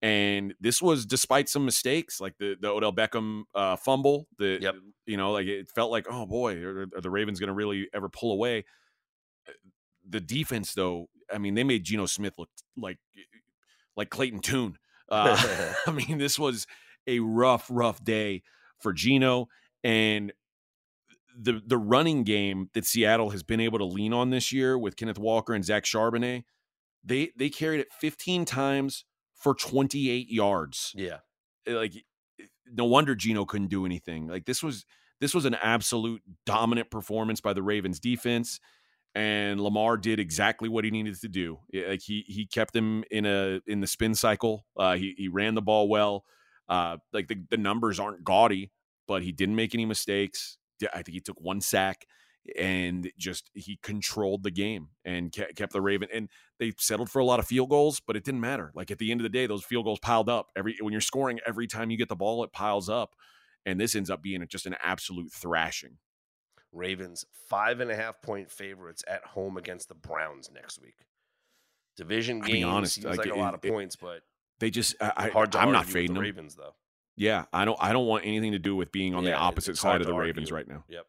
And 0.02 0.54
this 0.62 0.82
was 0.82 1.06
despite 1.06 1.50
some 1.50 1.65
mistakes, 1.65 2.21
like 2.21 2.38
the 2.38 2.56
the 2.62 2.69
Odell 2.69 2.93
Beckham 2.93 3.43
uh, 3.56 3.76
fumble. 3.76 4.28
The 4.38 4.60
Yep. 4.62 4.76
you 5.08 5.17
know, 5.17 5.32
like 5.32 5.47
it 5.47 5.71
felt 5.73 5.91
like, 5.91 6.06
oh 6.10 6.26
boy, 6.28 6.62
are, 6.63 6.86
are 6.95 7.02
the 7.02 7.10
Ravens 7.10 7.39
going 7.39 7.47
to 7.47 7.54
really 7.54 7.89
ever 7.93 8.08
pull 8.08 8.32
away? 8.32 8.65
Uh, 9.47 9.54
The 10.08 10.21
defense, 10.21 10.73
though, 10.76 11.08
I 11.34 11.39
mean, 11.39 11.56
they 11.56 11.63
made 11.63 11.84
Geno 11.84 12.06
Smith 12.06 12.36
look 12.38 12.50
like 12.78 13.00
like 13.98 14.10
Clayton 14.10 14.40
Tune. 14.40 14.78
Uh, 15.10 15.74
I 15.88 15.92
mean, 15.92 16.18
this 16.18 16.40
was 16.40 16.68
a 17.06 17.20
rough, 17.20 17.68
rough 17.70 18.02
day 18.04 18.44
for 18.80 18.94
Geno, 18.94 19.50
and 19.84 20.32
the 21.38 21.62
the 21.66 21.78
running 21.78 22.24
game 22.24 22.70
that 22.74 22.86
Seattle 22.86 23.32
has 23.32 23.44
been 23.44 23.60
able 23.60 23.80
to 23.80 23.86
lean 23.86 24.14
on 24.14 24.30
this 24.30 24.52
year 24.52 24.78
with 24.78 24.96
Kenneth 24.96 25.20
Walker 25.20 25.54
and 25.54 25.66
Zach 25.66 25.84
Charbonnet, 25.84 26.44
they 27.04 27.32
they 27.36 27.50
carried 27.50 27.80
it 27.80 27.92
15 28.00 28.46
times 28.46 29.06
for 29.36 29.54
28 29.54 30.30
yards. 30.30 30.94
Yeah. 30.96 31.18
Like, 31.68 31.94
no 32.72 32.86
wonder 32.86 33.14
Geno 33.16 33.46
couldn't 33.46 33.68
do 33.68 33.86
anything. 33.86 34.28
Like 34.28 34.46
this 34.46 34.64
was 34.64 34.86
this 35.20 35.34
was 35.34 35.46
an 35.46 35.56
absolute 35.56 36.22
dominant 36.46 36.90
performance 36.90 37.42
by 37.42 37.54
the 37.54 37.64
Ravens 37.64 38.00
defense 38.00 38.60
and 39.15 39.60
Lamar 39.60 39.98
did 39.98 40.20
exactly 40.20 40.70
what 40.70 40.84
he 40.84 40.91
needed 40.91 41.20
to 41.22 41.28
do. 41.28 41.60
Like 41.74 42.02
he 42.02 42.24
he 42.28 42.46
kept 42.46 42.74
them 42.74 43.04
in 43.10 43.26
a 43.26 43.62
in 43.65 43.82
the 43.82 43.88
spin 43.88 44.15
cycle. 44.15 44.65
Uh, 44.76 44.96
he 44.96 45.15
he 45.17 45.28
ran 45.28 45.56
the 45.56 45.62
ball 45.62 45.88
well. 45.89 46.24
Uh, 46.70 46.98
like 47.13 47.28
the 47.28 47.38
the 47.50 47.58
numbers 47.58 48.00
aren't 48.00 48.24
gaudy, 48.24 48.72
but 49.08 49.24
he 49.24 49.32
didn't 49.32 49.56
make 49.56 49.74
any 49.74 49.86
mistakes. 49.86 50.58
I 50.93 51.02
think 51.02 51.13
he 51.13 51.20
took 51.20 51.39
one 51.41 51.62
sack 51.62 52.06
and 52.58 53.12
just 53.17 53.50
he 53.54 53.80
controlled 53.82 54.43
the 54.43 54.52
game 54.52 54.89
and 55.04 55.32
kept 55.32 55.74
the 55.74 55.82
Raven. 55.82 56.08
And 56.13 56.30
they 56.60 56.74
settled 56.78 57.10
for 57.10 57.20
a 57.20 57.26
lot 57.26 57.39
of 57.39 57.48
field 57.48 57.70
goals, 57.70 58.00
but 58.00 58.15
it 58.15 58.24
didn't 58.24 58.41
matter. 58.41 58.72
Like 58.74 58.91
at 58.91 59.00
the 59.00 59.12
end 59.12 59.22
of 59.22 59.24
the 59.24 59.30
day, 59.30 59.48
those 59.48 59.63
field 59.63 59.86
goals 59.86 60.00
piled 60.00 60.30
up. 60.30 60.48
Every 60.56 60.78
when 60.80 60.91
you're 60.91 61.02
scoring, 61.02 61.39
every 61.46 61.67
time 61.67 61.89
you 61.89 61.98
get 61.98 62.10
the 62.10 62.15
ball, 62.15 62.43
it 62.43 62.52
piles 62.52 62.89
up. 62.89 63.15
And 63.65 63.80
this 63.80 63.96
ends 63.96 64.10
up 64.10 64.22
being 64.22 64.46
just 64.48 64.65
an 64.65 64.76
absolute 64.82 65.32
thrashing. 65.32 65.98
Ravens 66.71 67.25
five 67.49 67.80
and 67.80 67.89
a 67.91 67.95
half 67.95 68.21
point 68.21 68.51
favorites 68.51 69.03
at 69.08 69.23
home 69.25 69.58
against 69.58 69.88
the 69.89 69.95
Browns 69.95 70.49
next 70.53 70.82
week. 70.82 70.95
Division 71.95 72.39
game 72.41 72.51
be 72.58 72.63
honest, 72.63 72.95
seems 72.95 73.06
like, 73.06 73.17
like, 73.19 73.27
a 73.27 73.34
it- 73.34 73.38
lot 73.38 73.53
of 73.53 73.63
it- 73.65 73.71
points, 73.71 73.95
but 73.95 74.21
They 74.60 74.69
just 74.69 74.95
I, 75.01 75.13
I 75.15 75.30
hard 75.30 75.51
to 75.53 75.60
I'm 75.60 75.71
not 75.71 75.86
fading 75.86 76.10
the 76.13 76.13
them. 76.15 76.23
Ravens 76.23 76.56
though. 76.56 76.75
Yeah, 77.15 77.45
I 77.51 77.65
don't. 77.65 77.77
I 77.82 77.93
don't 77.93 78.06
want 78.06 78.25
anything 78.25 78.51
to 78.51 78.60
do 78.60 78.75
with 78.75 78.91
being 78.91 79.15
on 79.15 79.23
the 79.23 79.32
Yeah, 79.32 79.38
it- 79.38 79.41
opposite 79.41 79.77
side 79.77 80.01
of 80.01 80.08
the 80.08 80.13
Ravens 80.13 80.51
argue. 80.51 80.56
right 80.56 80.67
now. 80.67 80.84
Yep. 80.88 81.06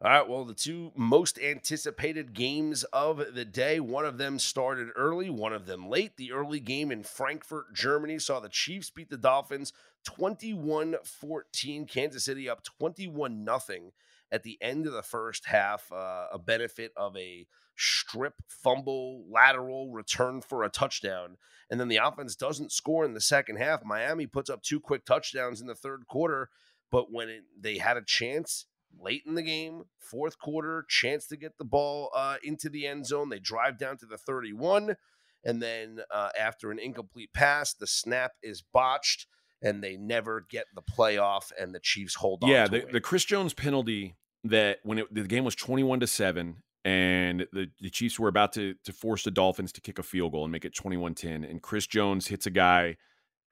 All 0.00 0.10
right. 0.10 0.28
Well, 0.28 0.44
the 0.44 0.54
two 0.54 0.92
most 0.96 1.38
anticipated 1.40 2.32
games 2.32 2.82
of 2.92 3.34
the 3.34 3.44
day, 3.44 3.78
one 3.80 4.04
of 4.04 4.16
them 4.18 4.38
started 4.40 4.88
early, 4.96 5.28
one 5.30 5.52
of 5.52 5.66
them 5.66 5.88
late. 5.88 6.16
The 6.16 6.30
early 6.32 6.58
game 6.60 6.90
in 6.92 7.02
Frankfurt, 7.04 7.72
Germany, 7.74 8.18
saw 8.20 8.38
the 8.40 8.48
Chiefs 8.48 8.90
beat 8.90 9.10
the 9.10 9.16
Dolphins 9.16 9.72
21 10.04 10.96
14. 11.04 11.86
Kansas 11.86 12.24
City 12.24 12.48
up 12.48 12.62
21 12.64 13.44
0 13.44 13.92
at 14.30 14.42
the 14.42 14.58
end 14.60 14.86
of 14.86 14.92
the 14.92 15.02
first 15.02 15.46
half, 15.46 15.90
uh, 15.92 16.26
a 16.32 16.38
benefit 16.38 16.92
of 16.96 17.16
a 17.16 17.46
strip, 17.76 18.34
fumble, 18.48 19.24
lateral 19.30 19.90
return 19.90 20.40
for 20.40 20.64
a 20.64 20.68
touchdown. 20.68 21.36
And 21.70 21.78
then 21.78 21.88
the 21.88 21.96
offense 21.96 22.34
doesn't 22.34 22.72
score 22.72 23.04
in 23.04 23.14
the 23.14 23.20
second 23.20 23.56
half. 23.56 23.84
Miami 23.84 24.26
puts 24.26 24.50
up 24.50 24.62
two 24.62 24.80
quick 24.80 25.04
touchdowns 25.04 25.60
in 25.60 25.66
the 25.66 25.74
third 25.74 26.06
quarter. 26.06 26.50
But 26.90 27.12
when 27.12 27.28
it, 27.28 27.42
they 27.58 27.78
had 27.78 27.96
a 27.96 28.04
chance 28.04 28.66
late 28.98 29.22
in 29.26 29.34
the 29.34 29.42
game, 29.42 29.84
fourth 29.98 30.38
quarter, 30.38 30.84
chance 30.88 31.26
to 31.26 31.36
get 31.36 31.58
the 31.58 31.64
ball 31.64 32.10
uh, 32.14 32.36
into 32.42 32.68
the 32.68 32.86
end 32.86 33.06
zone, 33.06 33.28
they 33.28 33.38
drive 33.38 33.78
down 33.78 33.96
to 33.98 34.06
the 34.06 34.16
31. 34.16 34.96
And 35.44 35.62
then 35.62 36.00
uh, 36.10 36.30
after 36.38 36.70
an 36.70 36.78
incomplete 36.78 37.32
pass, 37.32 37.74
the 37.74 37.86
snap 37.86 38.32
is 38.42 38.62
botched 38.62 39.26
and 39.62 39.82
they 39.82 39.96
never 39.96 40.46
get 40.48 40.66
the 40.74 40.82
playoff 40.82 41.50
and 41.58 41.74
the 41.74 41.80
Chiefs 41.80 42.14
hold 42.14 42.44
on. 42.44 42.50
Yeah, 42.50 42.66
the, 42.66 42.86
the 42.90 43.00
Chris 43.00 43.24
Jones 43.24 43.54
penalty 43.54 44.16
that 44.44 44.78
when 44.82 44.98
it, 44.98 45.12
the 45.12 45.22
game 45.22 45.44
was 45.44 45.54
21 45.54 46.00
to 46.00 46.06
7 46.06 46.62
and 46.84 47.46
the, 47.52 47.68
the 47.80 47.90
Chiefs 47.90 48.18
were 48.18 48.28
about 48.28 48.52
to 48.52 48.74
to 48.84 48.92
force 48.92 49.24
the 49.24 49.30
Dolphins 49.30 49.72
to 49.72 49.80
kick 49.80 49.98
a 49.98 50.02
field 50.02 50.32
goal 50.32 50.44
and 50.44 50.52
make 50.52 50.64
it 50.64 50.74
21-10 50.74 51.48
and 51.48 51.62
Chris 51.62 51.86
Jones 51.86 52.28
hits 52.28 52.46
a 52.46 52.50
guy 52.50 52.96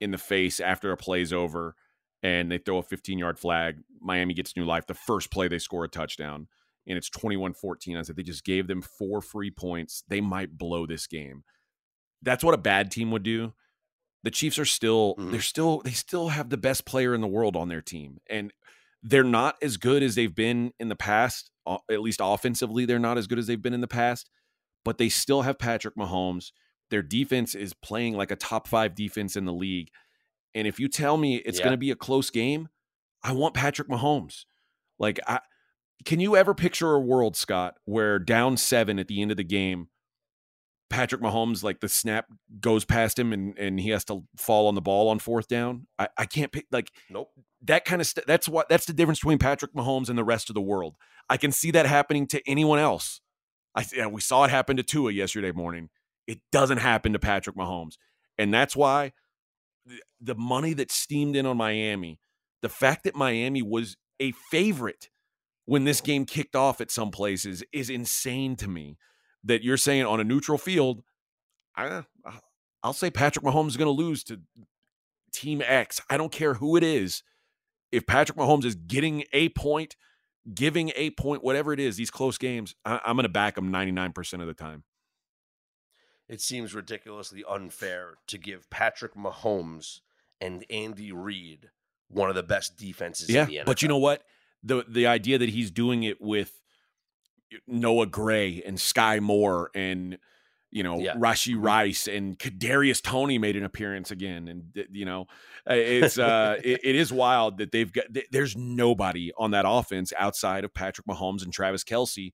in 0.00 0.10
the 0.10 0.18
face 0.18 0.60
after 0.60 0.92
a 0.92 0.96
play's 0.96 1.32
over 1.32 1.74
and 2.22 2.50
they 2.50 2.58
throw 2.58 2.78
a 2.78 2.82
15-yard 2.82 3.38
flag. 3.38 3.78
Miami 4.00 4.34
gets 4.34 4.56
new 4.56 4.64
life. 4.64 4.86
The 4.86 4.94
first 4.94 5.30
play 5.30 5.48
they 5.48 5.58
score 5.58 5.84
a 5.84 5.88
touchdown 5.88 6.48
and 6.86 6.96
it's 6.96 7.10
21-14. 7.10 7.98
I 7.98 8.02
said 8.02 8.16
they 8.16 8.22
just 8.22 8.44
gave 8.44 8.68
them 8.68 8.80
four 8.80 9.20
free 9.20 9.50
points. 9.50 10.04
They 10.08 10.20
might 10.20 10.56
blow 10.56 10.86
this 10.86 11.06
game. 11.06 11.42
That's 12.22 12.44
what 12.44 12.54
a 12.54 12.58
bad 12.58 12.90
team 12.90 13.10
would 13.10 13.22
do. 13.22 13.52
The 14.26 14.30
Chiefs 14.32 14.58
are 14.58 14.64
still 14.64 15.14
Mhm. 15.16 15.30
they're 15.30 15.40
still 15.40 15.80
they 15.84 15.92
still 15.92 16.30
have 16.30 16.50
the 16.50 16.56
best 16.56 16.84
player 16.84 17.14
in 17.14 17.20
the 17.20 17.28
world 17.28 17.54
on 17.56 17.68
their 17.68 17.80
team 17.80 18.18
and 18.28 18.52
they're 19.02 19.22
not 19.22 19.54
as 19.62 19.76
good 19.76 20.02
as 20.02 20.16
they've 20.16 20.34
been 20.34 20.72
in 20.80 20.88
the 20.88 20.96
past. 20.96 21.50
At 21.88 22.00
least 22.00 22.18
offensively, 22.20 22.84
they're 22.86 22.98
not 22.98 23.18
as 23.18 23.28
good 23.28 23.38
as 23.38 23.46
they've 23.46 23.62
been 23.62 23.72
in 23.74 23.80
the 23.82 23.86
past, 23.86 24.28
but 24.84 24.98
they 24.98 25.08
still 25.08 25.42
have 25.42 25.60
Patrick 25.60 25.94
Mahomes. 25.94 26.50
Their 26.90 27.02
defense 27.02 27.54
is 27.54 27.72
playing 27.72 28.14
like 28.16 28.32
a 28.32 28.36
top 28.36 28.66
five 28.66 28.96
defense 28.96 29.36
in 29.36 29.44
the 29.44 29.52
league. 29.52 29.90
And 30.54 30.66
if 30.66 30.80
you 30.80 30.88
tell 30.88 31.16
me 31.16 31.36
it's 31.36 31.58
Yeah. 31.58 31.64
going 31.66 31.72
to 31.74 31.76
be 31.78 31.92
a 31.92 31.96
close 31.96 32.30
game, 32.30 32.68
I 33.22 33.30
want 33.32 33.54
Patrick 33.54 33.86
Mahomes. 33.88 34.44
Like, 34.98 35.20
I, 35.28 35.40
can 36.04 36.18
you 36.20 36.34
ever 36.36 36.52
picture 36.54 36.92
a 36.94 37.00
world, 37.00 37.36
Scott, 37.36 37.74
where 37.84 38.18
down 38.18 38.56
seven 38.56 38.98
at 38.98 39.06
the 39.08 39.22
end 39.22 39.30
of 39.30 39.36
the 39.36 39.44
game, 39.44 39.88
Patrick 40.88 41.20
Mahomes, 41.20 41.62
like 41.62 41.80
the 41.80 41.88
snap 41.88 42.26
goes 42.60 42.84
past 42.84 43.18
him 43.18 43.32
and, 43.32 43.58
and 43.58 43.80
he 43.80 43.90
has 43.90 44.04
to 44.04 44.24
fall 44.36 44.68
on 44.68 44.74
the 44.74 44.80
ball 44.80 45.08
on 45.08 45.18
fourth 45.18 45.48
down? 45.48 45.86
I, 45.98 46.08
I 46.16 46.26
can't 46.26 46.52
pick, 46.52 46.66
like, 46.70 46.90
nope. 47.10 47.30
that 47.62 47.84
kind 47.84 48.00
of 48.00 48.06
st- 48.06 48.26
that's 48.26 48.48
what 48.48 48.68
that's 48.68 48.86
the 48.86 48.92
difference 48.92 49.18
between 49.18 49.38
Patrick 49.38 49.74
Mahomes 49.74 50.08
and 50.08 50.18
the 50.18 50.24
rest 50.24 50.48
of 50.48 50.54
the 50.54 50.60
world. 50.60 50.94
I 51.28 51.36
can 51.36 51.52
see 51.52 51.70
that 51.72 51.86
happening 51.86 52.26
to 52.28 52.42
anyone 52.48 52.78
else. 52.78 53.20
I 53.74 53.84
yeah, 53.94 54.06
we 54.06 54.20
saw 54.20 54.44
it 54.44 54.50
happen 54.50 54.76
to 54.76 54.82
Tua 54.82 55.12
yesterday 55.12 55.52
morning. 55.52 55.90
It 56.26 56.40
doesn't 56.52 56.78
happen 56.78 57.12
to 57.12 57.18
Patrick 57.18 57.56
Mahomes, 57.56 57.96
and 58.38 58.54
that's 58.54 58.76
why 58.76 59.12
the, 59.84 60.00
the 60.20 60.34
money 60.34 60.72
that 60.74 60.90
steamed 60.90 61.36
in 61.36 61.46
on 61.46 61.56
Miami, 61.56 62.20
the 62.62 62.68
fact 62.68 63.04
that 63.04 63.14
Miami 63.14 63.62
was 63.62 63.96
a 64.20 64.32
favorite 64.50 65.10
when 65.64 65.84
this 65.84 66.00
game 66.00 66.24
kicked 66.24 66.56
off 66.56 66.80
at 66.80 66.90
some 66.90 67.10
places 67.10 67.62
is 67.72 67.90
insane 67.90 68.56
to 68.56 68.68
me. 68.68 68.96
That 69.46 69.62
you're 69.62 69.76
saying 69.76 70.04
on 70.04 70.20
a 70.20 70.24
neutral 70.24 70.58
field, 70.58 71.02
I 71.74 71.86
uh, 71.86 72.02
I'll 72.82 72.92
say 72.92 73.10
Patrick 73.10 73.44
Mahomes 73.44 73.68
is 73.68 73.76
going 73.76 73.86
to 73.86 74.02
lose 74.02 74.22
to 74.24 74.40
Team 75.32 75.62
X. 75.64 76.00
I 76.08 76.16
don't 76.16 76.32
care 76.32 76.54
who 76.54 76.76
it 76.76 76.82
is. 76.82 77.22
If 77.92 78.06
Patrick 78.06 78.38
Mahomes 78.38 78.64
is 78.64 78.74
getting 78.74 79.24
a 79.32 79.48
point, 79.50 79.96
giving 80.52 80.92
a 80.94 81.10
point, 81.10 81.42
whatever 81.42 81.72
it 81.72 81.80
is, 81.80 81.96
these 81.96 82.10
close 82.10 82.38
games, 82.38 82.74
I, 82.84 83.00
am 83.04 83.16
going 83.16 83.24
to 83.24 83.28
back 83.28 83.56
him 83.58 83.72
99% 83.72 84.40
of 84.40 84.46
the 84.46 84.54
time. 84.54 84.84
It 86.28 86.40
seems 86.40 86.74
ridiculously 86.74 87.44
unfair 87.48 88.14
to 88.26 88.38
give 88.38 88.68
Patrick 88.70 89.14
Mahomes 89.14 90.00
and 90.40 90.64
Andy 90.70 91.12
Reid 91.12 91.70
one 92.08 92.28
of 92.28 92.34
the 92.34 92.42
best 92.42 92.76
defenses 92.76 93.30
yeah, 93.30 93.46
But 93.64 93.82
you 93.82 93.88
know 93.88 93.98
what? 93.98 94.22
The 94.62 94.84
the 94.88 95.06
idea 95.06 95.38
that 95.38 95.48
he's 95.48 95.70
doing 95.70 96.02
it 96.02 96.20
with 96.20 96.60
Noah 97.66 98.06
Gray 98.06 98.62
and 98.64 98.80
Sky 98.80 99.20
Moore 99.20 99.70
and 99.74 100.18
you 100.70 100.82
know 100.82 100.98
yeah. 100.98 101.14
Rashee 101.14 101.54
mm-hmm. 101.54 101.62
Rice 101.62 102.08
and 102.08 102.38
Kadarius 102.38 103.02
Toney 103.02 103.38
made 103.38 103.56
an 103.56 103.64
appearance 103.64 104.10
again, 104.10 104.48
and 104.48 104.86
you 104.90 105.04
know 105.04 105.26
it's 105.66 106.18
uh 106.18 106.56
it, 106.62 106.80
it 106.82 106.94
is 106.94 107.12
wild 107.12 107.58
that 107.58 107.72
they've 107.72 107.92
got 107.92 108.06
there's 108.30 108.56
nobody 108.56 109.32
on 109.38 109.52
that 109.52 109.64
offense 109.66 110.12
outside 110.18 110.64
of 110.64 110.74
Patrick 110.74 111.06
Mahomes 111.06 111.42
and 111.42 111.52
Travis 111.52 111.84
Kelce, 111.84 112.32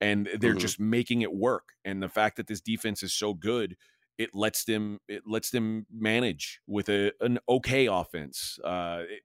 and 0.00 0.28
they're 0.40 0.52
mm-hmm. 0.52 0.58
just 0.58 0.80
making 0.80 1.22
it 1.22 1.32
work. 1.32 1.74
And 1.84 2.02
the 2.02 2.08
fact 2.08 2.36
that 2.36 2.46
this 2.46 2.60
defense 2.60 3.02
is 3.02 3.12
so 3.12 3.34
good, 3.34 3.76
it 4.16 4.30
lets 4.34 4.64
them 4.64 4.98
it 5.08 5.22
lets 5.26 5.50
them 5.50 5.86
manage 5.92 6.60
with 6.66 6.88
a 6.88 7.12
an 7.20 7.38
okay 7.48 7.86
offense. 7.86 8.58
Uh, 8.64 9.02
it, 9.08 9.22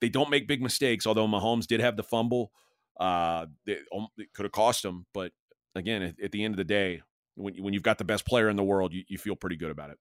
they 0.00 0.08
don't 0.08 0.30
make 0.30 0.48
big 0.48 0.60
mistakes, 0.60 1.06
although 1.06 1.26
Mahomes 1.26 1.66
did 1.66 1.80
have 1.80 1.96
the 1.96 2.02
fumble. 2.02 2.50
Uh, 2.98 3.46
it, 3.66 3.80
it 4.16 4.32
could 4.32 4.44
have 4.44 4.52
cost 4.52 4.84
him, 4.84 5.06
but 5.12 5.32
again, 5.74 6.02
at, 6.02 6.20
at, 6.20 6.32
the 6.32 6.44
end 6.44 6.54
of 6.54 6.58
the 6.58 6.64
day, 6.64 7.02
when 7.34 7.54
when 7.56 7.74
you've 7.74 7.82
got 7.82 7.98
the 7.98 8.04
best 8.04 8.26
player 8.26 8.48
in 8.48 8.56
the 8.56 8.62
world, 8.62 8.92
you, 8.92 9.02
you 9.08 9.18
feel 9.18 9.36
pretty 9.36 9.56
good 9.56 9.70
about 9.70 9.90
it. 9.90 9.98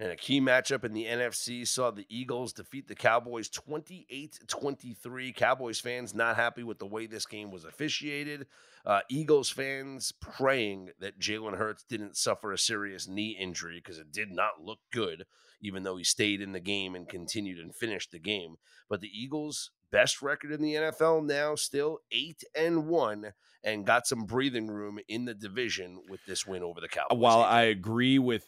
And 0.00 0.10
a 0.10 0.16
key 0.16 0.40
matchup 0.40 0.82
in 0.82 0.94
the 0.94 1.04
NFC 1.04 1.68
saw 1.68 1.90
the 1.90 2.06
Eagles 2.08 2.54
defeat 2.54 2.88
the 2.88 2.94
Cowboys 2.94 3.50
28 3.50 4.38
23. 4.46 5.32
Cowboys 5.34 5.78
fans 5.78 6.14
not 6.14 6.36
happy 6.36 6.62
with 6.62 6.78
the 6.78 6.86
way 6.86 7.06
this 7.06 7.26
game 7.26 7.50
was 7.50 7.66
officiated. 7.66 8.46
Uh, 8.86 9.00
Eagles 9.10 9.50
fans 9.50 10.10
praying 10.18 10.88
that 11.00 11.20
Jalen 11.20 11.58
Hurts 11.58 11.84
didn't 11.84 12.16
suffer 12.16 12.50
a 12.50 12.56
serious 12.56 13.06
knee 13.06 13.36
injury 13.38 13.76
because 13.76 13.98
it 13.98 14.10
did 14.10 14.30
not 14.30 14.62
look 14.62 14.78
good, 14.90 15.26
even 15.60 15.82
though 15.82 15.98
he 15.98 16.04
stayed 16.04 16.40
in 16.40 16.52
the 16.52 16.60
game 16.60 16.94
and 16.94 17.06
continued 17.06 17.58
and 17.58 17.76
finished 17.76 18.10
the 18.10 18.18
game. 18.18 18.56
But 18.88 19.02
the 19.02 19.10
Eagles 19.12 19.70
best 19.90 20.22
record 20.22 20.52
in 20.52 20.62
the 20.62 20.74
NFL 20.74 21.24
now, 21.24 21.54
still 21.54 21.98
eight 22.12 22.42
and 22.54 22.86
one, 22.86 23.32
and 23.64 23.86
got 23.86 24.06
some 24.06 24.24
breathing 24.24 24.68
room 24.68 24.98
in 25.08 25.24
the 25.24 25.34
division 25.34 26.00
with 26.08 26.20
this 26.26 26.46
win 26.46 26.62
over 26.62 26.80
the 26.80 26.88
Cowboys. 26.88 27.18
While 27.18 27.42
I 27.42 27.62
agree 27.62 28.18
with, 28.18 28.44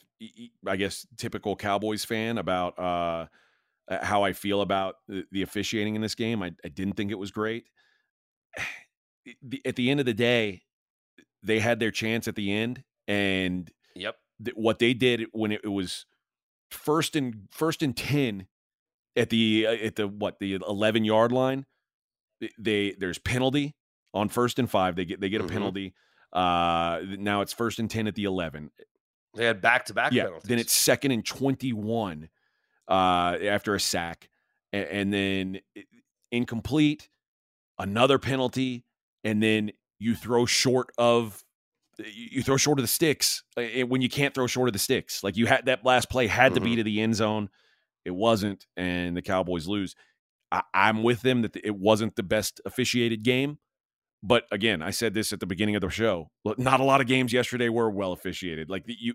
I 0.67 0.77
guess, 0.77 1.07
typical 1.17 1.57
Cowboys 1.57 2.05
fan 2.05 2.39
about 2.39 2.79
uh, 2.79 3.27
how 3.89 4.25
I 4.25 4.33
feel 4.33 4.61
about 4.61 4.97
the, 5.09 5.43
officiating 5.43 5.95
in 5.95 6.03
this 6.03 6.15
game, 6.15 6.43
I, 6.43 6.53
I 6.65 6.69
didn't 6.69 6.95
think 6.95 7.11
it 7.11 7.19
was 7.19 7.31
great. 7.31 7.65
At 9.65 9.77
the 9.77 9.89
end 9.89 10.01
of 10.01 10.07
the 10.07 10.15
day, 10.15 10.63
they 11.45 11.61
had 11.61 11.79
their 11.79 11.93
chance 11.93 12.27
at 12.27 12.35
the 12.35 12.53
end, 12.53 12.83
and 13.07 13.71
yep, 13.95 14.17
what 14.55 14.81
they 14.81 14.95
did 14.95 15.27
when 15.31 15.53
it 15.53 15.65
was 15.65 16.07
first 16.71 17.15
and 17.15 17.47
first 17.53 17.83
and 17.83 17.97
ten 17.97 18.49
at 19.17 19.31
the 19.31 19.67
uh, 19.67 19.73
at 19.73 19.97
the 19.97 20.09
what 20.09 20.39
the 20.39 20.55
11 20.55 21.05
yard 21.05 21.33
line 21.33 21.67
they 22.59 22.95
there's 22.99 23.19
penalty 23.19 23.75
on 24.15 24.29
first 24.29 24.59
and 24.59 24.71
5 24.71 24.97
they 24.97 25.05
get 25.05 25.21
they 25.21 25.29
get 25.29 25.41
a 25.41 25.45
mm-hmm. 25.45 25.53
penalty 25.53 25.95
uh 26.33 27.01
now 27.19 27.41
it's 27.41 27.53
first 27.53 27.79
and 27.79 27.91
10 27.91 28.07
at 28.07 28.15
the 28.15 28.25
11 28.25 28.71
they 29.35 29.45
had 29.45 29.61
back 29.61 29.87
to 29.87 29.95
back 29.95 30.13
penalties. 30.13 30.49
then 30.49 30.59
it's 30.59 30.73
second 30.73 31.11
and 31.11 31.25
21 31.25 32.29
uh 32.89 32.93
after 32.93 33.75
a 33.75 33.81
sack 33.81 34.29
and, 34.73 34.87
and 34.87 35.13
then 35.13 35.61
incomplete 36.31 37.09
another 37.79 38.19
penalty 38.19 38.85
and 39.25 39.43
then 39.43 39.71
you 39.99 40.15
throw 40.15 40.47
short 40.47 40.91
of 40.99 41.45
you 41.99 42.43
throw 42.43 42.57
short 42.57 42.79
of 42.79 42.83
the 42.83 42.89
sticks 42.89 43.45
when 43.57 44.01
you 44.01 44.09
can't 44.09 44.35
throw 44.35 44.47
short 44.47 44.69
of 44.69 44.73
the 44.73 44.79
sticks 44.79 45.23
like 45.23 45.37
you 45.37 45.47
had 45.47 45.67
that 45.67 45.85
last 45.85 46.09
play 46.09 46.27
had 46.27 46.47
mm-hmm. 46.47 46.55
to 46.55 46.61
be 46.61 46.71
mm-hmm. 46.71 46.77
to 46.79 46.85
the 46.85 47.01
end 47.01 47.15
zone 47.15 47.49
it 48.05 48.11
wasn't, 48.11 48.67
and 48.77 49.17
the 49.17 49.23
Cowboys 49.23 49.67
lose. 49.67 49.95
I, 50.51 50.63
am 50.75 51.03
with 51.03 51.23
them 51.23 51.43
that 51.43 51.57
it 51.57 51.77
wasn't 51.77 52.17
the 52.17 52.23
best 52.23 52.61
officiated 52.67 53.23
game. 53.23 53.59
But 54.23 54.45
again, 54.53 54.83
I 54.83 54.91
said 54.91 55.15
this 55.15 55.33
at 55.33 55.41
the 55.41 55.47
beginning 55.47 55.75
of 55.75 55.81
the 55.81 55.89
show. 55.89 56.31
Not 56.45 56.81
a 56.81 56.85
lot 56.85 57.01
of 57.01 57.07
games 57.07 57.33
yesterday 57.33 57.69
were 57.69 57.91
well 57.91 58.13
officiated. 58.13 58.71
Like 58.71 58.85
you, 58.87 59.15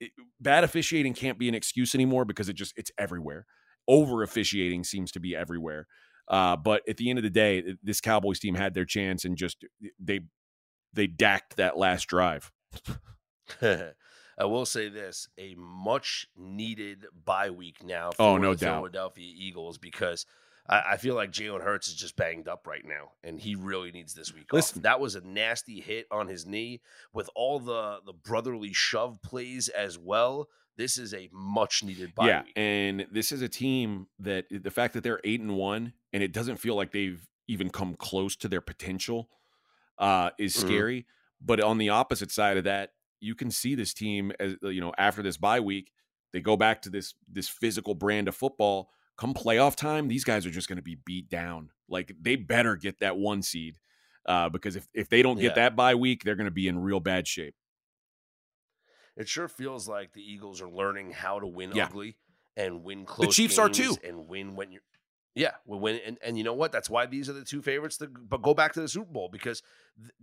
it, 0.00 0.10
bad 0.40 0.64
officiating 0.64 1.14
can't 1.14 1.38
be 1.38 1.48
an 1.48 1.54
excuse 1.54 1.94
anymore 1.94 2.24
because 2.24 2.48
it 2.48 2.54
just 2.54 2.74
it's 2.76 2.90
everywhere. 2.98 3.46
Over 3.88 4.22
officiating 4.22 4.84
seems 4.84 5.12
to 5.12 5.20
be 5.20 5.34
everywhere. 5.34 5.86
Uh, 6.28 6.56
but 6.56 6.82
at 6.88 6.96
the 6.96 7.08
end 7.08 7.18
of 7.18 7.22
the 7.22 7.30
day, 7.30 7.76
this 7.82 8.00
Cowboys 8.00 8.38
team 8.38 8.54
had 8.54 8.74
their 8.74 8.84
chance 8.84 9.24
and 9.24 9.36
just 9.36 9.64
they 9.98 10.20
they 10.92 11.06
dacked 11.06 11.56
that 11.56 11.78
last 11.78 12.06
drive. 12.06 12.50
I 14.38 14.44
will 14.46 14.66
say 14.66 14.88
this: 14.88 15.28
a 15.38 15.54
much 15.56 16.26
needed 16.36 17.06
bye 17.24 17.50
week 17.50 17.84
now 17.84 18.10
for 18.12 18.22
oh, 18.22 18.36
no 18.36 18.54
the 18.54 18.66
doubt. 18.66 18.78
Philadelphia 18.78 19.32
Eagles 19.36 19.78
because 19.78 20.26
I, 20.68 20.82
I, 20.92 20.96
feel 20.96 21.14
like 21.14 21.30
Jalen 21.30 21.62
Hurts 21.62 21.88
is 21.88 21.94
just 21.94 22.16
banged 22.16 22.48
up 22.48 22.66
right 22.66 22.84
now, 22.84 23.12
and 23.22 23.38
he 23.38 23.54
really 23.54 23.92
needs 23.92 24.14
this 24.14 24.32
week 24.34 24.52
Listen, 24.52 24.78
off. 24.78 24.82
That 24.82 25.00
was 25.00 25.14
a 25.14 25.20
nasty 25.20 25.80
hit 25.80 26.06
on 26.10 26.28
his 26.28 26.46
knee 26.46 26.80
with 27.12 27.28
all 27.34 27.60
the 27.60 27.98
the 28.04 28.12
brotherly 28.12 28.72
shove 28.72 29.20
plays 29.22 29.68
as 29.68 29.98
well. 29.98 30.48
This 30.76 30.98
is 30.98 31.14
a 31.14 31.28
much 31.32 31.84
needed 31.84 32.14
bye 32.14 32.26
yeah, 32.26 32.42
week. 32.42 32.52
and 32.56 33.06
this 33.12 33.30
is 33.30 33.42
a 33.42 33.48
team 33.48 34.08
that 34.18 34.46
the 34.50 34.70
fact 34.70 34.94
that 34.94 35.04
they're 35.04 35.20
eight 35.22 35.40
and 35.40 35.56
one, 35.56 35.92
and 36.12 36.22
it 36.22 36.32
doesn't 36.32 36.56
feel 36.56 36.74
like 36.74 36.92
they've 36.92 37.24
even 37.46 37.70
come 37.70 37.94
close 37.94 38.34
to 38.36 38.48
their 38.48 38.62
potential, 38.62 39.28
uh, 39.98 40.30
is 40.38 40.56
mm-hmm. 40.56 40.66
scary. 40.66 41.06
But 41.40 41.60
on 41.60 41.78
the 41.78 41.90
opposite 41.90 42.30
side 42.30 42.56
of 42.56 42.64
that, 42.64 42.92
you 43.24 43.34
can 43.34 43.50
see 43.50 43.74
this 43.74 43.94
team 43.94 44.32
as 44.38 44.54
uh, 44.62 44.68
you 44.68 44.80
know 44.80 44.92
after 44.98 45.22
this 45.22 45.36
bye 45.36 45.60
week, 45.60 45.90
they 46.32 46.40
go 46.40 46.56
back 46.56 46.82
to 46.82 46.90
this 46.90 47.14
this 47.30 47.48
physical 47.48 47.94
brand 47.94 48.28
of 48.28 48.34
football. 48.34 48.90
Come 49.16 49.32
playoff 49.32 49.76
time, 49.76 50.08
these 50.08 50.24
guys 50.24 50.44
are 50.44 50.50
just 50.50 50.68
going 50.68 50.76
to 50.76 50.82
be 50.82 50.98
beat 51.04 51.30
down. 51.30 51.70
Like 51.88 52.14
they 52.20 52.36
better 52.36 52.76
get 52.76 53.00
that 53.00 53.16
one 53.16 53.42
seed 53.42 53.76
uh, 54.26 54.48
because 54.48 54.76
if 54.76 54.88
if 54.92 55.08
they 55.08 55.22
don't 55.22 55.36
get 55.36 55.56
yeah. 55.56 55.64
that 55.64 55.76
bye 55.76 55.94
week, 55.94 56.24
they're 56.24 56.34
going 56.34 56.46
to 56.46 56.50
be 56.50 56.68
in 56.68 56.78
real 56.78 57.00
bad 57.00 57.26
shape. 57.26 57.54
It 59.16 59.28
sure 59.28 59.48
feels 59.48 59.88
like 59.88 60.12
the 60.12 60.22
Eagles 60.22 60.60
are 60.60 60.68
learning 60.68 61.12
how 61.12 61.38
to 61.38 61.46
win 61.46 61.72
yeah. 61.72 61.84
ugly 61.84 62.16
and 62.56 62.82
win 62.82 63.04
close. 63.04 63.28
The 63.28 63.32
Chiefs 63.32 63.58
are 63.58 63.68
too, 63.68 63.96
and 64.04 64.28
win 64.28 64.56
when 64.56 64.72
you're. 64.72 64.82
Yeah, 65.36 65.50
when 65.66 66.00
and, 66.06 66.16
and 66.24 66.38
you 66.38 66.44
know 66.44 66.54
what? 66.54 66.70
That's 66.70 66.88
why 66.88 67.06
these 67.06 67.28
are 67.28 67.32
the 67.32 67.44
two 67.44 67.60
favorites. 67.60 67.96
To, 67.98 68.06
but 68.06 68.40
go 68.40 68.54
back 68.54 68.72
to 68.74 68.80
the 68.80 68.88
Super 68.88 69.12
Bowl 69.12 69.28
because 69.28 69.62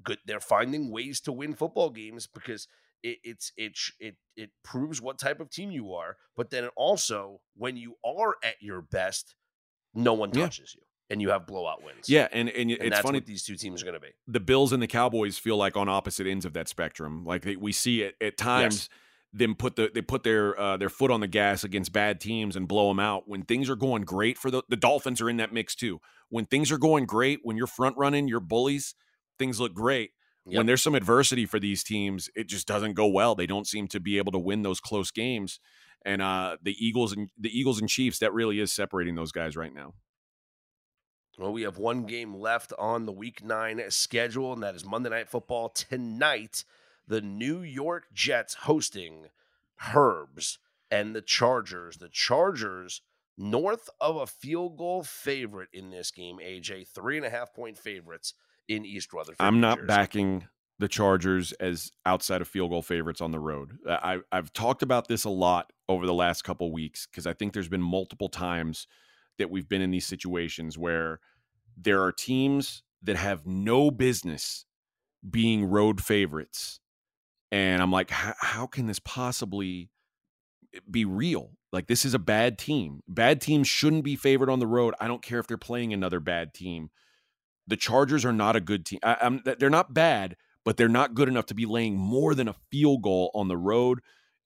good, 0.04 0.20
they're 0.26 0.40
finding 0.40 0.90
ways 0.90 1.20
to 1.22 1.34
win 1.34 1.54
football 1.54 1.90
games 1.90 2.28
because 2.28 2.68
it, 3.04 3.18
it's 3.24 3.52
it 3.58 3.78
it 4.00 4.16
it 4.36 4.50
proves 4.64 5.02
what 5.02 5.20
type 5.20 5.40
of 5.40 5.50
team 5.50 5.72
you 5.72 5.94
are. 5.94 6.18
But 6.36 6.50
then 6.50 6.70
also, 6.76 7.42
when 7.56 7.78
you 7.78 7.96
are 8.06 8.36
at 8.44 8.56
your 8.62 8.82
best, 8.82 9.36
no 9.94 10.14
one 10.14 10.32
touches 10.32 10.76
yeah. 10.76 10.82
you, 10.82 10.86
and 11.10 11.22
you 11.22 11.30
have 11.30 11.48
blowout 11.48 11.84
wins. 11.84 12.10
Yeah, 12.10 12.28
and 12.32 12.50
and, 12.50 12.72
and 12.72 12.82
it's 12.82 13.00
funny 13.00 13.20
these 13.20 13.44
two 13.44 13.56
teams 13.56 13.82
are 13.82 13.86
going 13.86 13.96
to 13.96 14.02
be. 14.02 14.14
The 14.28 14.40
Bills 14.40 14.74
and 14.74 14.82
the 14.82 14.88
Cowboys 14.88 15.38
feel 15.38 15.58
like 15.58 15.76
on 15.76 15.90
opposite 15.90 16.28
ends 16.28 16.46
of 16.46 16.54
that 16.54 16.68
spectrum. 16.68 17.26
Like 17.26 17.44
they, 17.44 17.56
we 17.56 17.72
see 17.72 18.02
it 18.02 18.16
at 18.22 18.38
times. 18.38 18.90
Yes. 18.90 18.98
Them 19.34 19.56
put 19.56 19.78
the 19.78 19.90
they 19.94 20.02
put 20.02 20.24
their 20.24 20.60
uh, 20.60 20.76
their 20.76 20.90
foot 20.90 21.10
on 21.10 21.22
the 21.22 21.28
gas 21.28 21.64
against 21.64 21.94
bad 21.94 22.20
teams 22.20 22.58
and 22.58 22.68
blow 22.68 22.90
them 22.90 23.00
out 23.00 23.30
when 23.30 23.44
things 23.44 23.70
are 23.70 23.78
going 23.78 24.04
great 24.04 24.38
for 24.38 24.52
the 24.52 24.62
the 24.68 24.76
Dolphins 24.76 25.22
are 25.22 25.30
in 25.30 25.38
that 25.38 25.54
mix 25.54 25.74
too. 25.74 26.02
When 26.28 26.46
things 26.46 26.70
are 26.70 26.78
going 26.78 27.06
great, 27.06 27.40
when 27.42 27.56
you're 27.56 27.66
front 27.66 27.96
running, 27.98 28.28
your 28.28 28.42
bullies, 28.42 28.94
things 29.40 29.58
look 29.58 29.74
great 29.74 30.12
Yep. 30.46 30.58
When 30.58 30.66
there's 30.66 30.82
some 30.82 30.96
adversity 30.96 31.46
for 31.46 31.60
these 31.60 31.84
teams, 31.84 32.30
it 32.36 32.48
just 32.48 32.68
doesn't 32.68 32.94
go 32.94 33.08
well. 33.08 33.36
They 33.36 33.46
don't 33.46 33.68
seem 33.68 33.88
to 33.90 34.00
be 34.00 34.18
able 34.18 34.32
to 34.32 34.40
win 34.40 34.64
those 34.64 34.80
close 34.80 35.12
games. 35.12 35.60
And 36.04 36.22
uh, 36.22 36.58
the 36.62 36.76
Eagles 36.84 37.14
and 37.14 37.30
the 37.38 37.58
Eagles 37.58 37.80
and 37.80 37.88
Chiefs, 37.88 38.20
that 38.20 38.34
really 38.34 38.60
is 38.60 38.74
separating 38.74 39.16
those 39.16 39.32
guys 39.32 39.56
right 39.56 39.74
now. 39.74 39.94
Well, 41.38 41.54
we 41.54 41.62
have 41.62 41.78
one 41.78 42.06
game 42.06 42.36
left 42.36 42.74
on 42.78 43.06
the 43.06 43.12
Week 43.12 43.44
Nine 43.44 43.82
schedule, 43.90 44.54
and 44.54 44.64
that 44.64 44.76
is 44.76 44.86
Monday 44.86 45.10
Night 45.10 45.30
Football 45.30 45.70
tonight. 45.70 46.66
The 47.08 47.22
New 47.22 47.62
York 47.62 48.06
Jets 48.14 48.54
hosting 48.54 49.28
Herbs 49.94 50.60
and 50.90 51.16
the 51.16 51.22
Chargers. 51.22 51.98
The 51.98 52.10
Chargers 52.10 53.02
north 53.38 53.90
of 54.00 54.18
a 54.18 54.28
field 54.28 54.78
goal 54.78 55.04
favorite 55.04 55.70
in 55.72 55.92
this 55.92 56.12
game. 56.12 56.40
AJ 56.44 56.88
three 56.88 57.18
and 57.18 57.26
a 57.26 57.30
half 57.30 57.54
point 57.54 57.78
favorites 57.78 58.34
in 58.72 58.86
East 58.86 59.14
Rutherford. 59.14 59.38
I'm 59.40 59.60
not 59.60 59.86
backing 59.88 60.48
the 60.80 60.88
Chargers 60.88 61.52
as 61.54 61.92
outside 62.06 62.42
of 62.42 62.48
field 62.48 62.72
goal 62.72 62.82
favorites 62.82 63.22
on 63.22 63.32
the 63.32 63.40
road. 63.40 63.78
Uh, 63.88 63.98
I, 64.02 64.20
I've 64.32 64.52
talked 64.54 64.82
about 64.82 65.08
this 65.08 65.26
a 65.26 65.30
lot 65.30 65.72
over 65.88 66.06
the 66.06 66.14
last 66.14 66.44
couple 66.44 66.72
weeks 66.72 67.06
because 67.06 67.28
I 67.28 67.34
think 67.34 67.54
there's 67.54 67.70
been 67.70 67.82
multiple 67.82 68.30
times 68.30 68.88
that 69.38 69.50
we've 69.50 69.70
been 69.70 69.82
in 69.82 69.92
these 69.92 70.06
situations 70.06 70.78
where 70.78 71.20
there 71.78 72.02
are 72.04 72.12
teams 72.12 72.84
that 73.04 73.16
have 73.16 73.46
no 73.46 73.92
business 73.92 74.66
being 75.30 75.66
road 75.66 76.02
favorites 76.02 76.80
and 77.52 77.82
I'm 77.82 77.92
like, 77.92 78.10
how 78.10 78.66
can 78.66 78.88
this 78.88 79.00
possibly 79.00 79.90
eh, 80.74 80.80
be 80.90 81.06
real? 81.06 81.52
Like 81.72 81.88
this 81.88 82.06
is 82.06 82.14
a 82.14 82.20
bad 82.20 82.58
team. 82.58 83.02
Bad 83.08 83.42
teams 83.42 83.68
shouldn't 83.68 84.04
be 84.04 84.16
favored 84.16 84.50
on 84.50 84.60
the 84.60 84.68
road. 84.68 84.94
I 85.00 85.08
don't 85.08 85.22
care 85.22 85.40
if 85.40 85.48
they're 85.48 85.58
playing 85.58 85.94
another 85.94 86.20
bad 86.20 86.54
team. 86.54 86.90
The 87.68 87.78
Chargers 87.78 88.26
are 88.26 88.34
not 88.34 88.56
a 88.56 88.62
good 88.62 88.86
team. 88.86 89.00
I, 89.04 89.40
they're 89.60 89.70
not 89.70 89.94
bad, 89.94 90.36
but 90.66 90.78
they're 90.78 90.90
not 90.90 91.14
good 91.14 91.28
enough 91.28 91.46
to 91.48 91.54
be 91.54 91.66
laying 91.66 91.96
more 91.96 92.36
than 92.36 92.48
a 92.48 92.56
field 92.72 93.04
goal 93.04 93.32
on 93.34 93.48
the 93.48 93.58
road. 93.58 94.00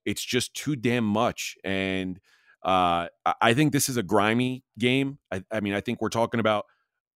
It's 0.06 0.24
just 0.24 0.54
too 0.54 0.76
damn 0.76 1.06
much. 1.06 1.56
And 1.64 2.20
uh, 2.64 3.08
I 3.42 3.54
think 3.54 3.72
this 3.72 3.90
is 3.90 3.98
a 3.98 4.04
grimy 4.04 4.64
game. 4.78 5.20
I, 5.32 5.44
I 5.52 5.60
mean, 5.60 5.74
I 5.74 5.82
think 5.82 6.02
we're 6.02 6.10
talking 6.10 6.40
about 6.40 6.66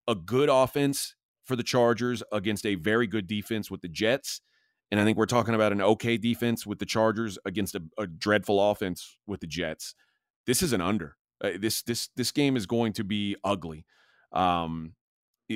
a 0.08 0.14
good 0.14 0.48
offense 0.48 1.14
for 1.44 1.56
the 1.56 1.62
Chargers 1.62 2.22
against 2.32 2.64
a 2.64 2.76
very 2.76 3.06
good 3.06 3.26
defense 3.26 3.70
with 3.70 3.80
the 3.80 3.88
Jets. 3.88 4.40
And 4.90 5.00
I 5.00 5.04
think 5.04 5.18
we're 5.18 5.26
talking 5.26 5.54
about 5.54 5.72
an 5.72 5.80
okay 5.80 6.16
defense 6.16 6.66
with 6.66 6.78
the 6.78 6.86
Chargers 6.86 7.38
against 7.44 7.74
a, 7.74 7.82
a 7.98 8.06
dreadful 8.06 8.70
offense 8.70 9.18
with 9.26 9.40
the 9.40 9.46
Jets. 9.46 9.94
This 10.46 10.62
is 10.62 10.72
an 10.72 10.80
under. 10.80 11.16
Uh, 11.42 11.50
this 11.58 11.82
this 11.82 12.08
this 12.16 12.32
game 12.32 12.56
is 12.56 12.66
going 12.66 12.92
to 12.94 13.04
be 13.04 13.36
ugly. 13.44 13.86
Um, 14.32 14.94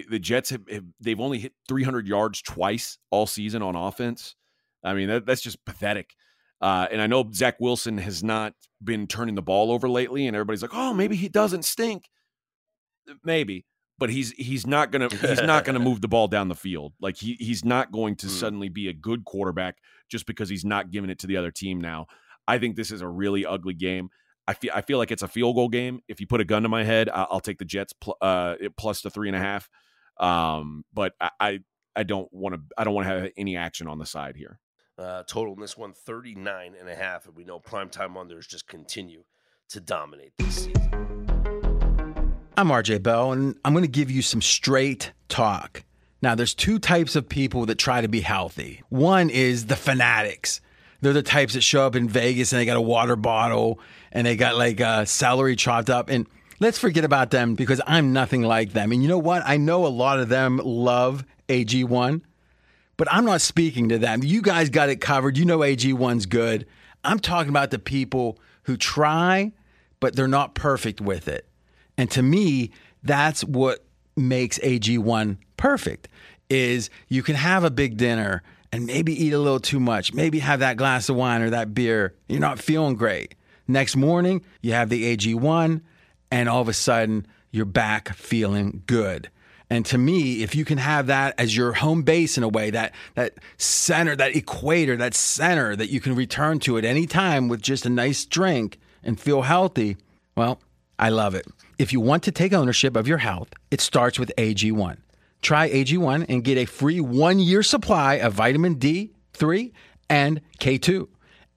the 0.08 0.18
Jets 0.18 0.50
have, 0.50 0.62
have, 0.68 0.84
they've 1.00 1.20
only 1.20 1.38
hit 1.38 1.52
300 1.68 2.06
yards 2.06 2.42
twice 2.42 2.98
all 3.10 3.26
season 3.26 3.62
on 3.62 3.76
offense. 3.76 4.34
I 4.82 4.94
mean 4.94 5.08
that, 5.08 5.26
that's 5.26 5.40
just 5.40 5.64
pathetic. 5.64 6.14
Uh, 6.60 6.86
and 6.90 7.00
I 7.00 7.06
know 7.06 7.30
Zach 7.32 7.60
Wilson 7.60 7.98
has 7.98 8.24
not 8.24 8.54
been 8.82 9.06
turning 9.06 9.34
the 9.34 9.42
ball 9.42 9.70
over 9.70 9.88
lately, 9.88 10.26
and 10.26 10.36
everybody's 10.36 10.62
like, 10.62 10.74
"Oh, 10.74 10.94
maybe 10.94 11.16
he 11.16 11.28
doesn't 11.28 11.64
stink." 11.64 12.04
Maybe, 13.22 13.66
but 13.98 14.08
he's 14.08 14.32
he's 14.32 14.66
not 14.66 14.90
gonna 14.90 15.08
he's 15.10 15.42
not 15.42 15.64
gonna 15.64 15.78
move 15.80 16.00
the 16.00 16.08
ball 16.08 16.28
down 16.28 16.48
the 16.48 16.54
field. 16.54 16.94
Like 17.00 17.16
he 17.16 17.36
he's 17.38 17.64
not 17.64 17.92
going 17.92 18.16
to 18.16 18.26
mm. 18.26 18.30
suddenly 18.30 18.68
be 18.68 18.88
a 18.88 18.94
good 18.94 19.24
quarterback 19.24 19.76
just 20.10 20.26
because 20.26 20.48
he's 20.48 20.64
not 20.64 20.90
giving 20.90 21.10
it 21.10 21.18
to 21.20 21.26
the 21.26 21.36
other 21.36 21.50
team 21.50 21.80
now. 21.80 22.06
I 22.46 22.58
think 22.58 22.76
this 22.76 22.90
is 22.90 23.02
a 23.02 23.08
really 23.08 23.44
ugly 23.44 23.74
game. 23.74 24.08
I 24.46 24.54
feel 24.54 24.72
I 24.74 24.82
feel 24.82 24.98
like 24.98 25.10
it's 25.10 25.22
a 25.22 25.28
field 25.28 25.56
goal 25.56 25.68
game. 25.68 26.00
If 26.08 26.20
you 26.20 26.26
put 26.26 26.40
a 26.40 26.44
gun 26.44 26.62
to 26.62 26.68
my 26.68 26.84
head, 26.84 27.08
I'll, 27.08 27.28
I'll 27.32 27.40
take 27.40 27.58
the 27.58 27.64
Jets 27.64 27.92
pl- 27.92 28.16
uh, 28.20 28.56
plus 28.76 29.02
the 29.02 29.10
three 29.10 29.28
and 29.28 29.36
a 29.36 29.40
half. 29.40 29.68
Um, 30.18 30.84
but 30.92 31.14
I, 31.20 31.30
I 31.40 31.58
I 31.96 32.02
don't 32.02 32.32
want 32.32 32.54
to 32.54 32.60
I 32.76 32.84
don't 32.84 32.94
want 32.94 33.06
to 33.08 33.14
have 33.14 33.30
any 33.36 33.56
action 33.56 33.88
on 33.88 33.98
the 33.98 34.06
side 34.06 34.36
here. 34.36 34.58
Uh, 34.96 35.24
total 35.24 35.54
in 35.54 35.60
this 35.60 35.76
one 35.76 35.92
39 35.92 36.74
and 36.78 36.88
a 36.88 36.94
half, 36.94 37.26
and 37.26 37.34
we 37.34 37.44
know 37.44 37.58
primetime 37.58 38.14
unders 38.14 38.46
just 38.48 38.68
continue 38.68 39.24
to 39.70 39.80
dominate 39.80 40.32
this 40.38 40.66
season. 40.66 40.84
I'm 42.56 42.68
RJ 42.68 43.02
Bell, 43.02 43.32
and 43.32 43.56
I'm 43.64 43.72
going 43.72 43.84
to 43.84 43.90
give 43.90 44.12
you 44.12 44.22
some 44.22 44.40
straight 44.40 45.12
talk. 45.28 45.82
Now, 46.22 46.36
there's 46.36 46.54
two 46.54 46.78
types 46.78 47.16
of 47.16 47.28
people 47.28 47.66
that 47.66 47.74
try 47.74 48.00
to 48.00 48.08
be 48.08 48.20
healthy. 48.20 48.82
One 48.88 49.28
is 49.28 49.66
the 49.66 49.76
fanatics. 49.76 50.60
They're 51.00 51.12
the 51.12 51.22
types 51.22 51.52
that 51.54 51.60
show 51.60 51.84
up 51.84 51.96
in 51.96 52.08
Vegas 52.08 52.52
and 52.52 52.60
they 52.60 52.64
got 52.64 52.78
a 52.78 52.80
water 52.80 53.14
bottle 53.14 53.78
and 54.10 54.26
they 54.26 54.36
got 54.36 54.56
like 54.56 54.80
uh, 54.80 55.04
celery 55.04 55.54
chopped 55.54 55.90
up. 55.90 56.08
And 56.08 56.26
let's 56.64 56.78
forget 56.78 57.04
about 57.04 57.30
them 57.30 57.54
because 57.54 57.78
I'm 57.86 58.14
nothing 58.14 58.42
like 58.42 58.72
them. 58.72 58.90
And 58.90 59.02
you 59.02 59.08
know 59.08 59.18
what? 59.18 59.42
I 59.44 59.58
know 59.58 59.86
a 59.86 59.88
lot 59.88 60.18
of 60.18 60.30
them 60.30 60.58
love 60.64 61.22
AG1, 61.50 62.22
but 62.96 63.06
I'm 63.12 63.26
not 63.26 63.42
speaking 63.42 63.90
to 63.90 63.98
them. 63.98 64.22
You 64.22 64.40
guys 64.40 64.70
got 64.70 64.88
it 64.88 64.98
covered. 64.98 65.36
You 65.36 65.44
know 65.44 65.58
AG1's 65.58 66.24
good. 66.24 66.64
I'm 67.04 67.18
talking 67.18 67.50
about 67.50 67.70
the 67.70 67.78
people 67.78 68.38
who 68.62 68.78
try, 68.78 69.52
but 70.00 70.16
they're 70.16 70.26
not 70.26 70.54
perfect 70.54 71.02
with 71.02 71.28
it. 71.28 71.46
And 71.98 72.10
to 72.12 72.22
me, 72.22 72.70
that's 73.02 73.44
what 73.44 73.84
makes 74.16 74.58
AG1 74.60 75.36
perfect 75.58 76.08
is 76.48 76.88
you 77.08 77.22
can 77.22 77.34
have 77.34 77.62
a 77.62 77.70
big 77.70 77.98
dinner 77.98 78.42
and 78.72 78.86
maybe 78.86 79.12
eat 79.22 79.34
a 79.34 79.38
little 79.38 79.60
too 79.60 79.80
much, 79.80 80.14
maybe 80.14 80.38
have 80.38 80.60
that 80.60 80.78
glass 80.78 81.10
of 81.10 81.16
wine 81.16 81.42
or 81.42 81.50
that 81.50 81.74
beer. 81.74 82.14
You're 82.26 82.40
not 82.40 82.58
feeling 82.58 82.96
great. 82.96 83.34
Next 83.68 83.96
morning, 83.96 84.42
you 84.62 84.72
have 84.72 84.88
the 84.88 85.14
AG1 85.14 85.82
and 86.34 86.48
all 86.48 86.60
of 86.60 86.68
a 86.68 86.72
sudden 86.72 87.24
you're 87.52 87.64
back 87.64 88.12
feeling 88.14 88.82
good. 88.86 89.30
And 89.70 89.86
to 89.86 89.96
me, 89.96 90.42
if 90.42 90.56
you 90.56 90.64
can 90.64 90.78
have 90.78 91.06
that 91.06 91.38
as 91.38 91.56
your 91.56 91.74
home 91.74 92.02
base 92.02 92.36
in 92.36 92.42
a 92.42 92.48
way, 92.48 92.70
that 92.70 92.92
that 93.14 93.34
center, 93.56 94.16
that 94.16 94.34
equator, 94.34 94.96
that 94.96 95.14
center 95.14 95.76
that 95.76 95.90
you 95.90 96.00
can 96.00 96.16
return 96.16 96.58
to 96.60 96.76
at 96.76 96.84
any 96.84 97.06
time 97.06 97.46
with 97.46 97.62
just 97.62 97.86
a 97.86 97.88
nice 97.88 98.24
drink 98.24 98.80
and 99.04 99.18
feel 99.18 99.42
healthy, 99.42 99.96
well, 100.36 100.60
I 100.98 101.10
love 101.10 101.36
it. 101.36 101.46
If 101.78 101.92
you 101.92 102.00
want 102.00 102.24
to 102.24 102.32
take 102.32 102.52
ownership 102.52 102.96
of 102.96 103.06
your 103.06 103.18
health, 103.18 103.50
it 103.70 103.80
starts 103.80 104.18
with 104.18 104.32
AG1. 104.36 104.96
Try 105.40 105.70
AG1 105.70 106.26
and 106.28 106.42
get 106.42 106.58
a 106.58 106.64
free 106.64 107.00
one 107.00 107.38
year 107.38 107.62
supply 107.62 108.14
of 108.14 108.32
vitamin 108.32 108.74
D3 108.76 109.72
and 110.10 110.40
K2, 110.58 111.06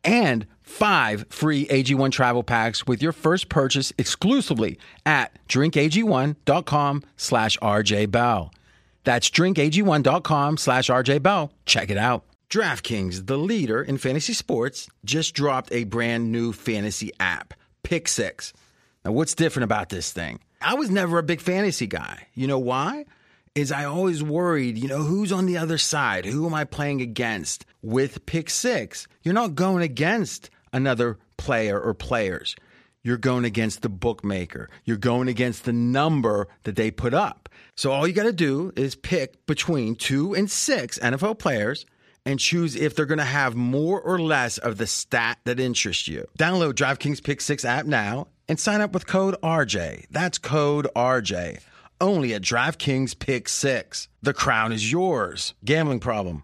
and 0.04 0.46
five 0.68 1.26
free 1.30 1.66
AG1 1.68 2.12
travel 2.12 2.44
packs 2.44 2.86
with 2.86 3.02
your 3.02 3.12
first 3.12 3.50
purchase 3.50 3.94
exclusively 3.98 4.78
at 5.06 5.38
drinkag1.com 5.48 7.04
slash 7.16 7.58
rjbell. 7.58 8.52
That's 9.04 9.30
drinkag1.com 9.30 10.58
slash 10.58 10.90
rjbell. 10.90 11.52
Check 11.66 11.90
it 11.90 11.98
out. 11.98 12.24
DraftKings, 12.50 13.28
the 13.28 13.38
leader 13.38 13.82
in 13.82 13.98
fantasy 13.98 14.34
sports, 14.34 14.90
just 15.04 15.34
dropped 15.34 15.72
a 15.72 15.84
brand 15.84 16.32
new 16.32 16.54
fantasy 16.54 17.12
app, 17.20 17.54
Pick 17.84 18.08
Six. 18.08 18.54
Now, 19.04 19.12
what's 19.12 19.34
different 19.34 19.66
about 19.66 19.90
this 19.90 20.12
thing? 20.12 20.40
I 20.62 20.76
was 20.76 20.90
never 20.90 21.18
a 21.18 21.24
big 21.24 21.42
fantasy 21.42 21.88
guy. 21.88 22.28
You 22.34 22.48
know 22.48 22.60
why? 22.60 23.06
Is 23.54 23.72
I 23.72 23.86
always 23.86 24.24
worried, 24.24 24.78
you 24.78 24.88
know, 24.88 25.04
who's 25.04 25.32
on 25.32 25.46
the 25.46 25.58
other 25.58 25.78
side? 25.78 26.26
Who 26.26 26.46
am 26.46 26.54
I 26.54 26.64
playing 26.64 27.02
against? 27.02 27.66
With 27.82 28.26
pick 28.26 28.50
six, 28.50 29.08
you're 29.24 29.34
not 29.34 29.56
going 29.56 29.84
against 29.84 30.50
another 30.78 31.18
player 31.36 31.80
or 31.80 31.94
players. 31.94 32.56
You're 33.04 33.18
going 33.18 33.46
against 33.46 33.82
the 33.82 33.90
bookmaker. 33.90 34.70
You're 34.84 34.98
going 34.98 35.28
against 35.28 35.66
the 35.66 35.74
number 35.74 36.48
that 36.64 36.76
they 36.76 36.92
put 36.92 37.14
up. 37.14 37.50
So 37.76 37.92
all 37.92 38.08
you 38.08 38.14
got 38.14 38.24
to 38.24 38.34
do 38.34 38.74
is 38.76 38.96
pick 38.96 39.46
between 39.46 39.96
two 39.96 40.34
and 40.34 40.50
six 40.50 41.00
NFL 41.00 41.40
players 41.40 41.86
and 42.26 42.40
choose 42.40 42.76
if 42.76 42.96
they're 42.96 43.06
going 43.06 43.20
to 43.20 43.24
have 43.24 43.56
more 43.56 44.02
or 44.02 44.20
less 44.20 44.58
of 44.58 44.78
the 44.78 44.88
stat 44.88 45.38
that 45.46 45.60
interests 45.60 46.10
you. 46.10 46.28
Download 46.38 46.74
DraftKings 46.74 47.24
Pick 47.24 47.40
6 47.40 47.64
app 47.64 47.86
now 47.86 48.28
and 48.50 48.60
sign 48.60 48.82
up 48.82 48.94
with 48.94 49.08
code 49.08 49.36
RJ. 49.42 50.08
That's 50.12 50.38
code 50.38 50.88
RJ. 50.94 51.62
Only 52.02 52.34
at 52.34 52.42
DraftKings 52.42 53.18
Pick 53.18 53.48
6. 53.48 54.10
The 54.22 54.34
crown 54.34 54.74
is 54.74 54.92
yours. 54.92 55.54
Gambling 55.64 56.02
problem? 56.02 56.44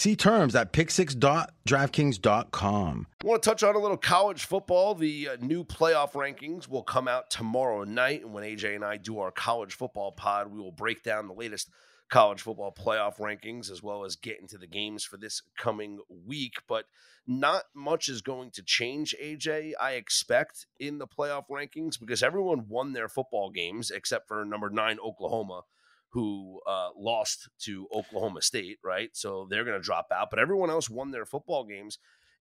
See 0.00 0.16
terms 0.16 0.56
at 0.56 0.72
picksix.draftkings.com. 0.72 3.06
I 3.22 3.26
want 3.26 3.42
to 3.42 3.50
touch 3.50 3.62
on 3.62 3.74
a 3.74 3.78
little 3.78 3.98
college 3.98 4.46
football. 4.46 4.94
The 4.94 5.28
uh, 5.28 5.36
new 5.42 5.62
playoff 5.62 6.12
rankings 6.12 6.66
will 6.66 6.84
come 6.84 7.06
out 7.06 7.28
tomorrow 7.28 7.84
night. 7.84 8.22
And 8.22 8.32
when 8.32 8.42
AJ 8.42 8.76
and 8.76 8.82
I 8.82 8.96
do 8.96 9.18
our 9.18 9.30
college 9.30 9.74
football 9.74 10.12
pod, 10.12 10.50
we 10.50 10.58
will 10.58 10.72
break 10.72 11.02
down 11.02 11.26
the 11.26 11.34
latest 11.34 11.68
college 12.08 12.40
football 12.40 12.74
playoff 12.74 13.18
rankings 13.18 13.70
as 13.70 13.82
well 13.82 14.06
as 14.06 14.16
get 14.16 14.40
into 14.40 14.56
the 14.56 14.66
games 14.66 15.04
for 15.04 15.18
this 15.18 15.42
coming 15.58 15.98
week. 16.08 16.54
But 16.66 16.86
not 17.26 17.64
much 17.74 18.08
is 18.08 18.22
going 18.22 18.52
to 18.52 18.62
change, 18.62 19.14
AJ, 19.22 19.72
I 19.78 19.92
expect, 19.92 20.64
in 20.78 20.96
the 20.96 21.06
playoff 21.06 21.44
rankings 21.50 22.00
because 22.00 22.22
everyone 22.22 22.68
won 22.68 22.94
their 22.94 23.10
football 23.10 23.50
games 23.50 23.90
except 23.90 24.28
for 24.28 24.46
number 24.46 24.70
nine, 24.70 24.98
Oklahoma, 24.98 25.64
who 26.12 26.60
uh, 26.66 26.88
lost 26.96 27.48
to 27.60 27.86
Oklahoma 27.92 28.42
State, 28.42 28.78
right? 28.84 29.10
So 29.12 29.46
they're 29.48 29.64
going 29.64 29.78
to 29.78 29.84
drop 29.84 30.08
out. 30.12 30.28
But 30.30 30.40
everyone 30.40 30.70
else 30.70 30.90
won 30.90 31.10
their 31.10 31.24
football 31.24 31.64
games, 31.64 31.98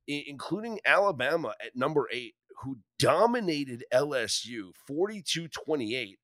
including 0.07 0.79
Alabama 0.85 1.53
at 1.63 1.75
number 1.75 2.07
eight, 2.11 2.35
who 2.63 2.79
dominated 2.97 3.83
LSU 3.93 4.71
42 4.87 5.47
28 5.47 6.19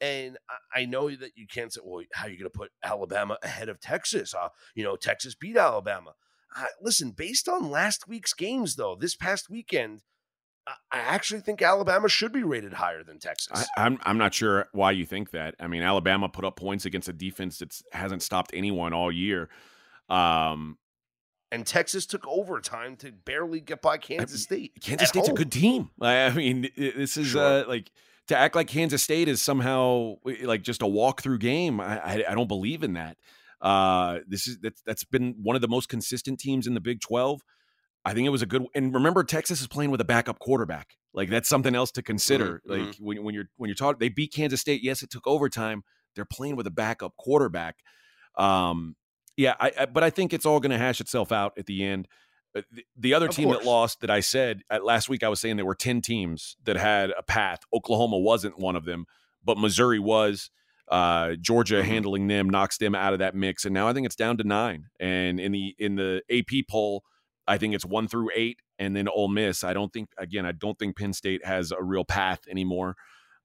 and 0.00 0.38
I 0.74 0.84
know 0.84 1.10
that 1.10 1.32
you 1.34 1.46
can't 1.46 1.72
say, 1.72 1.80
well, 1.82 2.04
how 2.12 2.26
are 2.26 2.30
you 2.30 2.38
going 2.38 2.50
to 2.50 2.56
put 2.56 2.70
Alabama 2.84 3.36
ahead 3.42 3.68
of 3.68 3.80
Texas? 3.80 4.34
Uh, 4.34 4.48
you 4.74 4.84
know, 4.84 4.96
Texas 4.96 5.34
beat 5.34 5.56
Alabama. 5.56 6.14
Uh, 6.56 6.66
listen, 6.80 7.10
based 7.10 7.48
on 7.48 7.70
last 7.70 8.08
week's 8.08 8.32
games, 8.32 8.76
though, 8.76 8.96
this 8.98 9.16
past 9.16 9.50
weekend, 9.50 10.02
I 10.90 10.98
actually 10.98 11.40
think 11.40 11.62
Alabama 11.62 12.08
should 12.08 12.32
be 12.32 12.42
rated 12.42 12.72
higher 12.72 13.02
than 13.02 13.18
Texas. 13.18 13.66
I, 13.76 13.86
am 13.86 13.94
I'm, 13.94 13.98
I'm 14.02 14.18
not 14.18 14.34
sure 14.34 14.68
why 14.72 14.92
you 14.92 15.06
think 15.06 15.30
that. 15.30 15.54
I 15.60 15.66
mean, 15.66 15.82
Alabama 15.82 16.28
put 16.28 16.44
up 16.44 16.56
points 16.56 16.84
against 16.84 17.08
a 17.08 17.12
defense 17.12 17.58
that 17.58 17.80
hasn't 17.92 18.22
stopped 18.22 18.50
anyone 18.54 18.92
all 18.92 19.10
year. 19.12 19.48
Um, 20.08 20.78
and 21.50 21.66
Texas 21.66 22.06
took 22.06 22.26
overtime 22.26 22.96
to 22.96 23.12
barely 23.12 23.60
get 23.60 23.80
by 23.80 23.96
Kansas 23.98 24.42
State. 24.42 24.72
Kansas 24.82 25.08
State's 25.08 25.28
home. 25.28 25.36
a 25.36 25.38
good 25.38 25.52
team. 25.52 25.90
I 26.00 26.30
mean, 26.30 26.68
this 26.76 27.16
is 27.16 27.28
sure. 27.28 27.62
uh, 27.62 27.66
like 27.66 27.90
to 28.28 28.36
act 28.36 28.54
like 28.54 28.68
Kansas 28.68 29.02
State 29.02 29.28
is 29.28 29.40
somehow 29.40 30.16
like 30.42 30.62
just 30.62 30.82
a 30.82 30.86
walkthrough 30.86 31.40
game, 31.40 31.80
I, 31.80 31.98
I, 31.98 32.24
I 32.30 32.34
don't 32.34 32.48
believe 32.48 32.82
in 32.82 32.94
that. 32.94 33.16
Uh, 33.60 34.20
this 34.28 34.46
is 34.46 34.58
that's 34.58 34.82
that's 34.82 35.04
been 35.04 35.36
one 35.42 35.56
of 35.56 35.62
the 35.62 35.68
most 35.68 35.88
consistent 35.88 36.38
teams 36.38 36.66
in 36.66 36.74
the 36.74 36.80
Big 36.80 37.00
Twelve. 37.00 37.40
I 38.04 38.14
think 38.14 38.26
it 38.26 38.30
was 38.30 38.42
a 38.42 38.46
good. 38.46 38.64
And 38.74 38.94
remember, 38.94 39.24
Texas 39.24 39.60
is 39.60 39.66
playing 39.66 39.90
with 39.90 40.00
a 40.00 40.04
backup 40.04 40.38
quarterback. 40.38 40.96
Like 41.12 41.30
that's 41.30 41.48
something 41.48 41.74
else 41.74 41.90
to 41.92 42.02
consider. 42.02 42.62
Mm-hmm. 42.68 42.86
Like 42.86 42.96
when, 42.98 43.24
when 43.24 43.34
you're 43.34 43.48
when 43.56 43.68
you're 43.68 43.74
talking, 43.74 43.98
they 43.98 44.08
beat 44.08 44.32
Kansas 44.32 44.60
State. 44.60 44.82
Yes, 44.82 45.02
it 45.02 45.10
took 45.10 45.26
overtime. 45.26 45.82
They're 46.14 46.24
playing 46.24 46.56
with 46.56 46.66
a 46.66 46.70
backup 46.70 47.16
quarterback. 47.16 47.76
Um, 48.36 48.96
yeah, 49.36 49.54
I, 49.60 49.72
I, 49.80 49.86
but 49.86 50.02
I 50.02 50.10
think 50.10 50.32
it's 50.32 50.46
all 50.46 50.60
going 50.60 50.70
to 50.70 50.78
hash 50.78 51.00
itself 51.00 51.32
out 51.32 51.52
at 51.58 51.66
the 51.66 51.84
end. 51.84 52.08
Uh, 52.56 52.62
the, 52.72 52.84
the 52.96 53.14
other 53.14 53.26
Of 53.28 53.34
team 53.34 53.50
that 53.50 53.64
lost 53.64 54.00
that 54.00 54.10
I 54.10 54.20
said 54.20 54.62
uh, 54.70 54.80
last 54.82 55.08
week, 55.08 55.22
I 55.22 55.28
was 55.28 55.40
saying 55.40 55.56
there 55.56 55.66
were 55.66 55.74
10 55.74 56.00
teams 56.00 56.56
that 56.64 56.76
had 56.76 57.10
a 57.10 57.22
path. 57.22 57.60
Oklahoma 57.72 58.18
wasn't 58.18 58.58
one 58.58 58.74
of 58.74 58.84
them, 58.84 59.06
but 59.44 59.58
Missouri 59.58 59.98
was. 59.98 60.50
Uh, 60.90 61.34
Georgia 61.34 61.82
Mhm. 61.82 61.84
handling 61.84 62.26
them 62.28 62.48
knocks 62.48 62.78
them 62.78 62.94
out 62.94 63.12
of 63.12 63.18
that 63.18 63.34
mix, 63.34 63.66
and 63.66 63.74
now 63.74 63.86
I 63.86 63.92
think 63.92 64.06
it's 64.06 64.16
down 64.16 64.38
to 64.38 64.44
nine. 64.44 64.86
And 64.98 65.38
in 65.38 65.52
the 65.52 65.74
in 65.78 65.96
the 65.96 66.22
AP 66.30 66.62
poll, 66.66 67.04
I 67.48 67.58
think 67.58 67.74
it's 67.74 67.84
one 67.86 68.06
through 68.08 68.30
eight, 68.34 68.60
and 68.78 68.94
then 68.94 69.08
Ole 69.08 69.28
Miss. 69.28 69.64
I 69.64 69.72
don't 69.72 69.92
think 69.92 70.10
again, 70.18 70.46
I 70.46 70.52
don't 70.52 70.78
think 70.78 70.96
Penn 70.96 71.12
State 71.12 71.44
has 71.44 71.72
a 71.72 71.82
real 71.82 72.04
path 72.04 72.40
anymore. 72.50 72.94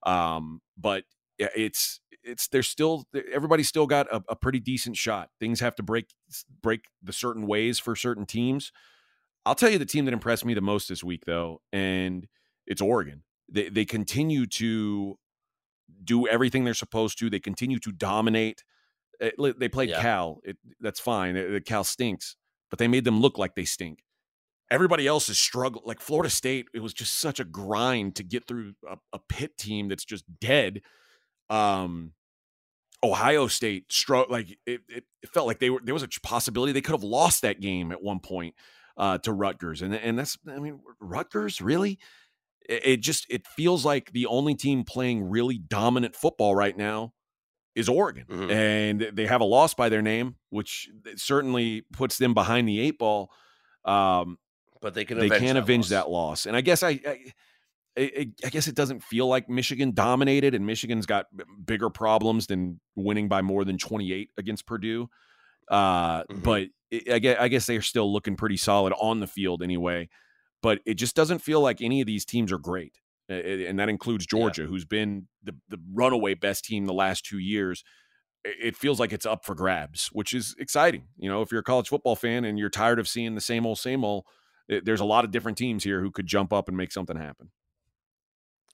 Um, 0.05 0.61
but 0.77 1.05
it's 1.39 1.99
it's 2.23 2.47
there's 2.49 2.67
still 2.67 3.05
everybody's 3.33 3.67
still 3.67 3.87
got 3.87 4.07
a, 4.11 4.21
a 4.29 4.35
pretty 4.35 4.59
decent 4.59 4.97
shot. 4.97 5.29
Things 5.39 5.59
have 5.59 5.75
to 5.75 5.83
break 5.83 6.07
break 6.61 6.85
the 7.01 7.13
certain 7.13 7.47
ways 7.47 7.79
for 7.79 7.95
certain 7.95 8.25
teams. 8.25 8.71
I'll 9.45 9.55
tell 9.55 9.69
you 9.69 9.77
the 9.77 9.85
team 9.85 10.05
that 10.05 10.13
impressed 10.13 10.45
me 10.45 10.53
the 10.53 10.61
most 10.61 10.87
this 10.87 11.03
week, 11.03 11.23
though, 11.25 11.61
and 11.71 12.27
it's 12.67 12.81
Oregon. 12.81 13.23
They 13.49 13.69
they 13.69 13.85
continue 13.85 14.45
to 14.47 15.17
do 16.03 16.27
everything 16.27 16.63
they're 16.63 16.73
supposed 16.73 17.17
to. 17.19 17.29
They 17.29 17.39
continue 17.39 17.79
to 17.79 17.91
dominate. 17.91 18.63
Uh, 19.21 19.51
They 19.57 19.69
played 19.69 19.89
Yeah. 19.89 20.01
Cal. 20.01 20.39
It, 20.43 20.57
that's 20.79 20.99
fine. 20.99 21.37
Uh, 21.37 21.59
Cal 21.65 21.83
stinks, 21.83 22.35
but 22.73 22.79
they 22.79 22.87
made 22.87 23.03
them 23.03 23.21
look 23.21 23.37
like 23.37 23.53
they 23.53 23.65
stink. 23.65 24.03
Everybody 24.71 25.05
else 25.05 25.29
is 25.29 25.37
struggling. 25.37 25.83
Like 25.85 25.99
Florida 25.99 26.31
State, 26.31 26.69
it 26.73 26.79
was 26.79 26.91
just 26.91 27.19
such 27.19 27.39
a 27.39 27.43
grind 27.43 28.15
to 28.15 28.23
get 28.23 28.47
through 28.47 28.73
a, 28.89 28.97
a 29.13 29.19
Pitt 29.29 29.59
team 29.59 29.89
that's 29.89 30.03
just 30.03 30.23
dead. 30.39 30.81
Um, 31.51 32.13
Ohio 33.03 33.45
State 33.45 33.93
struggled. 33.93 34.31
Like 34.31 34.57
it, 34.65 34.81
it, 34.89 35.03
it 35.21 35.29
felt 35.31 35.45
like 35.45 35.59
they 35.59 35.69
were. 35.69 35.81
There 35.83 35.93
was 35.93 36.01
a 36.01 36.07
possibility 36.23 36.71
they 36.71 36.81
could 36.81 36.95
have 36.95 37.03
lost 37.03 37.43
that 37.43 37.61
game 37.61 37.91
at 37.91 38.01
one 38.01 38.19
point 38.19 38.55
uh, 38.97 39.19
to 39.19 39.33
Rutgers, 39.33 39.83
and 39.83 39.93
and 39.93 40.17
that's. 40.17 40.39
I 40.49 40.57
mean, 40.57 40.79
Rutgers 40.99 41.61
really. 41.61 41.99
It, 42.67 42.85
it 42.87 42.97
just 43.01 43.27
it 43.29 43.45
feels 43.45 43.85
like 43.85 44.13
the 44.13 44.25
only 44.25 44.55
team 44.55 44.83
playing 44.83 45.29
really 45.29 45.59
dominant 45.59 46.15
football 46.15 46.55
right 46.55 46.75
now 46.75 47.13
is 47.75 47.89
Oregon, 47.89 48.25
Mhm. 48.29 48.51
and 48.51 49.01
they 49.13 49.25
have 49.25 49.41
a 49.41 49.45
loss 49.45 49.73
by 49.73 49.89
their 49.89 50.01
name, 50.01 50.35
which 50.49 50.89
certainly 51.15 51.81
puts 51.91 52.17
them 52.17 52.33
behind 52.33 52.67
the 52.67 52.79
eight 52.79 52.97
ball. 52.99 53.31
Um, 53.85 54.37
But 54.81 54.93
they 54.93 55.05
can 55.05 55.17
they 55.17 55.29
that 55.29 55.55
avenge 55.57 55.85
loss. 55.85 55.89
that 55.89 56.09
loss. 56.09 56.45
And 56.45 56.55
I 56.55 56.61
guess 56.61 56.83
I, 56.83 56.89
I, 57.05 57.17
I, 57.97 58.27
I 58.45 58.49
guess 58.49 58.67
it 58.67 58.75
doesn't 58.75 59.01
feel 59.03 59.27
like 59.27 59.49
Michigan 59.49 59.91
dominated, 59.93 60.53
and 60.55 60.65
Michigan's 60.65 61.05
got 61.05 61.27
bigger 61.65 61.89
problems 61.89 62.47
than 62.47 62.79
winning 62.95 63.27
by 63.27 63.41
more 63.41 63.63
than 63.65 63.77
twenty 63.77 64.11
eight 64.13 64.29
against 64.37 64.65
Purdue. 64.65 65.09
Uh, 65.69 66.23
Mhm. 66.25 66.43
But 66.43 66.67
it, 66.91 67.09
I 67.11 67.19
guess 67.19 67.37
I 67.39 67.47
guess 67.47 67.65
they're 67.65 67.81
still 67.81 68.11
looking 68.11 68.35
pretty 68.35 68.57
solid 68.57 68.93
on 68.99 69.19
the 69.19 69.27
field 69.27 69.61
anyway. 69.63 70.09
But 70.61 70.79
it 70.85 70.93
just 70.95 71.15
doesn't 71.15 71.39
feel 71.39 71.59
like 71.61 71.81
any 71.81 72.01
of 72.01 72.07
these 72.07 72.23
teams 72.25 72.51
are 72.51 72.57
great, 72.57 72.99
and 73.33 73.79
that 73.79 73.89
includes 73.89 74.25
Yeah. 74.33 74.39
Georgia, 74.39 74.65
who's 74.65 74.85
been 74.85 75.27
the 75.43 75.55
the 75.69 75.79
runaway 75.93 76.33
best 76.33 76.65
team 76.65 76.85
the 76.85 76.93
last 76.93 77.25
two 77.25 77.39
years. 77.39 77.83
It 78.43 78.55
it 78.59 78.75
feels 78.77 78.99
like 78.99 79.13
it's 79.13 79.25
up 79.25 79.45
for 79.45 79.55
grabs, 79.55 80.07
which 80.11 80.33
is 80.33 80.55
exciting. 80.59 81.07
You 81.17 81.29
know, 81.29 81.41
if 81.41 81.51
you're 81.51 81.61
a 81.61 81.63
college 81.63 81.89
football 81.89 82.15
fan 82.15 82.45
and 82.45 82.59
you're 82.59 82.69
tired 82.69 82.99
of 82.99 83.07
seeing 83.07 83.35
the 83.35 83.41
same 83.41 83.65
old, 83.65 83.79
same 83.79 84.03
old, 84.05 84.25
eh, 84.69 84.81
there's 84.83 85.01
a 85.01 85.05
lot 85.05 85.25
of 85.25 85.31
different 85.31 85.57
teams 85.57 85.83
here 85.83 86.01
who 86.01 86.11
could 86.11 86.27
jump 86.27 86.51
up 86.53 86.67
and 86.67 86.77
make 86.77 86.91
something 86.91 87.17
happen. 87.17 87.51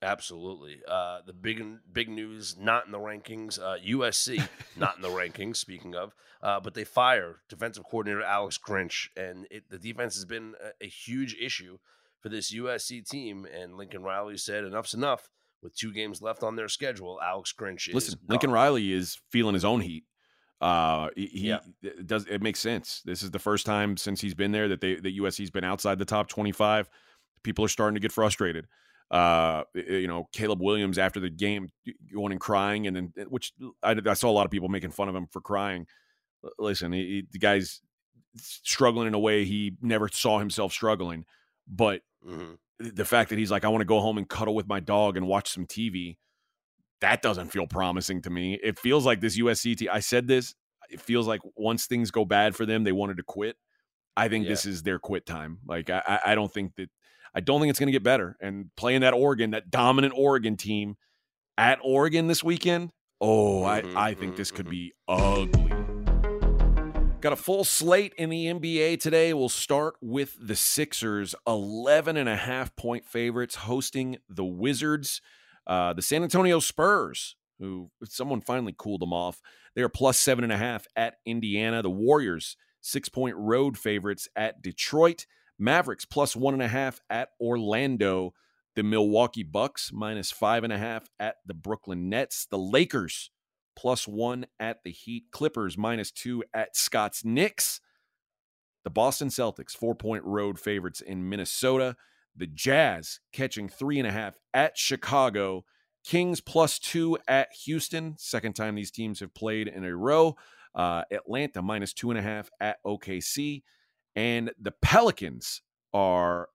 Absolutely. 0.01 0.81
Uh, 0.87 1.19
the 1.25 1.33
big 1.33 1.61
big 1.91 2.07
news, 2.09 2.55
not 2.57 2.85
in 2.85 2.93
the 2.93 2.99
rankings. 2.99 3.59
Uh, 3.59 3.77
USC, 3.85 4.47
not 4.77 4.95
in 4.95 5.01
the 5.01 5.09
rankings. 5.19 5.57
Speaking 5.57 5.93
of, 5.93 6.13
uh, 6.41 6.59
but 6.61 6.73
they 6.73 6.85
fire 6.85 7.41
defensive 7.49 7.83
coordinator 7.83 8.23
Alex 8.23 8.57
Grinch, 8.57 9.09
and 9.17 9.45
it, 9.51 9.69
the 9.69 9.77
defense 9.77 10.15
has 10.15 10.23
been 10.23 10.55
a, 10.63 10.85
a 10.85 10.87
huge 10.87 11.35
issue 11.35 11.79
for 12.21 12.29
this 12.29 12.53
USC 12.53 13.07
team. 13.07 13.45
And 13.45 13.75
Lincoln 13.77 14.03
Riley 14.03 14.37
said, 14.37 14.63
"Enough's 14.63 14.93
enough." 14.93 15.29
With 15.61 15.75
two 15.75 15.91
games 15.91 16.21
left 16.21 16.41
on 16.41 16.55
their 16.55 16.69
schedule, 16.69 17.19
Alex 17.21 17.53
Grinch 17.57 17.89
is 17.89 17.93
Listen, 17.93 18.17
Lincoln 18.29 18.49
gone. 18.51 18.55
Riley 18.55 18.93
is 18.93 19.19
feeling 19.29 19.53
his 19.55 19.65
own 19.65 19.81
heat. 19.81 20.05
Uh, 20.61 21.09
he, 21.17 21.25
he 21.27 21.47
Yeah. 21.49 21.59
it 21.81 22.07
does 22.07 22.25
it 22.27 22.41
makes 22.41 22.61
sense. 22.61 23.01
This 23.03 23.23
is 23.23 23.31
the 23.31 23.39
first 23.39 23.65
time 23.65 23.97
since 23.97 24.21
he's 24.21 24.33
been 24.33 24.53
there 24.53 24.69
that 24.69 24.79
they 24.79 24.95
that 24.95 25.17
USC's 25.17 25.51
been 25.51 25.65
outside 25.65 25.99
the 25.99 26.05
top 26.05 26.29
25. 26.29 26.89
People 27.43 27.65
are 27.65 27.69
starting 27.69 27.95
to 27.95 27.99
get 27.99 28.13
frustrated. 28.13 28.67
Uh, 29.11 29.63
you 29.73 30.07
know, 30.07 30.29
Caleb 30.31 30.61
Williams 30.61 30.97
after 30.97 31.19
the 31.19 31.29
game 31.29 31.71
going 32.13 32.31
and 32.31 32.39
crying, 32.39 32.87
and 32.87 32.95
then 32.95 33.13
which 33.27 33.51
I, 33.83 33.97
I 34.05 34.13
saw 34.13 34.29
a 34.29 34.31
lot 34.31 34.45
of 34.45 34.51
people 34.51 34.69
making 34.69 34.91
fun 34.91 35.09
of 35.09 35.15
him 35.15 35.27
for 35.27 35.41
crying. 35.41 35.87
Listen, 36.57 36.93
he- 36.93 37.25
the 37.31 37.39
guy's 37.39 37.81
struggling 38.37 39.07
in 39.07 39.13
a 39.13 39.19
way 39.19 39.43
he 39.43 39.73
never 39.81 40.07
saw 40.07 40.39
himself 40.39 40.71
struggling, 40.71 41.25
but 41.69 42.01
Mhm. 42.27 42.57
the 42.79 43.05
fact 43.05 43.29
that 43.29 43.37
he's 43.39 43.51
like, 43.51 43.63
I 43.63 43.67
want 43.69 43.81
to 43.81 43.85
go 43.85 43.99
home 44.01 44.17
and 44.17 44.27
cuddle 44.27 44.55
with 44.55 44.67
my 44.67 44.79
dog 44.79 45.15
and 45.17 45.27
watch 45.27 45.49
some 45.51 45.65
TV, 45.65 46.17
that 47.01 47.21
doesn't 47.21 47.49
feel 47.49 47.67
promising 47.67 48.21
to 48.23 48.29
me. 48.29 48.55
It 48.61 48.77
feels 48.79 49.05
like 49.05 49.21
this 49.21 49.37
USC 49.37 49.75
team. 49.77 49.89
I 49.91 49.99
said 50.01 50.27
this. 50.27 50.55
It 50.89 50.99
feels 50.99 51.27
like 51.27 51.41
once 51.55 51.85
things 51.85 52.09
go 52.11 52.25
bad 52.25 52.55
for 52.55 52.65
them, 52.65 52.83
they 52.83 52.91
wanted 52.91 53.17
to 53.17 53.23
quit. 53.23 53.55
I 54.17 54.27
think 54.27 54.45
Yeah. 54.45 54.49
this 54.51 54.65
is 54.65 54.83
their 54.83 54.99
quit 54.99 55.25
time. 55.25 55.59
Like 55.65 55.89
I, 55.89 56.19
I 56.25 56.35
don't 56.35 56.51
think 56.51 56.75
that. 56.75 56.89
I 57.33 57.41
don't 57.41 57.61
think 57.61 57.69
it's 57.69 57.77
going 57.79 57.87
to 57.87 57.91
get 57.91 58.03
better. 58.03 58.35
And 58.41 58.75
playing 58.75 59.01
that 59.01 59.13
Oregon, 59.13 59.51
that 59.51 59.69
dominant 59.69 60.15
Oregon 60.17 60.57
team 60.57 60.97
at 61.59 61.77
Oregon 61.83 62.25
this 62.25 62.43
weekend. 62.43 62.89
Oh, 63.21 63.61
Mhm, 63.61 63.95
I, 63.95 64.09
I 64.09 64.13
think 64.15 64.33
mhm, 64.33 64.37
this 64.37 64.49
could 64.49 64.65
mhm. 64.65 64.71
be 64.71 64.93
ugly. 65.07 65.78
Got 67.21 67.33
a 67.33 67.35
full 67.35 67.65
slate 67.65 68.13
in 68.17 68.29
the 68.29 68.45
NBA 68.45 69.01
today. 69.01 69.33
We'll 69.33 69.49
start 69.49 69.95
with 69.99 70.37
the 70.39 70.55
Sixers, 70.55 71.35
11 71.45 72.15
and 72.15 72.29
a 72.29 72.37
half 72.37 72.73
point 72.77 73.05
favorites 73.05 73.55
hosting 73.55 74.19
the 74.29 74.45
Wizards. 74.45 75.19
Uh, 75.67 75.91
the 75.91 76.01
San 76.01 76.23
Antonio 76.23 76.61
Spurs, 76.61 77.35
who 77.59 77.91
someone 78.05 78.39
finally 78.39 78.73
cooled 78.77 79.01
them 79.01 79.11
off. 79.11 79.41
They 79.75 79.81
are 79.81 79.89
plus 79.89 80.17
seven 80.17 80.45
and 80.45 80.53
a 80.53 80.57
half 80.57 80.87
at 80.95 81.15
Indiana. 81.25 81.81
The 81.81 81.89
Warriors, 81.89 82.55
six 82.79 83.09
point 83.09 83.35
road 83.35 83.77
favorites 83.77 84.29
at 84.37 84.61
Detroit. 84.61 85.25
Mavericks 85.59 86.05
plus 86.05 86.37
one 86.37 86.53
and 86.53 86.63
a 86.63 86.69
half 86.69 87.01
at 87.09 87.31
Orlando. 87.41 88.33
The 88.77 88.83
Milwaukee 88.83 89.43
Bucks 89.43 89.91
minus 89.91 90.31
five 90.31 90.63
and 90.63 90.71
a 90.71 90.77
half 90.77 91.09
at 91.19 91.35
the 91.45 91.53
Brooklyn 91.53 92.07
Nets. 92.07 92.47
The 92.49 92.57
Lakers 92.57 93.29
plus 93.79 94.09
one 94.09 94.45
at 94.59 94.83
the 94.83 94.91
Heat. 94.91 95.31
Clippers 95.31 95.77
minus 95.77 96.11
two 96.11 96.43
at 96.53 96.75
Scott's 96.75 97.23
Knicks. 97.23 97.79
The 98.83 98.89
Boston 98.89 99.29
Celtics, 99.29 99.71
four 99.71 99.95
point 99.95 100.25
road 100.25 100.59
favorites 100.59 100.99
in 100.99 101.29
Minnesota. 101.29 101.95
The 102.35 102.47
Jazz 102.47 103.21
catching 103.31 103.69
three 103.69 103.97
and 103.97 104.05
a 104.07 104.11
half 104.11 104.35
at 104.53 104.77
Chicago. 104.77 105.63
Kings 106.03 106.41
plus 106.41 106.77
two 106.77 107.17
at 107.25 107.53
Houston. 107.63 108.15
Second 108.17 108.53
time 108.53 108.75
these 108.75 108.91
teams 108.91 109.21
have 109.21 109.33
played 109.33 109.69
in 109.69 109.85
a 109.85 109.95
row. 109.95 110.35
Uh, 110.75 111.03
Atlanta 111.09 111.61
minus 111.61 111.93
two 111.93 112.11
and 112.11 112.19
a 112.19 112.21
half 112.21 112.49
at 112.59 112.83
OKC. 112.85 113.63
And 114.13 114.51
the 114.59 114.73
Pelicans 114.81 115.61
are 115.93 116.49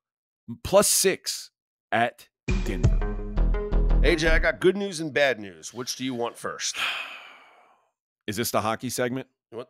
plus 0.62 0.88
six 0.88 1.50
at 1.90 2.28
Denver. 2.66 2.98
AJ, 4.02 4.30
I 4.30 4.38
got 4.38 4.60
good 4.60 4.76
news 4.76 5.00
and 5.00 5.14
bad 5.14 5.40
news. 5.40 5.72
Which 5.72 5.96
do 5.96 6.04
you 6.04 6.12
want 6.12 6.36
first? 6.36 6.76
Is 8.26 8.36
this 8.36 8.50
the 8.50 8.60
hockey 8.60 8.90
segment? 8.90 9.26
What? 9.50 9.68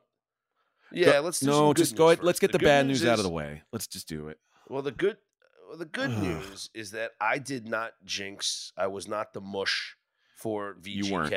Yeah, 0.93 1.13
Go- 1.13 1.21
let's 1.23 1.41
do 1.41 1.47
no, 1.47 1.75
just 1.75 1.97
go 1.97 2.05
news 2.07 2.13
ahead. 2.15 2.25
Let's 2.25 2.39
get 2.41 2.53
the, 2.53 2.59
good 2.59 2.67
bad 2.67 2.87
news, 2.87 3.05
out 3.05 3.19
of 3.19 3.25
the 3.25 3.31
way. 3.31 3.63
Let's 3.73 3.87
just 3.87 4.09
do 4.09 4.29
it. 4.29 4.39
Well, 4.69 4.83
the 4.83 4.93
good, 4.93 5.17
well, 5.69 5.77
the 5.77 5.85
good 5.87 6.11
news 6.19 6.71
is 6.75 6.93
that 6.93 7.13
I 7.21 7.39
did 7.39 7.69
not 7.69 7.93
jinx. 8.05 8.73
I 8.77 8.87
was 8.87 9.09
not 9.09 9.33
the 9.33 9.41
mush 9.41 9.97
for 10.37 10.77
VGK. 10.81 10.95
You 11.05 11.13
weren't. 11.13 11.35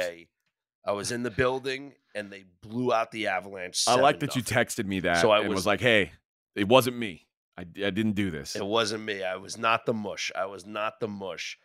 I 0.86 0.92
was 0.92 1.12
in 1.12 1.24
the 1.24 1.32
building 1.32 1.94
and 2.16 2.32
they 2.32 2.46
blew 2.62 2.94
out 2.94 3.12
the 3.12 3.28
Avalanche. 3.28 3.84
I 3.88 3.96
like 3.96 4.20
that 4.22 4.30
7-0. 4.32 4.36
you 4.38 4.44
texted 4.44 4.86
me 4.86 5.02
that 5.02 5.18
So 5.22 5.32
I 5.32 5.40
and 5.40 5.50
was, 5.50 5.58
was- 5.58 5.66
like, 5.66 5.82
"Hey, 5.82 6.12
it 6.56 6.68
wasn't 6.68 6.98
me. 6.98 7.26
I, 7.58 7.62
I 7.62 7.90
didn't 7.90 8.14
do 8.14 8.32
this." 8.32 8.56
It 8.56 8.66
wasn't 8.66 9.04
me. 9.04 9.24
I 9.24 9.36
was 9.38 9.58
not 9.58 9.86
the 9.86 9.94
mush. 9.94 10.32
I 10.36 10.46
was 10.46 10.66
not 10.66 11.00
the 11.00 11.08
mush. 11.08 11.58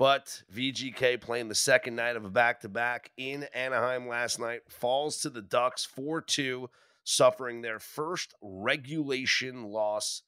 But 0.00 0.42
VGK 0.54 1.20
playing 1.20 1.48
the 1.48 1.54
second 1.54 1.94
night 1.94 2.16
of 2.16 2.24
a 2.24 2.30
back 2.30 2.60
to 2.62 2.70
back 2.70 3.10
in 3.18 3.44
Anaheim 3.54 4.08
last 4.08 4.40
night 4.40 4.62
falls 4.70 5.18
to 5.18 5.28
the 5.28 5.42
Ducks 5.42 5.84
4 5.84 6.22
2, 6.22 6.70
suffering 7.04 7.60
their 7.60 7.78
first 7.78 8.32
regulation 8.40 9.64
loss 9.64 10.22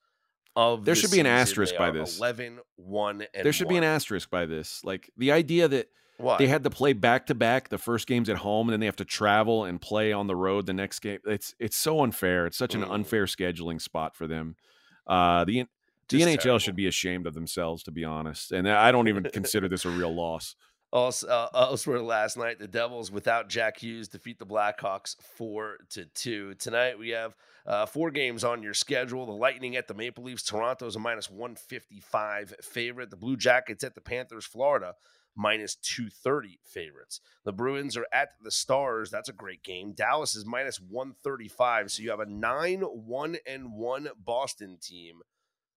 of 0.55 0.85
There 0.85 0.95
the 0.95 1.01
should 1.01 1.11
be 1.11 1.21
an 1.21 1.27
asterisk 1.27 1.73
They 1.73 1.79
by 1.79 1.91
this. 1.91 2.19
11 2.19 2.59
1 2.77 3.25
there 3.43 3.51
should 3.51 3.69
be 3.69 3.79
an 3.79 3.85
asterisk 3.85 4.29
by 4.29 4.45
this. 4.45 4.85
Like 4.85 5.11
the 5.17 5.33
idea 5.33 5.69
that 5.69 5.89
Why? 6.19 6.37
They 6.37 6.49
had 6.49 6.65
to 6.65 6.71
play 6.71 6.93
back 6.93 7.29
to 7.29 7.35
back. 7.35 7.71
The 7.71 7.79
first 7.79 8.07
game's 8.07 8.29
at 8.29 8.37
home, 8.37 8.69
and 8.69 8.75
then 8.75 8.81
they 8.81 8.87
have 8.87 8.97
to 8.97 9.07
travel 9.07 9.65
and 9.65 9.81
play 9.81 10.13
on 10.13 10.27
the 10.27 10.37
road 10.37 10.67
the 10.67 10.75
next 10.75 10.99
game. 11.01 11.21
It's 11.25 11.55
it's 11.59 11.79
so 11.79 12.03
unfair. 12.03 12.45
It's 12.45 12.59
such 12.59 12.75
an 12.75 12.83
Mm. 12.83 12.93
unfair 12.93 13.25
scheduling 13.25 13.81
spot 13.81 14.15
for 14.15 14.27
them. 14.27 14.57
Uh, 15.07 15.47
the 15.47 15.65
the 16.09 16.21
NHL 16.21 16.39
terrible. 16.39 16.59
should 16.59 16.77
be 16.77 16.87
ashamed 16.87 17.27
of 17.27 17.35
themselves, 17.35 17.83
to 17.85 17.91
be 17.91 18.05
honest. 18.05 18.53
And 18.53 18.69
I 18.69 18.93
don't 18.93 19.09
even 19.09 19.25
consider 19.25 19.69
this 19.69 19.85
a 19.85 19.91
real 19.91 20.15
loss. 20.15 20.57
Also, 20.93 21.27
uh, 21.27 21.49
elsewhere 21.55 22.03
last 22.03 22.37
night, 22.37 22.59
the 22.59 22.69
Devils 22.69 23.11
without 23.11 23.49
Jack 23.49 23.79
Hughes 23.79 24.09
defeat 24.09 24.39
the 24.39 24.45
Blackhawks 24.45 25.17
four 25.23 25.79
to 25.89 26.05
two. 26.05 26.53
Tonight 26.57 26.99
we 26.99 27.09
have 27.11 27.35
uh, 27.67 27.87
four 27.87 28.11
games 28.11 28.45
on 28.45 28.63
your 28.63 28.75
schedule. 28.75 29.25
The 29.25 29.33
Lightning 29.33 29.75
at 29.75 29.89
the 29.89 29.95
Maple 29.95 30.25
Leafs. 30.25 30.43
Toronto's 30.43 30.95
a 30.95 30.99
minus 30.99 31.31
one 31.31 31.55
fifty 31.55 32.01
five 32.01 32.53
favorite. 32.61 33.09
The 33.09 33.17
Blue 33.17 33.39
Jackets 33.39 33.83
at 33.85 33.95
the 33.95 34.03
Panthers. 34.03 34.45
Florida 34.45 34.93
minus 35.35 35.77
two 35.77 36.11
thirty 36.11 36.59
favorites. 36.63 37.21
The 37.47 37.55
Bruins 37.55 37.97
are 37.97 38.07
at 38.13 38.33
the 38.43 38.51
Stars. 38.51 39.11
That's 39.11 39.31
a 39.31 39.33
great 39.33 39.63
game. 39.63 39.95
Dallas 39.95 40.37
is 40.37 40.45
minus 40.45 40.77
one 40.77 41.15
thirty 41.25 41.49
five. 41.49 41.91
So 41.91 42.03
you 42.03 42.11
have 42.11 42.21
a 42.21 42.27
nine 42.27 42.81
one 42.83 43.39
and 43.47 43.73
one 43.73 44.09
Boston 44.23 44.77
team 44.79 45.23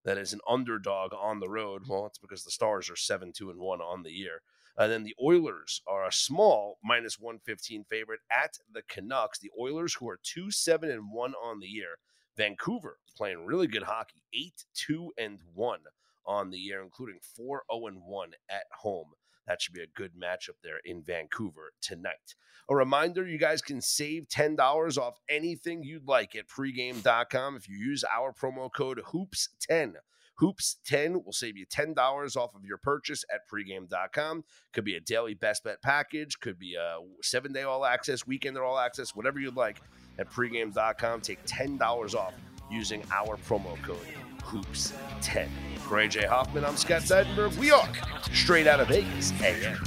that 0.05 0.17
is 0.17 0.33
an 0.33 0.39
underdog 0.47 1.13
on 1.13 1.39
the 1.39 1.49
road. 1.49 1.83
Well, 1.87 2.05
it's 2.05 2.19
because 2.19 2.43
the 2.43 2.51
Stars 2.51 2.89
are 2.89 2.95
seven 2.95 3.33
two 3.33 3.49
and 3.49 3.59
one 3.59 3.81
on 3.81 4.03
the 4.03 4.11
year. 4.11 4.41
And 4.77 4.91
then 4.91 5.03
the 5.03 5.15
Oilers 5.21 5.81
are 5.87 6.05
a 6.05 6.11
small 6.11 6.77
minus 6.83 7.19
115 7.19 7.85
favorite 7.89 8.19
at 8.31 8.57
the 8.71 8.83
Canucks. 8.87 9.39
The 9.39 9.51
Oilers, 9.59 9.95
who 9.95 10.09
are 10.09 10.19
2 10.21 10.51
7 10.51 10.89
and 10.89 11.11
1 11.11 11.33
on 11.33 11.59
the 11.59 11.67
year. 11.67 11.97
Vancouver 12.37 12.99
playing 13.15 13.45
really 13.45 13.67
good 13.67 13.83
hockey, 13.83 14.21
8 14.33 14.65
2 14.73 15.13
and 15.17 15.39
1 15.53 15.79
on 16.25 16.49
the 16.49 16.57
year, 16.57 16.81
including 16.81 17.19
4 17.35 17.63
0 17.71 17.87
and 17.87 18.01
1 18.03 18.31
at 18.49 18.65
home. 18.71 19.11
That 19.47 19.61
should 19.61 19.73
be 19.73 19.81
a 19.81 19.87
good 19.87 20.13
matchup 20.15 20.57
there 20.63 20.79
in 20.83 21.03
Vancouver 21.03 21.73
tonight. 21.81 22.35
A 22.69 22.75
reminder 22.75 23.27
you 23.27 23.37
guys 23.37 23.61
can 23.61 23.79
save 23.79 24.27
$10 24.27 24.97
off 24.97 25.19
anything 25.29 25.83
you'd 25.83 26.07
like 26.07 26.35
at 26.35 26.47
pregame.com 26.47 27.55
if 27.55 27.69
you 27.69 27.77
use 27.77 28.03
our 28.03 28.33
promo 28.33 28.71
code 28.73 29.01
HOOPS10. 29.13 29.93
Hoops 30.39 30.77
10 30.85 31.23
will 31.23 31.31
save 31.31 31.55
you 31.55 31.65
$10 31.65 31.95
off 32.35 32.55
of 32.55 32.65
your 32.65 32.77
purchase 32.77 33.23
at 33.33 33.41
pregame.com. 33.49 34.43
Could 34.73 34.83
be 34.83 34.95
a 34.95 34.99
daily 34.99 35.33
best 35.33 35.63
bet 35.63 35.81
package, 35.81 36.39
could 36.39 36.59
be 36.59 36.75
a 36.75 36.97
seven 37.21 37.53
day 37.53 37.63
all 37.63 37.85
access, 37.85 38.27
weekend 38.27 38.57
or 38.57 38.63
all 38.63 38.77
access, 38.77 39.15
whatever 39.15 39.39
you'd 39.39 39.55
like 39.55 39.81
at 40.19 40.29
pregame.com. 40.29 41.21
Take 41.21 41.45
$10 41.45 42.15
off 42.15 42.33
using 42.69 43.03
our 43.11 43.37
promo 43.37 43.81
code 43.83 44.34
Hoops10. 44.45 45.49
For 45.79 45.97
AJ 45.97 46.27
Hoffman, 46.27 46.63
I'm 46.65 46.77
Scott 46.77 47.01
Seidenberg. 47.01 47.57
We 47.57 47.71
are 47.71 47.87
straight 48.31 48.67
out 48.67 48.79
of 48.79 48.87
Vegas 48.87 49.31
AM. 49.41 49.77